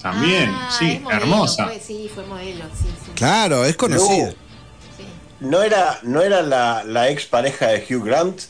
[0.05, 1.65] También, Ah, sí, modelo, hermosa.
[1.65, 3.11] fue- sí, fue modelo, sí, sí.
[3.15, 4.35] Claro, es conocida.
[5.41, 8.41] ¿No era, no era la, la ex pareja de Hugh Grant?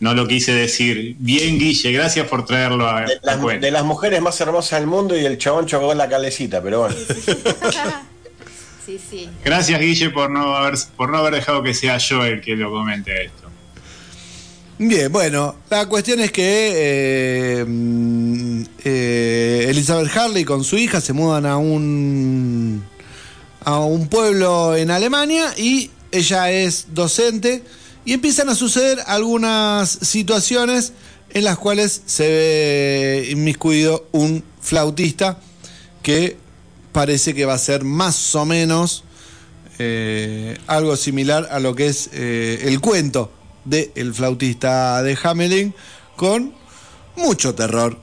[0.00, 1.16] No lo quise decir.
[1.18, 5.16] Bien, Guille, gracias por traerlo a, De las, de las mujeres más hermosas del mundo
[5.16, 6.94] y el chabón chocó en la calecita, pero bueno.
[8.84, 9.30] Sí, sí.
[9.42, 12.70] Gracias, Guille, por no, haber, por no haber dejado que sea yo el que lo
[12.70, 13.43] comente esto.
[14.76, 21.12] Bien, bueno, la cuestión es que eh, mm, eh, Elizabeth Harley con su hija se
[21.12, 22.82] mudan a un
[23.64, 27.62] a un pueblo en Alemania y ella es docente
[28.04, 30.92] y empiezan a suceder algunas situaciones
[31.30, 35.38] en las cuales se ve inmiscuido un flautista
[36.02, 36.36] que
[36.90, 39.04] parece que va a ser más o menos
[39.78, 43.30] eh, algo similar a lo que es el cuento
[43.64, 45.74] de El flautista de Hamelin
[46.16, 46.54] con
[47.16, 47.98] mucho terror.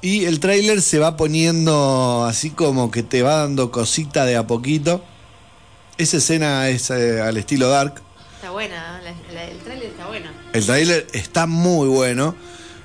[0.00, 4.46] Y el tráiler se va poniendo así como que te va dando cosita de a
[4.46, 5.04] poquito.
[5.96, 8.02] Esa escena es eh, al estilo Dark.
[8.34, 10.34] Está buena, la, la del trailer está buena.
[10.52, 12.34] El tráiler está muy bueno.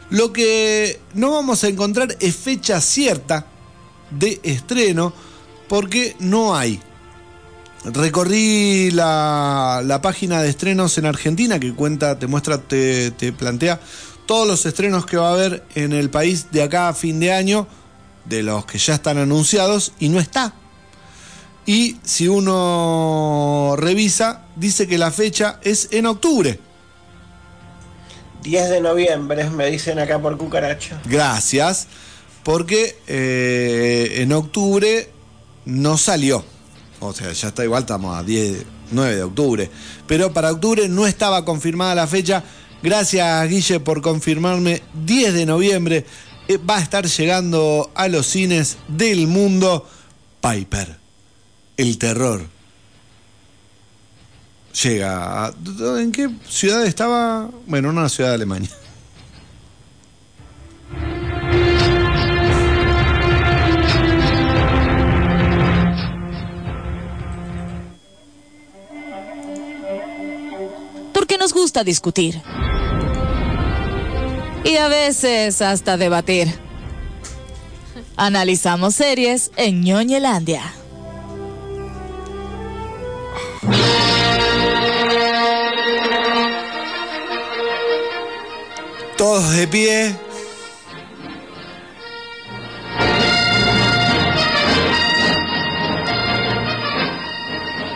[0.09, 3.47] Lo que no vamos a encontrar es fecha cierta
[4.11, 5.13] de estreno
[5.67, 6.79] porque no hay.
[7.93, 13.79] Recorrí la, la página de estrenos en Argentina que cuenta, te muestra, te, te plantea
[14.27, 17.31] todos los estrenos que va a haber en el país de acá a fin de
[17.33, 17.67] año,
[18.25, 20.53] de los que ya están anunciados, y no está.
[21.65, 26.59] Y si uno revisa, dice que la fecha es en octubre.
[28.43, 31.01] 10 de noviembre, me dicen acá por cucaracha.
[31.05, 31.87] Gracias,
[32.43, 35.09] porque eh, en octubre
[35.65, 36.45] no salió.
[36.99, 39.69] O sea, ya está igual, estamos a 10, 9 de octubre.
[40.07, 42.43] Pero para octubre no estaba confirmada la fecha.
[42.81, 44.81] Gracias, Guille, por confirmarme.
[45.05, 46.05] 10 de noviembre
[46.47, 49.87] eh, va a estar llegando a los cines del mundo
[50.41, 50.97] Piper,
[51.77, 52.47] el terror.
[54.83, 55.45] Llega.
[55.47, 55.53] a-
[55.99, 57.49] ¿En qué ciudad estaba?
[57.65, 58.69] Bueno, en una ciudad de Alemania.
[71.47, 72.41] nos gusta discutir.
[74.65, 76.53] Y a veces hasta debatir.
[78.17, 80.61] Analizamos series en ñoñelandia.
[89.15, 90.15] Todos de pie.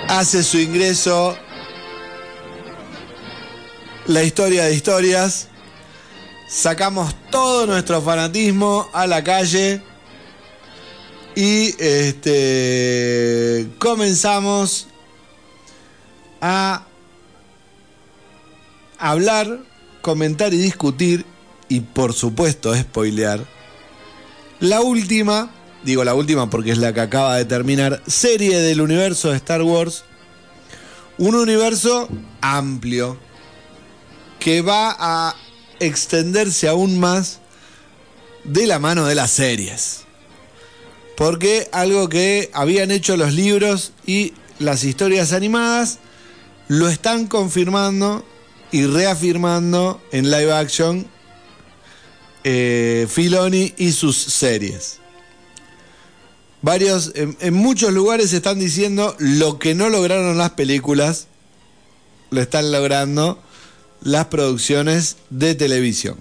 [0.07, 1.35] Hace su ingreso
[4.11, 5.47] la historia de historias.
[6.47, 9.81] Sacamos todo nuestro fanatismo a la calle.
[11.35, 14.87] Y este comenzamos
[16.41, 16.85] a
[18.97, 19.59] hablar,
[20.01, 21.25] comentar y discutir
[21.69, 23.45] y por supuesto spoilear
[24.59, 25.49] la última,
[25.83, 29.61] digo la última porque es la que acaba de terminar, serie del universo de Star
[29.61, 30.03] Wars,
[31.17, 32.09] un universo
[32.41, 33.17] amplio
[34.41, 35.35] que va a
[35.79, 37.39] extenderse aún más
[38.43, 40.01] de la mano de las series.
[41.15, 45.99] Porque algo que habían hecho los libros y las historias animadas
[46.67, 48.25] lo están confirmando
[48.71, 51.05] y reafirmando en live action
[52.43, 54.97] eh, Filoni y sus series.
[56.63, 61.27] Varios, en, en muchos lugares están diciendo lo que no lograron las películas,
[62.31, 63.39] lo están logrando
[64.01, 66.17] las producciones de televisión.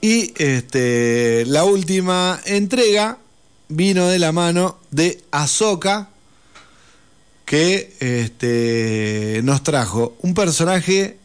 [0.00, 3.18] Y este, la última entrega
[3.68, 6.10] vino de la mano de Ahsoka,
[7.44, 11.18] que este, nos trajo un personaje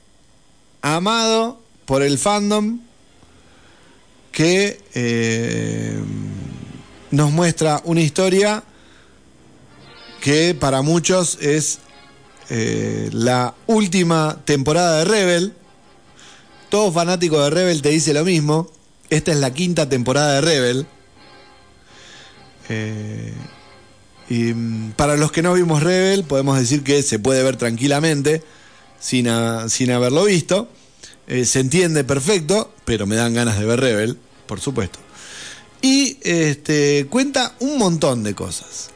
[0.82, 2.80] amado por el fandom
[4.32, 6.02] que eh,
[7.12, 8.64] nos muestra una historia
[10.22, 11.80] que para muchos es
[12.56, 15.54] eh, la última temporada de Rebel.
[16.70, 18.70] Todo fanático de Rebel te dice lo mismo.
[19.10, 20.88] Esta es la quinta temporada de Rebel.
[22.70, 23.34] Eh,
[24.30, 28.44] y mm, para los que no vimos Rebel, podemos decir que se puede ver tranquilamente,
[29.00, 29.28] sin,
[29.68, 30.70] sin haberlo visto.
[31.26, 35.00] Eh, se entiende perfecto, pero me dan ganas de ver Rebel, por supuesto.
[35.82, 38.92] Y este, cuenta un montón de cosas.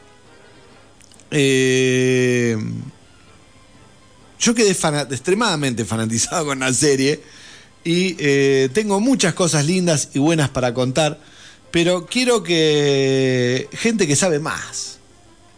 [1.32, 2.56] Eh,
[4.38, 7.20] yo quedé extremadamente fanatizado con la serie
[7.84, 11.18] y eh, tengo muchas cosas lindas y buenas para contar,
[11.70, 14.98] pero quiero que gente que sabe más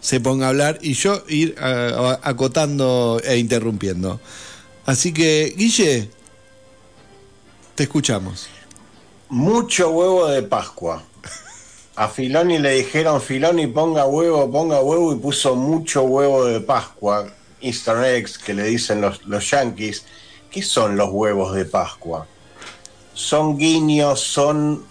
[0.01, 4.20] se ponga a hablar y yo ir ah, acotando e interrumpiendo.
[4.86, 6.11] Así que, Guille,
[7.74, 8.48] te escuchamos.
[9.28, 11.02] Mucho huevo de Pascua.
[11.97, 17.31] A Filoni le dijeron, Filoni ponga huevo, ponga huevo y puso mucho huevo de Pascua.
[17.61, 20.05] Easter eggs que le dicen los, los yankees.
[20.51, 22.27] ¿Qué son los huevos de Pascua?
[23.15, 24.85] Son guiños, son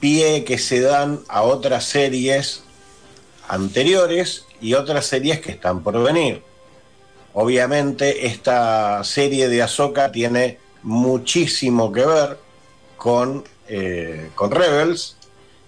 [0.00, 2.62] pie que se dan a otras series
[3.48, 6.42] anteriores y otras series que están por venir.
[7.34, 12.38] Obviamente esta serie de Ahsoka tiene muchísimo que ver
[12.96, 15.16] con, eh, con Rebels,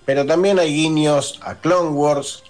[0.05, 2.43] pero también hay guiños a Clone Wars,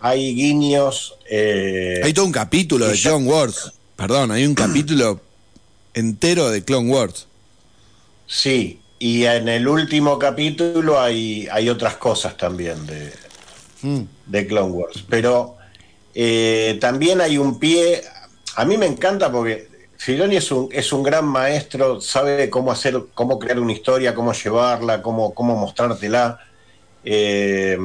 [0.00, 1.14] hay guiños...
[1.28, 3.72] eh, Hay todo un capítulo de Clone Wars.
[3.96, 5.20] Perdón, hay un capítulo
[5.92, 7.26] entero de Clone Wars.
[8.26, 13.12] Sí, y en el último capítulo hay, hay otras cosas también de,
[14.26, 15.04] de Clone Wars.
[15.08, 15.56] Pero
[16.14, 18.02] eh, también hay un pie.
[18.56, 19.68] A mí me encanta porque
[19.98, 24.32] Filoni es un, es un gran maestro, sabe cómo hacer, cómo crear una historia, cómo
[24.32, 26.40] llevarla, cómo, cómo mostrártela.
[27.04, 27.76] Eh,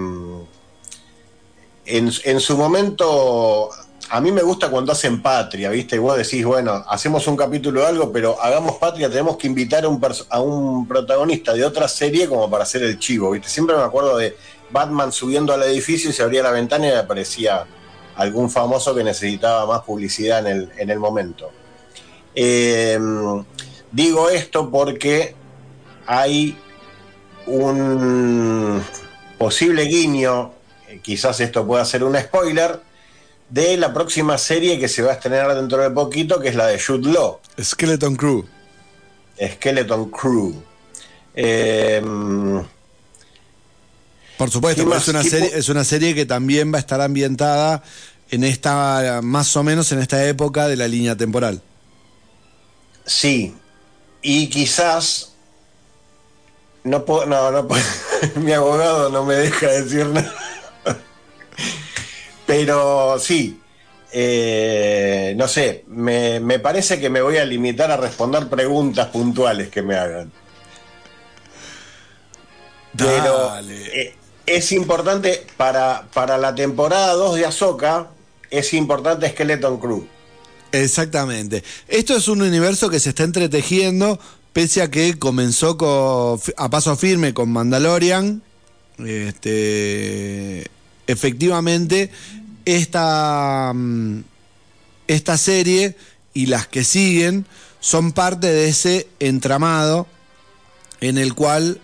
[1.86, 3.70] en, en su momento,
[4.10, 5.96] a mí me gusta cuando hacen patria, ¿viste?
[5.96, 9.86] Y vos decís, bueno, hacemos un capítulo de algo, pero hagamos patria, tenemos que invitar
[9.86, 13.50] a un, protagonista de otra serie como para hacer el chivo, ¿viste?
[13.50, 14.36] Siempre me acuerdo de
[14.70, 17.66] Batman subiendo al edificio y se abría la ventana y aparecía
[18.16, 21.52] algún famoso que necesitaba más publicidad en el, en el momento.
[22.36, 23.00] Eh,
[23.92, 25.36] digo esto porque
[26.06, 26.58] hay
[27.48, 28.84] un
[29.38, 30.52] posible guiño,
[31.06, 32.82] quizás esto pueda ser un spoiler,
[33.50, 36.66] de la próxima serie que se va a estrenar dentro de poquito, que es la
[36.66, 38.44] de Jude Law, Skeleton Crew.
[39.40, 40.64] Skeleton Crew.
[41.36, 42.02] Eh,
[44.36, 47.84] Por supuesto, es una, ¿Qué serie, es una serie que también va a estar ambientada
[48.32, 51.62] en esta, más o menos en esta época de la línea temporal.
[53.06, 53.54] Sí,
[54.24, 55.34] y quizás
[56.84, 57.84] no puedo, no, no puedo,
[58.38, 60.34] mi abogado no me deja decir nada.
[62.46, 63.60] Pero sí,
[64.12, 69.70] eh, no sé, me, me parece que me voy a limitar a responder preguntas puntuales
[69.70, 70.32] que me hagan.
[72.98, 74.16] Pero eh,
[74.46, 78.08] es importante para, para la temporada 2 de Ahsoka,
[78.50, 80.08] es importante Skeleton Crew.
[80.72, 81.64] Exactamente.
[81.88, 84.20] Esto es un universo que se está entretejiendo
[84.54, 88.42] pese a que comenzó con- a paso firme con Mandalorian,
[89.06, 90.66] este,
[91.08, 92.12] efectivamente
[92.66, 94.24] esta, mm,
[95.08, 95.96] esta serie
[96.34, 97.46] y las que siguen
[97.80, 100.08] son parte de ese entramado
[101.02, 101.80] en el cual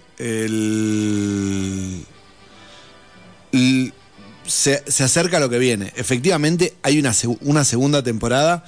[4.47, 5.93] se, se acerca lo que viene.
[5.95, 8.65] Efectivamente hay una, una segunda temporada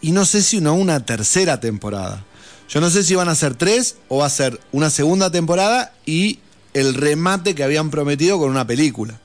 [0.00, 2.24] y no sé si una, una tercera temporada.
[2.68, 5.92] Yo no sé si van a ser tres o va a ser una segunda temporada
[6.04, 6.40] y
[6.72, 9.20] el remate que habían prometido con una película.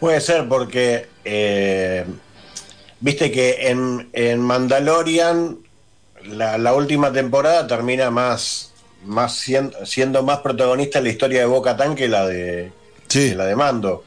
[0.00, 2.04] Puede ser porque eh,
[3.00, 5.58] viste que en, en Mandalorian
[6.24, 8.72] la, la última temporada termina más,
[9.04, 12.70] más siendo, siendo más protagonista en la historia de Boca Tan que la de,
[13.30, 14.04] que la de Mando.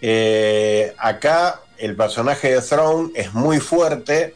[0.00, 4.34] Eh, acá el personaje de Throne es muy fuerte.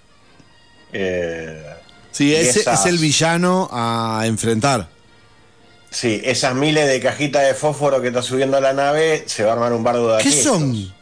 [0.93, 1.65] eh,
[2.11, 4.89] Sí, ese esas- es el villano a enfrentar.
[6.01, 9.51] Sí, esas miles de cajitas de fósforo que está subiendo a la nave se va
[9.51, 10.95] a armar un bardo de ¿Qué son?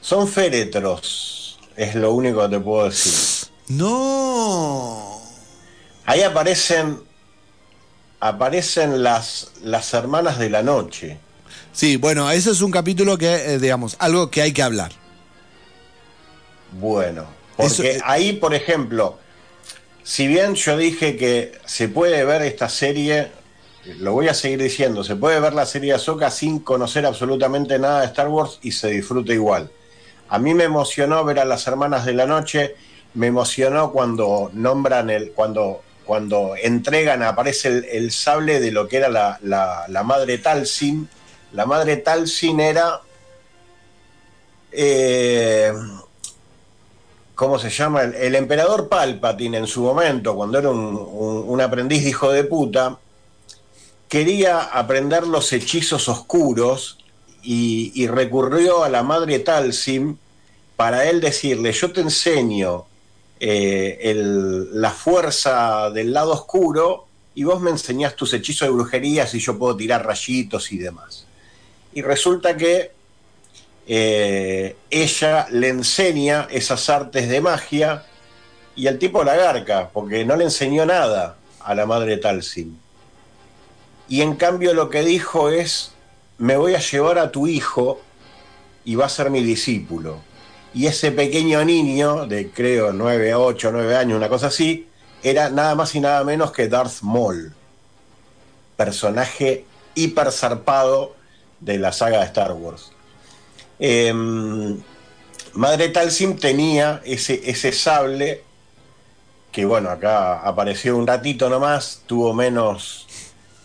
[0.00, 3.48] Son féretros, es lo único que te puedo decir.
[3.68, 5.22] No.
[6.06, 7.04] Ahí aparecen
[8.18, 11.20] aparecen las las hermanas de la noche.
[11.72, 14.90] Sí, bueno, eso es un capítulo que, eh, digamos, algo que hay que hablar.
[16.72, 17.26] Bueno,
[17.56, 19.20] porque ahí, por ejemplo,
[20.10, 23.28] si bien yo dije que se puede ver esta serie,
[24.00, 28.00] lo voy a seguir diciendo, se puede ver la serie Ahsoka sin conocer absolutamente nada
[28.00, 29.70] de Star Wars y se disfruta igual.
[30.28, 32.74] A mí me emocionó ver a las hermanas de la noche,
[33.14, 38.96] me emocionó cuando nombran el, cuando, cuando entregan, aparece el, el sable de lo que
[38.96, 41.08] era la, la- la madre Talsin.
[41.52, 43.00] La madre Talsin era
[44.72, 45.72] eh,
[47.40, 48.02] ¿cómo se llama?
[48.02, 52.98] El, emperador Palpatine en su momento, cuando era un, aprendiz de hijo de puta,
[54.10, 56.98] quería aprender los hechizos oscuros
[57.42, 60.18] y, y recurrió a la madre Talsim
[60.76, 62.84] para él decirle, yo te enseño
[63.40, 69.32] eh, el- la fuerza del lado oscuro y vos me enseñás tus hechizos de brujerías
[69.32, 71.24] y yo puedo tirar rayitos y demás.
[71.94, 72.90] Y resulta que
[73.92, 78.04] eh, ella le enseña esas artes de magia
[78.76, 82.78] y el tipo la garca, porque no le enseñó nada a la madre Talsin.
[84.08, 85.90] Y en cambio lo que dijo es,
[86.38, 88.00] me voy a llevar a tu hijo
[88.84, 90.20] y va a ser mi discípulo.
[90.72, 94.86] Y ese pequeño niño, de creo 9, 8, 9 años, una cosa así,
[95.24, 97.52] era nada más y nada menos que Darth Maul,
[98.76, 99.64] personaje
[99.96, 101.16] hiper zarpado
[101.58, 102.92] de la saga de Star Wars.
[103.80, 104.12] Eh,
[105.54, 108.44] Madre Talsim tenía ese, ese sable
[109.50, 113.06] que, bueno, acá apareció un ratito nomás, tuvo menos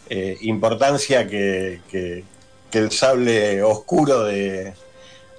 [0.10, 2.24] eh, importancia que, que-
[2.72, 4.74] que el sable oscuro de,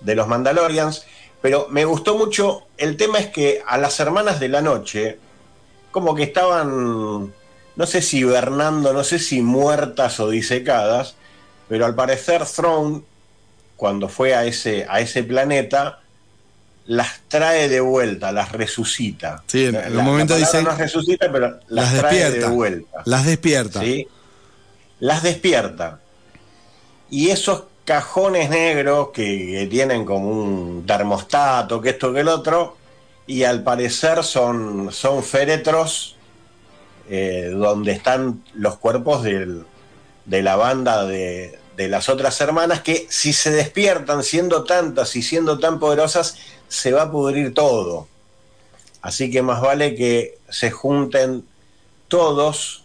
[0.01, 1.05] de los Mandalorians.
[1.43, 5.19] Pero me gustó mucho, el tema es que a las hermanas de la noche,
[5.91, 7.35] como que estaban,
[7.77, 11.17] no sé si hibernando, no sé si muertas o disecadas,
[11.69, 13.03] pero al parecer Throne,
[13.77, 16.01] cuando fue a ese, a ese planeta,
[16.87, 19.43] las trae de vuelta, las resucita.
[19.47, 22.49] Sí, en la momento dice- no es resucita, pero las, Las trae despierta.
[22.49, 23.03] de vuelta.
[23.05, 23.81] Las despierta.
[23.81, 24.09] ¿sí?
[25.01, 26.01] Las despierta.
[27.11, 29.23] Y esos cajones negros que,
[29.53, 32.77] que tienen como un termostato, que esto que el otro,
[33.27, 36.17] y al parecer son, son féretros
[37.09, 39.65] eh, donde están los cuerpos del-
[40.25, 45.23] de la banda de, de las otras hermanas que si se despiertan siendo tantas y
[45.23, 46.37] siendo tan poderosas,
[46.69, 48.09] se va a pudrir todo.
[49.03, 51.45] Así que más vale que se junten
[52.09, 52.85] todos.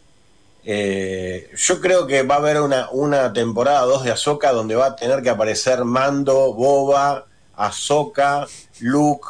[0.63, 4.87] Eh, yo creo que va a haber una, una temporada 2 de Ahsoka donde va
[4.87, 8.45] a tener que aparecer Mando, Boba, Ahsoka,
[8.81, 9.27] Luke,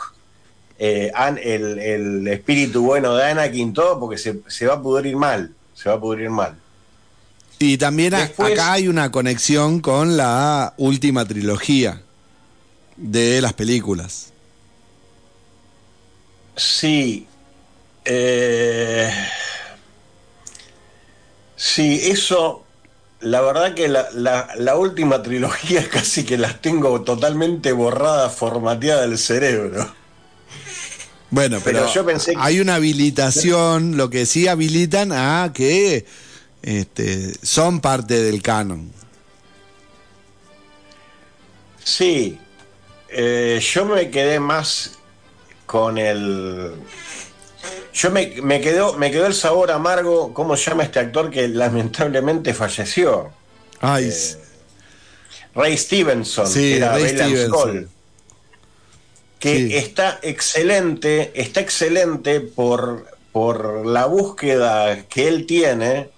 [0.77, 1.11] eh,
[1.43, 5.53] el, el espíritu bueno de Anakin, todo, porque se, se va a pudrir mal.
[5.75, 6.60] Se va a pudrir mal.
[7.61, 12.01] Y también Después- acá hay una conexión con la última trilogía
[12.97, 14.33] de las películas.
[16.55, 17.27] Sí.
[18.05, 19.11] eh,
[21.55, 22.63] sí, eso.
[23.19, 29.07] La verdad que la, la- la última trilogía casi que las tengo totalmente borradas, formateadas
[29.07, 29.93] del cerebro.
[31.29, 36.05] Bueno, pero, Pero yo pensé que- hay una habilitación, lo que sí habilitan a que
[36.61, 38.91] este, son parte del canon.
[41.83, 42.39] Sí,
[43.09, 44.99] eh, yo me quedé más
[45.65, 46.73] con el
[47.93, 51.47] Yo me, me quedó, me quedó el sabor amargo, ¿cómo se llama este actor que
[51.47, 53.31] lamentablemente falleció?
[53.79, 54.38] Ay, Eh,
[55.53, 57.49] Ray Stevenson, Sí, era Ray Stevenson.
[57.49, 57.89] Skoll,
[59.39, 59.75] que Sí.
[59.75, 66.09] está excelente, está excelente por, por la búsqueda que él tiene,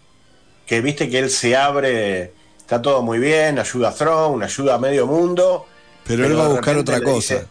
[0.65, 4.77] que viste que él se abre, está todo muy bien, ayuda a Throne, ayuda a
[4.77, 5.65] medio mundo.
[6.05, 7.15] pero él va a buscar otra le cosa.
[7.35, 7.47] dice-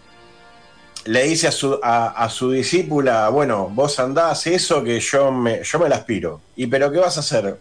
[1.05, 5.63] le dice a su, a, a su discípula, bueno, vos andás eso que yo me,
[5.65, 6.41] yo me la aspiro.
[6.55, 7.59] ¿Y pero qué vas a hacer?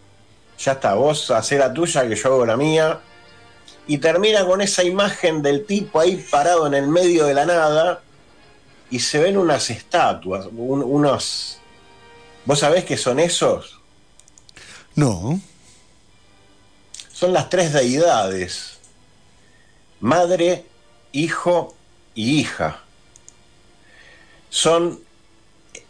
[0.59, 2.99] Ya está, vos hacé la tuya, que yo hago la mía.
[3.87, 8.01] Y termina con esa imagen del tipo ahí parado en el medio de la nada
[8.91, 11.57] y se ven unas estatuas, un- unos...
[12.45, 13.80] ¿Vos sabés qué son esos?
[14.95, 15.39] No.
[17.13, 18.79] Son las tres deidades.
[19.99, 20.65] Madre,
[21.11, 21.75] hijo
[22.15, 22.81] y hija.
[24.49, 24.99] Son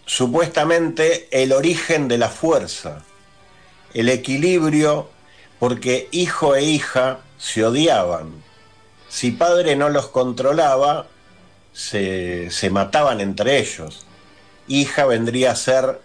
[0.06, 3.04] supuestamente el origen de la fuerza,
[3.94, 5.10] el equilibrio,
[5.60, 8.44] porque hijo e hija se odiaban.
[9.10, 11.08] Si padre no los controlaba,
[11.74, 14.06] se, se mataban entre ellos.
[14.68, 16.02] Hija vendría a ser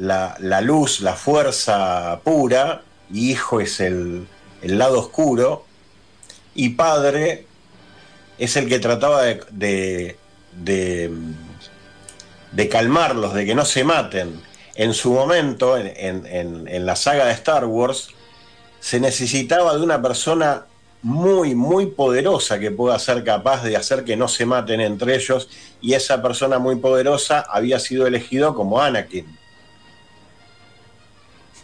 [0.00, 2.82] la, la luz, la fuerza pura,
[3.12, 4.26] y hijo es el,
[4.62, 5.66] el lado oscuro,
[6.54, 7.44] y padre
[8.38, 10.16] es el que trataba de, de,
[10.52, 11.10] de,
[12.52, 14.40] de calmarlos, de que no se maten.
[14.74, 15.92] En su momento, en,
[16.26, 18.08] en- en- la saga de Star Wars,
[18.80, 20.64] se necesitaba de una persona
[21.02, 25.50] muy, muy poderosa que pueda ser capaz de hacer que no se maten entre ellos,
[25.82, 29.38] y esa persona muy poderosa había sido elegido como Anakin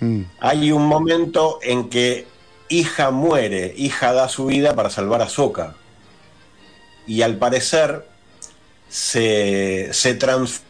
[0.00, 0.22] Mm.
[0.40, 2.26] hay un momento en que
[2.68, 5.74] hija muere, hija da su vida para salvar a Soka.
[7.06, 8.06] Y al parecer
[8.88, 10.62] se, se trans-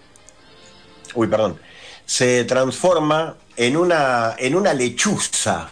[1.15, 1.59] Uy, perdón.
[2.05, 5.71] Se transforma en una, en una lechuza.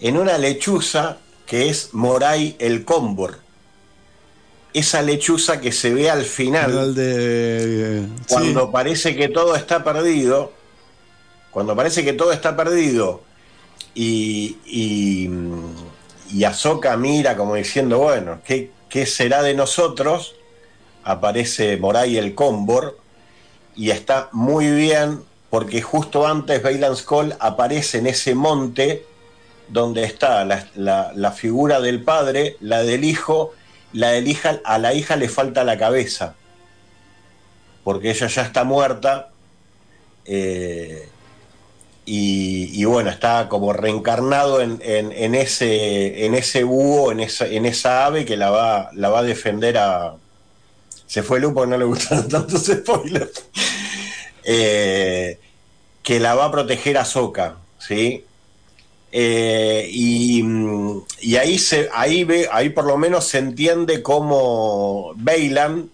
[0.00, 3.40] En una lechuza que es Moray el Cómbor.
[4.74, 8.06] Esa lechuza que se ve al final de.
[8.28, 10.52] cuando parece que todo está perdido,
[11.56, 13.22] cuando parece que todo está perdido
[13.94, 15.26] y, y,
[16.98, 20.34] mira como diciendo, bueno, ¿qué, será de nosotros?
[21.02, 22.98] Aparece Moray el Cómbor
[23.74, 29.06] y está muy bien porque justo antes Bailan Skull aparece en ese monte
[29.68, 33.54] donde está la figura del padre, la del hijo,
[33.94, 36.34] la del hija, a la hija le falta la cabeza
[37.82, 39.30] porque ella ya está muerta
[40.26, 41.08] eh,
[42.08, 48.06] y, bueno, está como reencarnado en, en- ese, en ese búho, en esa, en esa
[48.06, 50.14] ave que la va, la va a defender a...
[51.08, 53.44] Se fue Lupo, no le gustaron tantos spoilers.
[54.44, 55.38] Eh,
[56.02, 58.24] que la va a proteger a Soka, ¿sí?
[59.10, 60.44] Eh, y,
[61.20, 65.90] y ahí, se, ahí, ve, ahí por lo menos se entiende cómo Bailan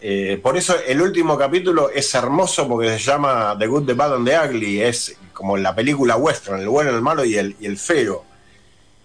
[0.00, 4.14] eh, por eso el último capítulo es hermoso porque se llama The Good, The Bad
[4.16, 4.82] and The Ugly.
[4.82, 8.24] Es como la película western, el bueno, el malo y el, y el feo.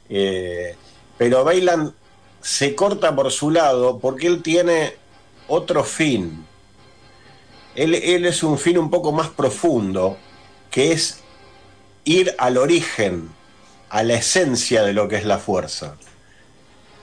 [0.07, 0.77] Eh,
[1.17, 1.93] pero Bailan
[2.39, 4.95] se corta por su lado porque él tiene
[5.49, 6.45] otro fin.
[7.75, 10.17] Él, él es un fin un poco más profundo,
[10.69, 11.19] que es
[12.05, 13.29] ir al origen,
[13.89, 15.97] a la esencia de lo que es la fuerza.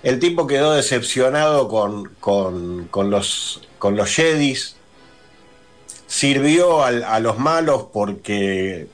[0.03, 4.77] El tipo quedó decepcionado con, con, con los, con los Jedis,
[6.07, 8.89] sirvió a los malos porque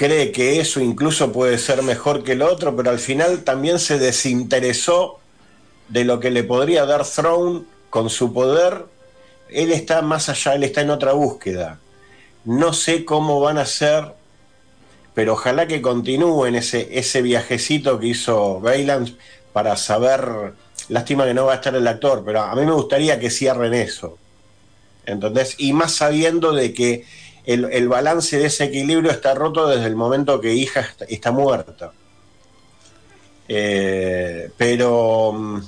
[0.00, 3.98] cree que eso incluso puede ser mejor que lo otro, pero al final también se
[3.98, 5.18] desinteresó
[5.88, 8.86] de lo que le podría dar Throne con su poder.
[9.50, 11.80] Él está más allá, él está en otra búsqueda.
[12.46, 14.14] No sé cómo van a ser,
[15.12, 19.16] pero ojalá que continúen ese, ese viajecito que hizo Baylands
[19.52, 20.54] para saber.
[20.88, 23.74] Lástima que no va a estar el actor, pero a mí me gustaría que cierren
[23.74, 24.16] eso.
[25.04, 25.56] ¿Entendés?
[25.58, 27.04] Y más sabiendo de que
[27.44, 31.92] el, el balance de ese equilibrio está roto desde el momento que hija está, muerta.
[33.48, 35.60] Eh, pero mm,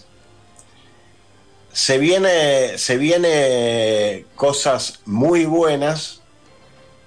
[1.72, 6.20] se viene, se viene cosas muy buenas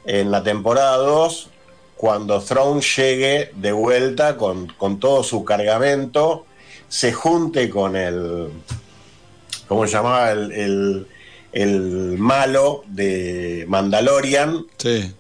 [0.06, 1.50] en la temporada 2
[1.96, 6.46] cuando Throne llegue de vuelta con, con todo su cargamento,
[6.90, 8.50] se junte con el,
[9.68, 10.32] ¿cómo se llamaba?
[10.32, 11.08] El-
[11.56, 15.12] el malo de Mandalorian, Sí.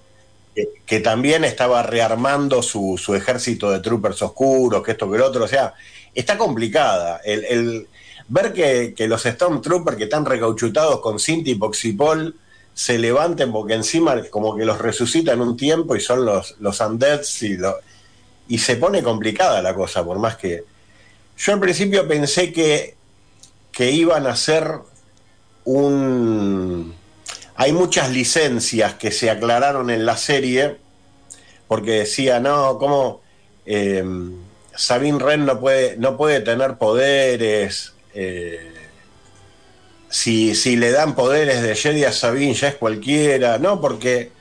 [0.54, 5.26] que, que también estaba rearmando su, su ejército de troopers oscuros, que esto que lo
[5.28, 5.74] otro, o sea,
[6.14, 7.22] está complicada.
[7.26, 7.88] El, el-
[8.28, 12.36] ver que, que los Stormtroopers que están recauchutados con Cinti y Poxipol
[12.74, 17.44] se levanten, porque encima como que los resucitan un tiempo y son los, los undeads
[17.44, 17.78] y, lo,
[18.50, 20.64] y se pone complicada la cosa, por más que...
[21.38, 22.96] Yo al principio pensé que,
[23.72, 24.72] que iban a ser
[25.66, 26.96] un...
[27.56, 30.78] Hay muchas licencias que se aclararon en la serie,
[31.68, 33.22] porque decía, no, ¿cómo
[33.66, 34.04] eh,
[34.76, 37.94] Sabine Wren no puede, no puede tener poderes?
[38.14, 38.72] Eh,
[40.10, 44.32] si, si, le dan poderes de Jedi a Sabine ya es cualquiera, no, porque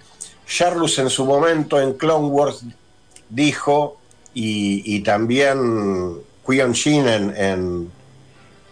[0.47, 2.65] Jarlus en su momento en Clone Wars
[3.29, 3.99] dijo,
[4.35, 7.93] y, y también Quion Jin en, en,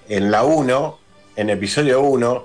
[0.09, 0.99] en la 1,
[1.37, 2.45] en episodio 1,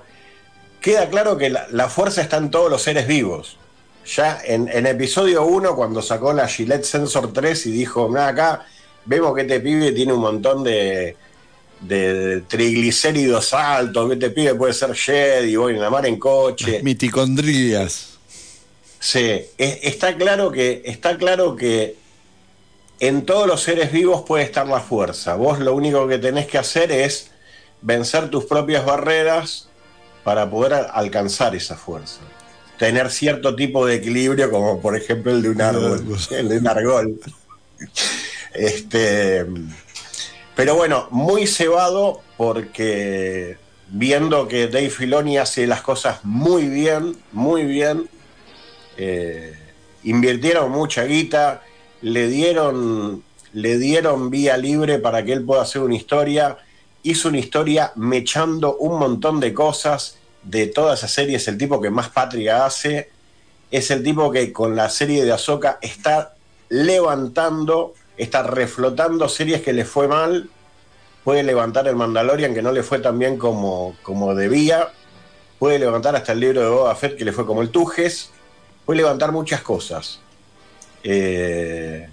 [0.82, 3.58] queda claro que la, la, fuerza está en todos los seres vivos.
[4.06, 8.66] Ya en, en episodio 1, cuando sacó la Gillette Sensor 3 y dijo, mira acá,
[9.06, 11.18] vemos que este pibe tiene un montón de,
[11.82, 16.82] de triglicéridos altos, que este pibe puede ser Jedi, voy a la mar en coche.
[16.84, 18.18] Mitocondrias.
[19.00, 21.96] Sí, es, está claro que, está claro que
[23.00, 25.36] en todos los seres vivos puede estar la fuerza.
[25.36, 27.32] Vos lo único que tenés que hacer es
[27.82, 29.70] vencer tus propias barreras
[30.24, 32.20] para poder alcanzar esa fuerza.
[32.78, 36.68] Tener cierto tipo de equilibrio, como por ejemplo el de un árbol, el de un
[36.68, 37.20] argol.
[38.54, 39.46] Este,
[40.56, 43.58] pero bueno, muy cebado porque
[43.90, 48.10] viendo que Dave Filoni hace las cosas muy bien, muy bien,
[48.98, 49.54] eh,
[50.04, 51.62] invirtieron mucha guita,
[52.02, 53.24] le dieron,
[53.54, 56.58] le dieron vía libre para que él pueda hacer una historia
[57.10, 61.38] hizo una historia mechando un montón de cosas de toda esa serie.
[61.38, 63.10] Es el tipo que más patria hace.
[63.72, 66.36] Es el tipo que con la serie de Ahsoka está
[66.70, 70.50] levantando, está reflotando series que le fue mal.
[71.24, 74.90] Puede levantar el Mandalorian, que no le fue tan bien como, como debía.
[75.60, 78.32] Puede levantar hasta el libro de Boba Fett, que le fue como el Tujes.
[78.86, 80.20] Puede levantar muchas cosas.
[81.04, 82.10] Eh,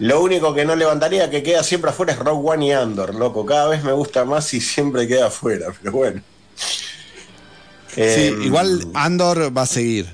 [0.00, 3.44] lo único que no levantaría, que queda siempre afuera, es Rogue One y Andor, loco.
[3.44, 6.22] Cada vez me gusta más y siempre queda afuera, pero bueno.
[6.56, 10.06] Sí, eh, igual Andor va a seguir.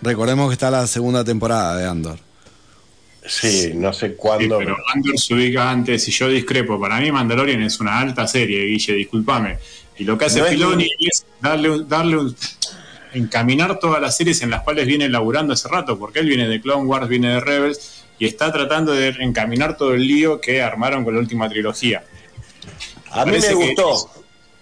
[0.00, 2.18] Recordemos que está la segunda temporada de Andor.
[3.26, 4.58] Sí, no sé cuándo.
[4.58, 6.80] Sí, pero Andor se ubica antes y yo discrepo.
[6.80, 9.58] Para mí Mandalorian es una alta serie, Guille, discúlpame.
[9.98, 12.36] Y lo que hace no Filoni es, es darle, darle un,
[13.14, 16.60] encaminar todas las series en las cuales viene laburando hace rato, porque él viene de
[16.60, 21.04] Clone Wars, viene de Rebels, y está tratando de encaminar todo el lío que armaron
[21.04, 22.04] con la última trilogía.
[23.10, 24.10] A mí me gustó.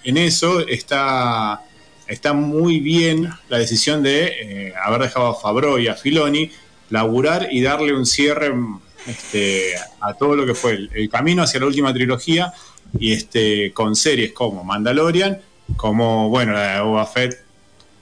[0.03, 1.63] En eso está,
[2.07, 4.25] está muy bien la decisión de
[4.69, 6.51] eh, haber dejado a Fabro y a Filoni
[6.89, 8.51] laburar y darle un cierre
[9.07, 12.53] este, a todo lo que fue el, el, camino hacia la última trilogía
[12.99, 15.41] y este, con series como Mandalorian,
[15.77, 17.50] como bueno, la de Boba Fett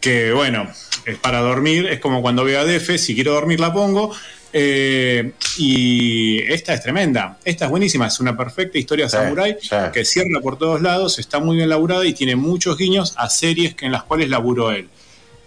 [0.00, 0.68] que bueno,
[1.04, 4.12] es para dormir, es como cuando veo a Def, si quiero dormir la pongo.
[4.50, 9.76] Eh, y esta es tremenda, esta es buenísima, es una perfecta historia sí, samurai sí.
[9.92, 13.74] que cierra por todos lados, está muy bien laburada y tiene muchos guiños a series
[13.74, 14.88] que en las cuales laburó él.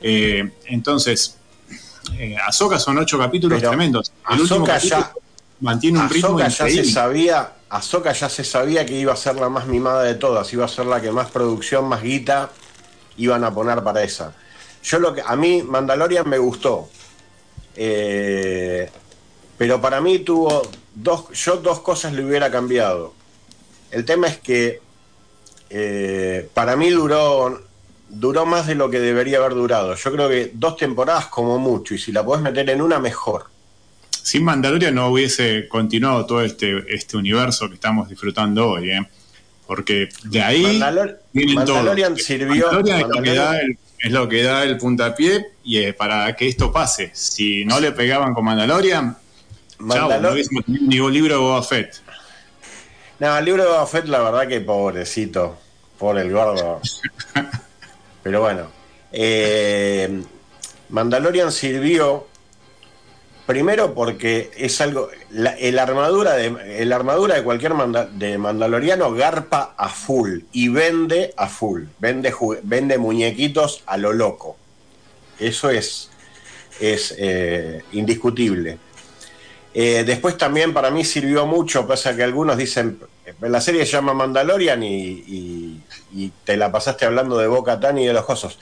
[0.02, 1.36] Eh, entonces,
[2.20, 4.12] eh, Ahsoka son ocho capítulos Pero tremendos.
[4.30, 5.14] El Ahsoka último capítulo ya,
[5.62, 9.36] mantiene un ritmo Ahsoka ya se sabía, Ahsoka ya se sabía que iba a ser
[9.36, 12.52] la más mimada de todas, iba a ser la que más producción, más guita
[13.18, 14.34] iban a poner para esa.
[14.84, 16.90] Yo lo que a mí Mandalorian me gustó,
[17.76, 18.90] eh,
[19.58, 20.62] pero para mí tuvo
[20.96, 23.14] dos, yo dos cosas le hubiera cambiado.
[23.92, 24.82] El tema es que
[25.70, 27.62] eh, para mí duró
[28.12, 29.96] duró más de lo que debería haber durado.
[29.96, 33.46] Yo creo que dos temporadas como mucho y si la podés meter en una mejor.
[34.12, 39.10] Sin Mandalorian no hubiese continuado todo este, este universo que estamos disfrutando hoy, ¿eh?
[39.68, 42.26] Porque de ahí Mandalor vienen Mandalorian todos.
[42.26, 42.72] sirvió.
[42.72, 46.36] Mandalorian es, lo que da el, es lo que da el puntapié y eh, para
[46.36, 47.12] que esto pase.
[47.14, 49.16] Si no le pegaban con Mandalorian,
[49.78, 51.96] chau, Mandalor- no hubiésemos tenido ni libro de Boba Fett.
[53.20, 55.58] No, el libro de Boba Fett, la verdad que pobrecito,
[55.98, 56.82] por el gordo.
[58.24, 58.68] Pero bueno,
[59.12, 60.22] eh,
[60.90, 62.28] Mandalorian sirvió
[63.46, 69.74] primero porque es algo, la, el armadura de, el armadura de cualquier de mandaloriano garpa
[69.78, 72.34] a full y vende a full, vende,
[72.64, 74.58] vende muñequitos a lo loco.
[75.40, 76.10] Eso es,
[76.80, 78.78] es eh, indiscutible.
[79.74, 83.00] Eh, después también para mí sirvió mucho, pasa que algunos dicen,
[83.40, 85.80] la serie se llama Mandalorian y,
[86.44, 88.60] te la pasaste hablando de Boca Tan y de los cosos.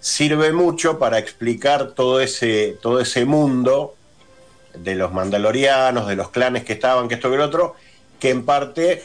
[0.00, 3.94] Sirve mucho para explicar todo ese, todo ese mundo
[4.74, 7.74] de los mandalorianos, de los clanes que estaban, que esto que el otro,
[8.18, 9.04] que en parte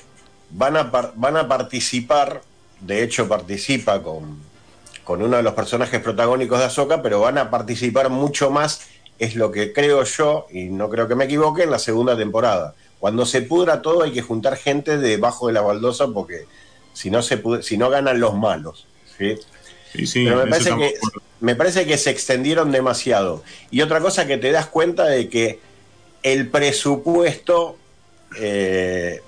[0.52, 2.42] van a, van a participar,
[2.82, 4.40] de hecho participa con,
[5.04, 8.82] con uno de los personajes protagónicos de Ahsoka, pero van a participar mucho más,
[9.20, 12.76] es lo que creo yo, y no creo que me equivoque, en la segunda temporada.
[13.00, 16.46] Cuando se pudra todo hay que juntar gente debajo de la baldosa porque
[16.94, 18.88] si no, se si no ganan los malos.
[19.18, 19.36] ¿sí?
[19.96, 20.94] Sí, sí, Pero me parece, que,
[21.40, 23.44] me parece que se extendieron demasiado.
[23.72, 25.60] Y otra cosa que te das cuenta de que
[26.24, 27.78] el presupuesto
[28.38, 29.22] eh,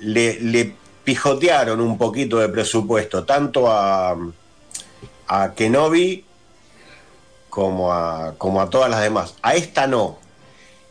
[0.00, 0.74] le, le
[1.04, 4.16] pijotearon un poquito de presupuesto, tanto a,
[5.26, 6.24] a Kenobi
[7.48, 9.34] como a, como a todas las demás.
[9.42, 10.18] A esta no.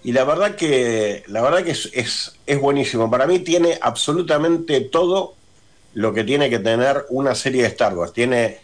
[0.04, 3.10] Y la verdad que, la verdad que es, es, es buenísimo.
[3.10, 5.36] Para mí tiene absolutamente todo
[5.94, 8.14] lo que tiene que tener una serie de Star Wars.
[8.14, 8.60] Tiene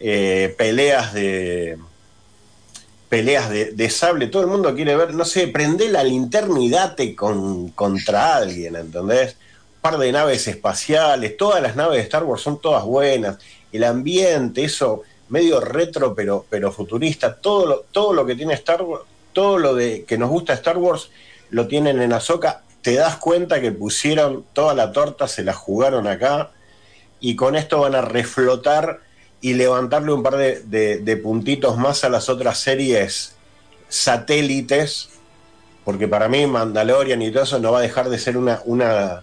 [0.00, 1.78] eh, peleas de
[3.10, 6.70] peleas de, de sable, todo el mundo quiere ver, no sé, prende la linterna y
[6.70, 9.36] date con, contra alguien, ¿entendés?
[9.74, 13.38] Un par de naves espaciales, todas las naves de Star Wars son todas buenas,
[13.72, 18.82] el ambiente, eso medio retro pero, pero futurista, todo lo, todo lo que tiene Star
[18.82, 19.02] Wars,
[19.32, 21.10] todo lo de que nos gusta Star Wars
[21.50, 26.06] lo tienen en Ahsoka, te das cuenta que pusieron toda la torta, se la jugaron
[26.06, 26.52] acá
[27.18, 29.00] y con esto van a reflotar
[29.40, 30.60] y levantarle un par de,
[30.98, 33.32] de- puntitos más a las otras series
[33.88, 35.08] satélites,
[35.84, 39.22] porque para mí Mandalorian y todo eso no va a dejar de ser una, una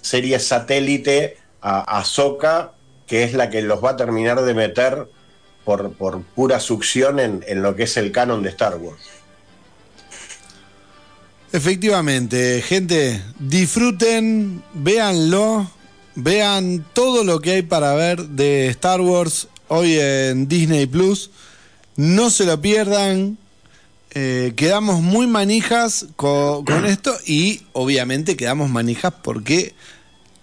[0.00, 2.72] serie satélite a Ahsoka,
[3.06, 5.08] que es la que los va a terminar de meter
[5.64, 9.02] por, por pura succión en, en lo que es el canon de Star Wars.
[11.52, 15.68] Efectivamente, gente, disfruten, véanlo,
[16.22, 21.30] vean todo lo que hay para ver de Star Wars hoy en Disney Plus.
[21.96, 23.38] No se lo pierdan.
[24.12, 29.74] Eh, quedamos muy manijas co- con, esto y obviamente quedamos manijas porque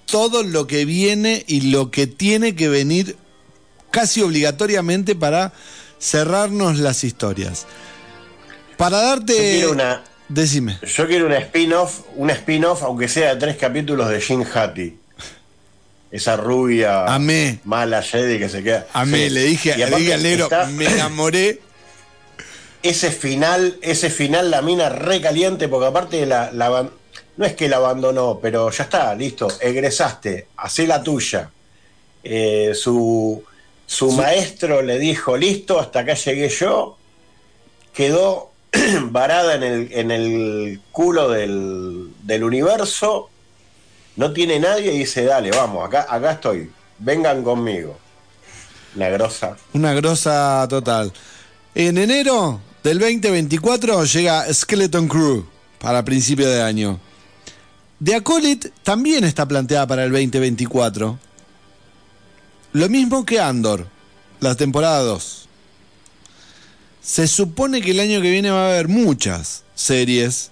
[0.06, 3.18] todo lo que viene y lo que tiene que venir
[3.92, 5.52] casi obligatoriamente para
[6.00, 7.66] cerrarnos las historias.
[8.78, 9.34] Para darte...
[9.34, 10.78] Yo quiero una, Decime.
[10.96, 14.98] yo quiero una spin-off, una spin-off, aunque sea de tres capítulos de Jin Hattie.
[16.12, 17.60] Esa rubia Amé.
[17.66, 18.88] mala Jedi que se queda.
[18.94, 19.30] Amé, Sí.
[19.32, 21.60] le dije, Y le dije al negro, está- me enamoré.
[22.84, 26.52] ese final, ese final la mina recaliente, porque aparte la,
[27.36, 31.50] no es que la abandonó, pero ya está, listo, egresaste, hacé la tuya.
[32.24, 33.44] Eh, su,
[33.86, 36.98] su maestro le dijo, listo, hasta acá llegué yo,
[37.94, 38.52] quedó
[39.10, 43.30] varada en el, en el culo del, del universo,
[44.18, 47.98] no tiene nadie y dice, dale, vamos, acá, estoy, vengan conmigo.
[48.96, 49.56] La grosa.
[49.74, 51.14] Una grosa total.
[51.76, 55.46] En enero del 2024 llega Skeleton Crew
[55.80, 57.00] para principio de año.
[58.04, 61.20] The Acolyte también está planteada para el 2024.
[62.74, 63.88] Lo mismo que Andor,
[64.40, 65.48] la temporada 2.
[67.02, 70.50] Se supone que el año que viene va a haber muchas series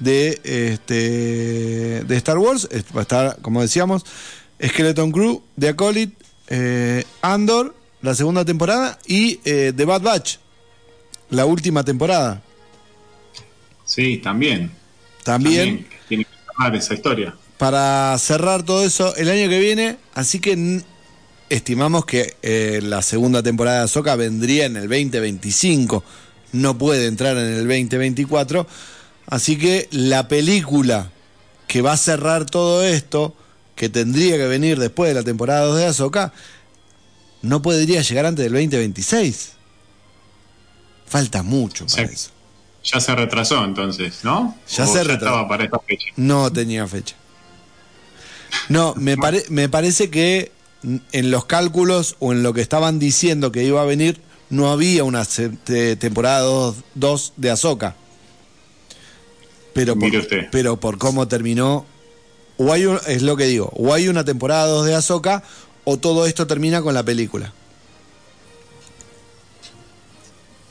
[0.00, 2.68] de, este, de Star Wars.
[2.94, 4.04] Va a estar, como decíamos,
[4.62, 6.16] Skeleton Crew, The Acolyte,
[6.48, 10.36] eh, Andor, la segunda temporada, y eh, The Bad Batch,
[11.30, 12.42] la última temporada.
[13.84, 14.70] Sí, también.
[15.24, 17.34] También, Tiene que cerrar esa historia.
[17.58, 19.96] para cerrar todo eso el año que viene.
[20.14, 20.82] Así que
[21.50, 26.02] estimamos que eh, la segunda temporada de Ahsoka vendría en el 2025.
[26.52, 28.66] No puede entrar en el 2024.
[29.26, 31.10] Así que la película
[31.68, 33.34] que va a cerrar todo esto,
[33.76, 36.32] que tendría que venir después de la temporada 2 de Ahsoka,
[37.42, 39.52] no podría llegar antes del 2026.
[41.06, 42.30] Falta mucho para eso.
[42.84, 44.56] Ya se retrasó entonces, ¿no?
[44.68, 45.24] Ya ¿O se retrasó.
[45.26, 46.06] estaba para esta fecha.
[46.16, 47.14] No tenía fecha.
[48.68, 50.50] No, me, pare- me parece que
[51.12, 55.04] en los cálculos o en lo que estaban diciendo que iba a venir, no había
[55.04, 55.24] una
[55.98, 57.96] temporada 2 de Azoka.
[59.72, 60.48] Pero por, usted.
[60.50, 61.86] pero por cómo terminó,
[62.58, 65.42] o hay un- es lo que digo, o hay una temporada 2 de Azoka
[65.84, 67.52] o todo esto termina con la película.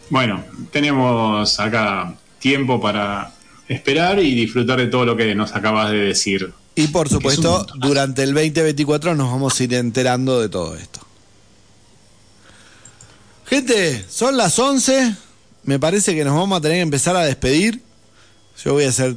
[0.10, 3.32] Bueno, tenemos acá tiempo para
[3.68, 6.52] esperar y disfrutar de todo lo que nos acabas de decir.
[6.76, 11.00] Y por supuesto, durante el 2024 nos vamos a ir enterando de todo esto.
[13.46, 15.16] Gente, son las 11.
[15.64, 17.82] Me parece que nos vamos a tener que empezar a despedir.
[18.64, 19.16] Yo voy a hacer,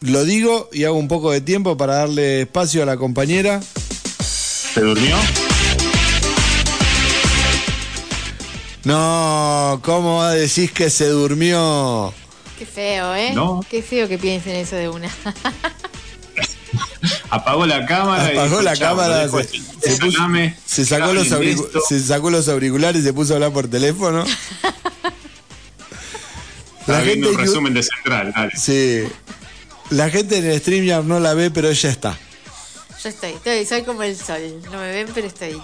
[0.00, 3.60] lo digo y hago un poco de tiempo para darle espacio a la compañera.
[4.22, 5.16] ¿Se durmió?
[8.84, 12.12] No, ¿cómo decís que se durmió?
[12.58, 13.32] Qué feo, ¿eh?
[13.34, 13.60] No.
[13.68, 15.10] Qué feo que piensen eso de una.
[17.30, 18.32] apagó la cámara.
[18.32, 19.64] y Apagó dijo, la "Chao, cámara, se, así.
[19.82, 21.80] se puso- Salame, se sacó los hablen de auricu- esto".
[21.88, 24.24] se sacó los auriculares y se puso a hablar por teléfono.
[26.88, 28.56] Viendo gente un resumen de Central, dale.
[28.56, 29.04] Sí.
[29.90, 32.18] La gente en el StreamYard no la ve, pero ella está.
[33.02, 34.60] Yo estoy, estoy, soy como el sol.
[34.72, 35.60] No me ven, pero estoy.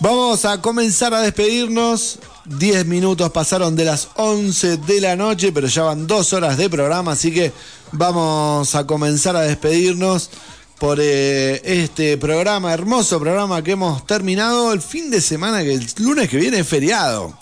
[0.00, 2.18] Vamos a comenzar a despedirnos.
[2.46, 6.70] 10 minutos pasaron de las 11 de la noche, pero ya van dos horas de
[6.70, 7.52] programa, así que
[7.92, 10.30] vamos a comenzar a despedirnos
[10.78, 15.86] por eh, este programa, hermoso programa que hemos terminado el fin de semana, que el
[15.98, 17.36] lunes que viene es feriado.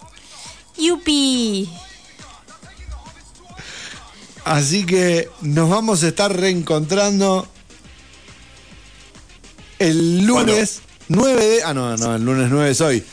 [0.76, 1.70] ¡Yupi!
[4.46, 7.48] Así que nos vamos a estar reencontrando
[9.80, 11.62] el lunes 9 de...
[11.64, 13.04] Ah, no, no, el lunes 9 es hoy.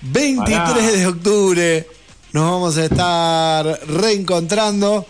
[0.00, 0.90] 23 Pará.
[0.92, 1.86] de octubre
[2.32, 5.06] nos vamos a estar reencontrando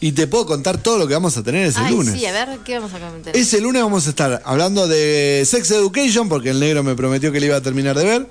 [0.00, 2.14] y te puedo contar todo lo que vamos a tener ese Ay, lunes.
[2.18, 3.36] sí, a ver, ¿qué vamos a comentar?
[3.36, 7.38] Ese lunes vamos a estar hablando de Sex Education porque el negro me prometió que
[7.38, 8.28] le iba a terminar de ver.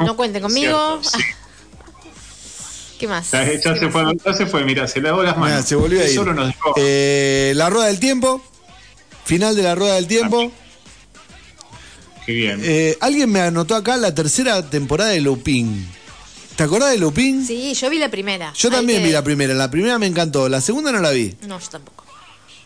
[0.00, 0.98] No cuenten conmigo.
[1.02, 1.24] Cierto, sí.
[2.98, 3.30] ¿Qué más?
[3.32, 3.92] Ya, ya ¿Qué se más?
[3.92, 5.50] fue, ya se fue, mira, se lavó las manos.
[5.56, 6.14] Mira, se volvió a ir.
[6.14, 6.74] Solo nos dejó.
[6.76, 8.42] Eh, la rueda del tiempo.
[9.24, 10.52] Final de la rueda del tiempo.
[12.26, 12.60] Qué bien.
[12.62, 15.86] Eh, alguien me anotó acá la tercera temporada de Lupin.
[16.56, 17.44] ¿Te acordás de Lupin?
[17.46, 18.52] Sí, yo vi la primera.
[18.56, 19.54] Yo Hay también que- vi la primera.
[19.54, 20.48] La primera me encantó.
[20.48, 21.34] La segunda no la vi.
[21.46, 22.04] No, yo tampoco.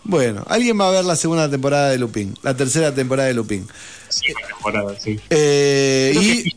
[0.05, 2.35] Bueno, alguien va a ver la segunda temporada de Lupin.
[2.43, 3.67] La tercera temporada de Lupin.
[4.09, 5.19] Sí, la temporada, sí.
[5.31, 6.57] Eh, Creo que y.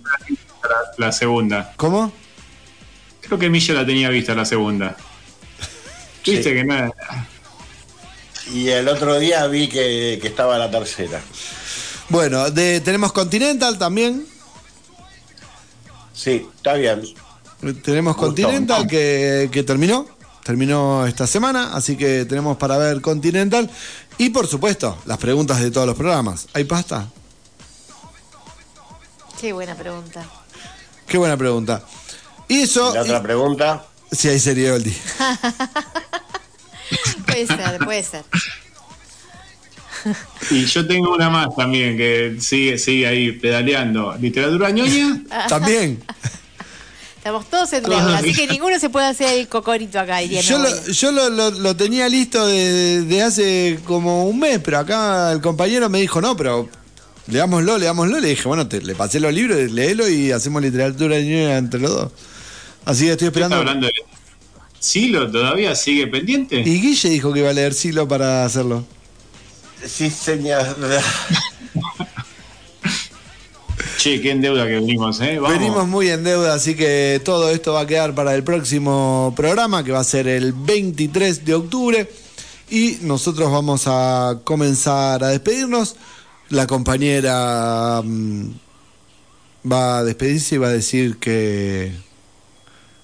[0.98, 1.73] La segunda.
[1.77, 2.11] ¿Cómo?
[3.32, 4.94] Creo que Milla la tenía vista la segunda.
[6.22, 6.32] Sí.
[6.32, 6.94] Viste que nada.
[8.53, 11.22] Y el otro día vi que, que estaba la tercera.
[12.10, 14.26] Bueno, de, tenemos Continental también.
[16.14, 17.03] Sí, está bien.
[17.82, 18.18] Tenemos.
[18.18, 20.10] Continental que, que terminó.
[20.44, 23.70] Terminó esta semana, así que tenemos para ver Continental.
[24.18, 26.49] Y por supuesto, las preguntas de todos los programas.
[26.52, 27.08] ¿Hay pasta?
[29.40, 30.26] Qué buena pregunta.
[31.08, 31.82] Qué buena pregunta.
[32.52, 32.94] Y eso.
[32.94, 33.86] La otra pregunta.
[34.11, 34.94] Si hay serie Oldie.
[37.26, 38.23] Puede ser, puede ser.
[40.49, 44.15] Y yo tengo una más también que sigue, sigue ahí pedaleando.
[44.19, 45.22] Literatura ñoña.
[45.48, 46.03] También.
[47.15, 50.57] Estamos todos en deuda, así que ninguno se puede hacer el cocorito acá, diría Yo,
[50.57, 55.32] lo, yo lo, lo- lo tenía listo de, de hace como un mes, pero acá
[55.32, 56.68] el compañero me dijo, no, pero
[57.28, 58.19] leámoslo, leámoslo.
[58.19, 61.91] Le dije, bueno, te, le pasé los libros, léelo y hacemos literatura ñoña entre los
[61.91, 62.11] dos.
[62.86, 63.56] Así que estoy ¿Está esperando.
[63.58, 63.94] hablando de
[64.80, 65.30] Silo?
[65.32, 66.60] ¿Todavía sigue pendiente?
[66.62, 68.84] Y Guille dijo que iba a leer Silo para hacerlo.
[69.86, 70.76] Sí, señor.
[73.98, 75.38] Che, qué en deuda que venimos, ¿eh?
[75.40, 75.60] Vamos.
[75.60, 79.84] Venimos muy en deuda, así que todo esto va a quedar para el próximo programa,
[79.84, 82.10] que va a ser el 23 de octubre.
[82.72, 85.98] Y nosotros vamos a comenzar a despedirnos.
[86.49, 88.49] La compañera mm,
[89.72, 91.91] va a despedirse y va a decir que...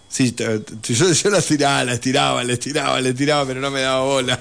[0.09, 4.01] Sí, yo, yo la estiraba, la estiraba, la estiraba, la estiraba, pero no me daba
[4.03, 4.39] bola.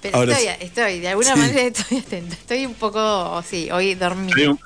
[0.00, 0.64] Pero ahora estoy, sí.
[0.66, 1.40] estoy, de alguna Sí.
[1.40, 2.34] manera estoy atenta.
[2.34, 4.30] Estoy un poco, sí, hoy dormí.
[4.32, 4.58] Dale un,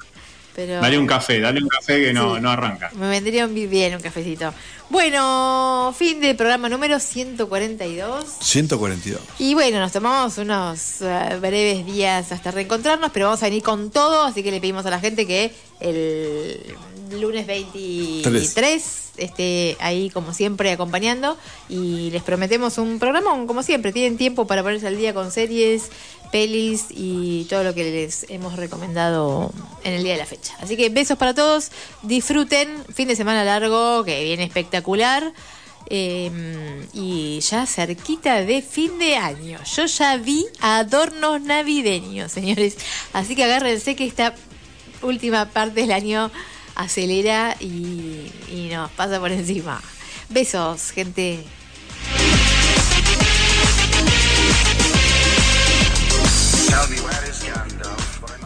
[0.55, 2.41] Pero dale un café, dale un café que no, Sí.
[2.41, 2.91] no arranca.
[2.95, 4.53] me vendría bien un cafecito.
[4.89, 8.25] Bueno, fin del programa número 142.
[8.41, 9.21] 142.
[9.39, 13.91] Y bueno, nos tomamos unos eh, breves días hasta reencontrarnos, pero vamos a venir con
[13.91, 16.59] todo, así que le pedimos a la gente que el
[17.11, 21.37] lunes 23 esté ahí como siempre acompañando
[21.69, 25.91] y les prometemos un programón, como siempre, tienen tiempo para ponerse al día con series,
[26.31, 29.53] pelis y todo lo que les hemos recomendado
[29.85, 30.55] en el día de la fecha.
[30.61, 31.71] Así que besos para todos,
[32.03, 35.33] disfruten, fin de semana largo que viene espectacular.
[35.89, 39.61] Eh, y ya cerquita de fin de año.
[39.77, 42.77] Yo ya vi adornos navideños, señores.
[43.13, 44.35] Así que agárrense que esta
[45.03, 46.33] última parte del año
[46.77, 49.81] acelera y, nos pasa por encima.
[50.29, 51.43] Besos, gente.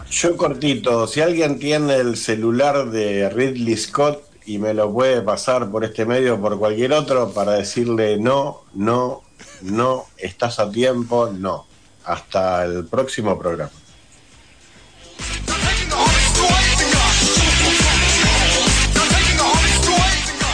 [0.09, 5.71] Yo cortito, si alguien tiene el celular de Ridley Scott y me lo puede pasar
[5.71, 9.23] por este medio o por cualquier otro para decirle no, no,
[9.61, 11.65] no, estás a tiempo, no.
[12.03, 13.71] Hasta el próximo programa.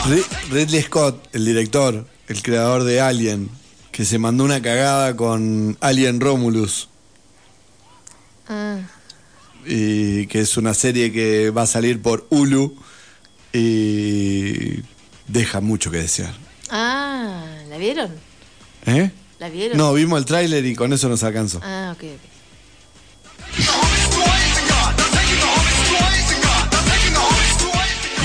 [0.08, 3.50] Ridley Scott, el director, el creador de Alien,
[3.92, 6.88] que se mandó una cagada con Alien Romulus.
[8.48, 8.78] Ah,
[9.66, 12.74] y que es una serie que va a salir por Hulu
[13.52, 14.80] y
[15.26, 16.34] deja mucho que desear.
[16.70, 18.10] ah, ¿la vieron?
[18.86, 19.10] ¿Eh?
[19.38, 19.76] ¿La vieron?
[19.76, 21.60] No, vimos el tráiler y con eso nos alcanzó.
[21.62, 22.37] Ah, ok, ok.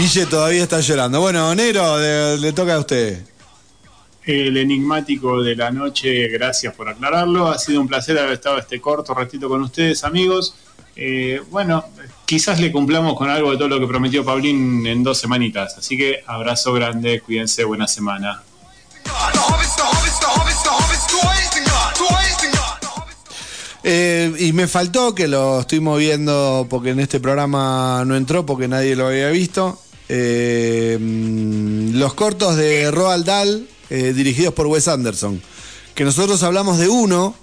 [0.04, 1.22] Guille todavía está llorando.
[1.22, 3.24] Bueno, Nero, le, le toca a usted.
[4.26, 7.48] El enigmático de la noche, gracias por aclararlo.
[7.48, 10.56] Ha sido un placer haber estado este corto ratito con ustedes, amigos.
[10.98, 11.86] Eh, bueno,
[12.26, 15.78] quizás le cumplamos con algo de todo lo que prometió Paulín en dos semanitas.
[15.78, 18.44] Así que abrazo grande, cuídense, buena semana.
[23.86, 28.68] Eh, y me faltó que lo estoy moviendo porque en este programa no entró porque
[28.68, 29.80] nadie lo había visto.
[30.10, 35.42] Eh, mm, los cortos de Roald Dahl eh, dirigidos por Wes Anderson.
[35.96, 37.36] Que nosotros hablamos de uno,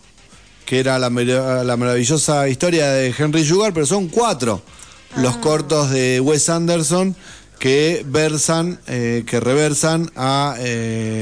[0.66, 4.62] que era la, la maravillosa historia de Henry Sugar, pero son cuatro
[5.16, 7.16] los cortos de Wes Anderson
[7.58, 10.54] que versan, eh, que reversan a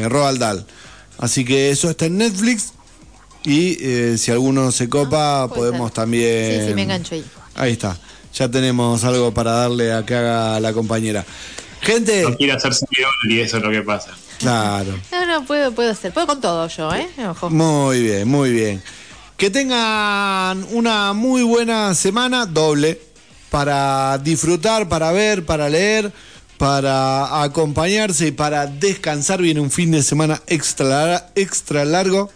[0.09, 0.67] Roald Dahl.
[1.19, 2.73] Así que eso está en Netflix.
[3.45, 3.79] Y
[4.19, 5.95] si alguno se copa, puede podemos ser.
[5.95, 6.61] también.
[6.61, 7.25] Sí, sí, me engancho ahí.
[7.55, 7.99] Ahí está.
[8.39, 11.25] Ya tenemos algo para darle a que haga la compañera.
[11.81, 12.23] Gente.
[12.23, 14.13] No quiere hacer seguidor y eso es lo que pasa.
[14.39, 14.97] Claro.
[15.11, 16.13] No, no, puedo, puedo hacer.
[16.13, 17.09] Puedo con todo yo, ¿eh?
[17.29, 17.51] Ojo.
[17.51, 18.81] Muy bien, muy bien.
[19.37, 23.01] Que tengan una muy buena semana doble
[23.51, 26.13] para disfrutar, para ver, para leer,
[26.59, 29.43] para acompañarse y para descansar.
[29.43, 32.31] Viene un fin de semana extra, extra largo.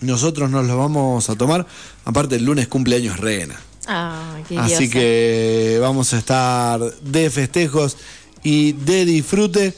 [0.00, 1.66] Nosotros nos lo vamos a tomar.
[2.04, 3.56] Aparte, el lunes cumpleaños Rena.
[3.88, 4.92] Ah, qué Así diosa.
[4.92, 7.96] que vamos a estar de festejos
[8.42, 9.72] y de disfrute.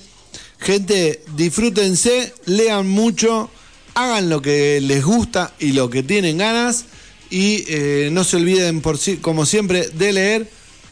[0.59, 3.49] Gente, disfrútense, lean mucho,
[3.95, 6.87] hagan lo que les gusta y lo que tienen ganas.
[7.31, 10.51] Y eh, no se olviden, por, si- como siempre, de leer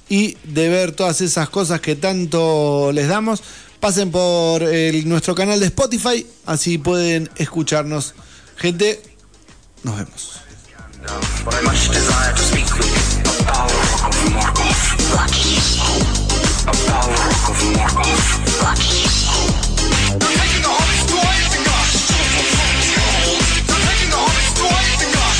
[0.08, 3.42] y de ver todas esas cosas que tanto les damos.
[3.80, 8.14] Pasen por el- nuestro canal de Spotify, así pueden escucharnos.
[8.56, 9.00] Gente,
[9.82, 10.32] nos vemos.
[11.08, 13.08] But much desire to speak with of you.
[16.68, 16.84] Of
[20.20, 21.88] They're taking the hobbits to Isengard.
[23.68, 25.36] They're taking the hobbits to Isengard.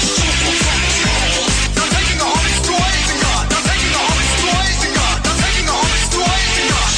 [1.77, 3.45] They're taking the hobbits to Isengard.
[3.53, 5.21] They're taking the hobbits to Isengard.
[5.21, 6.97] They're taking the hobbits to Isengard.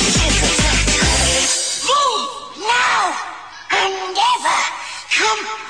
[2.71, 3.19] Now
[3.83, 4.59] and ever
[5.11, 5.70] come.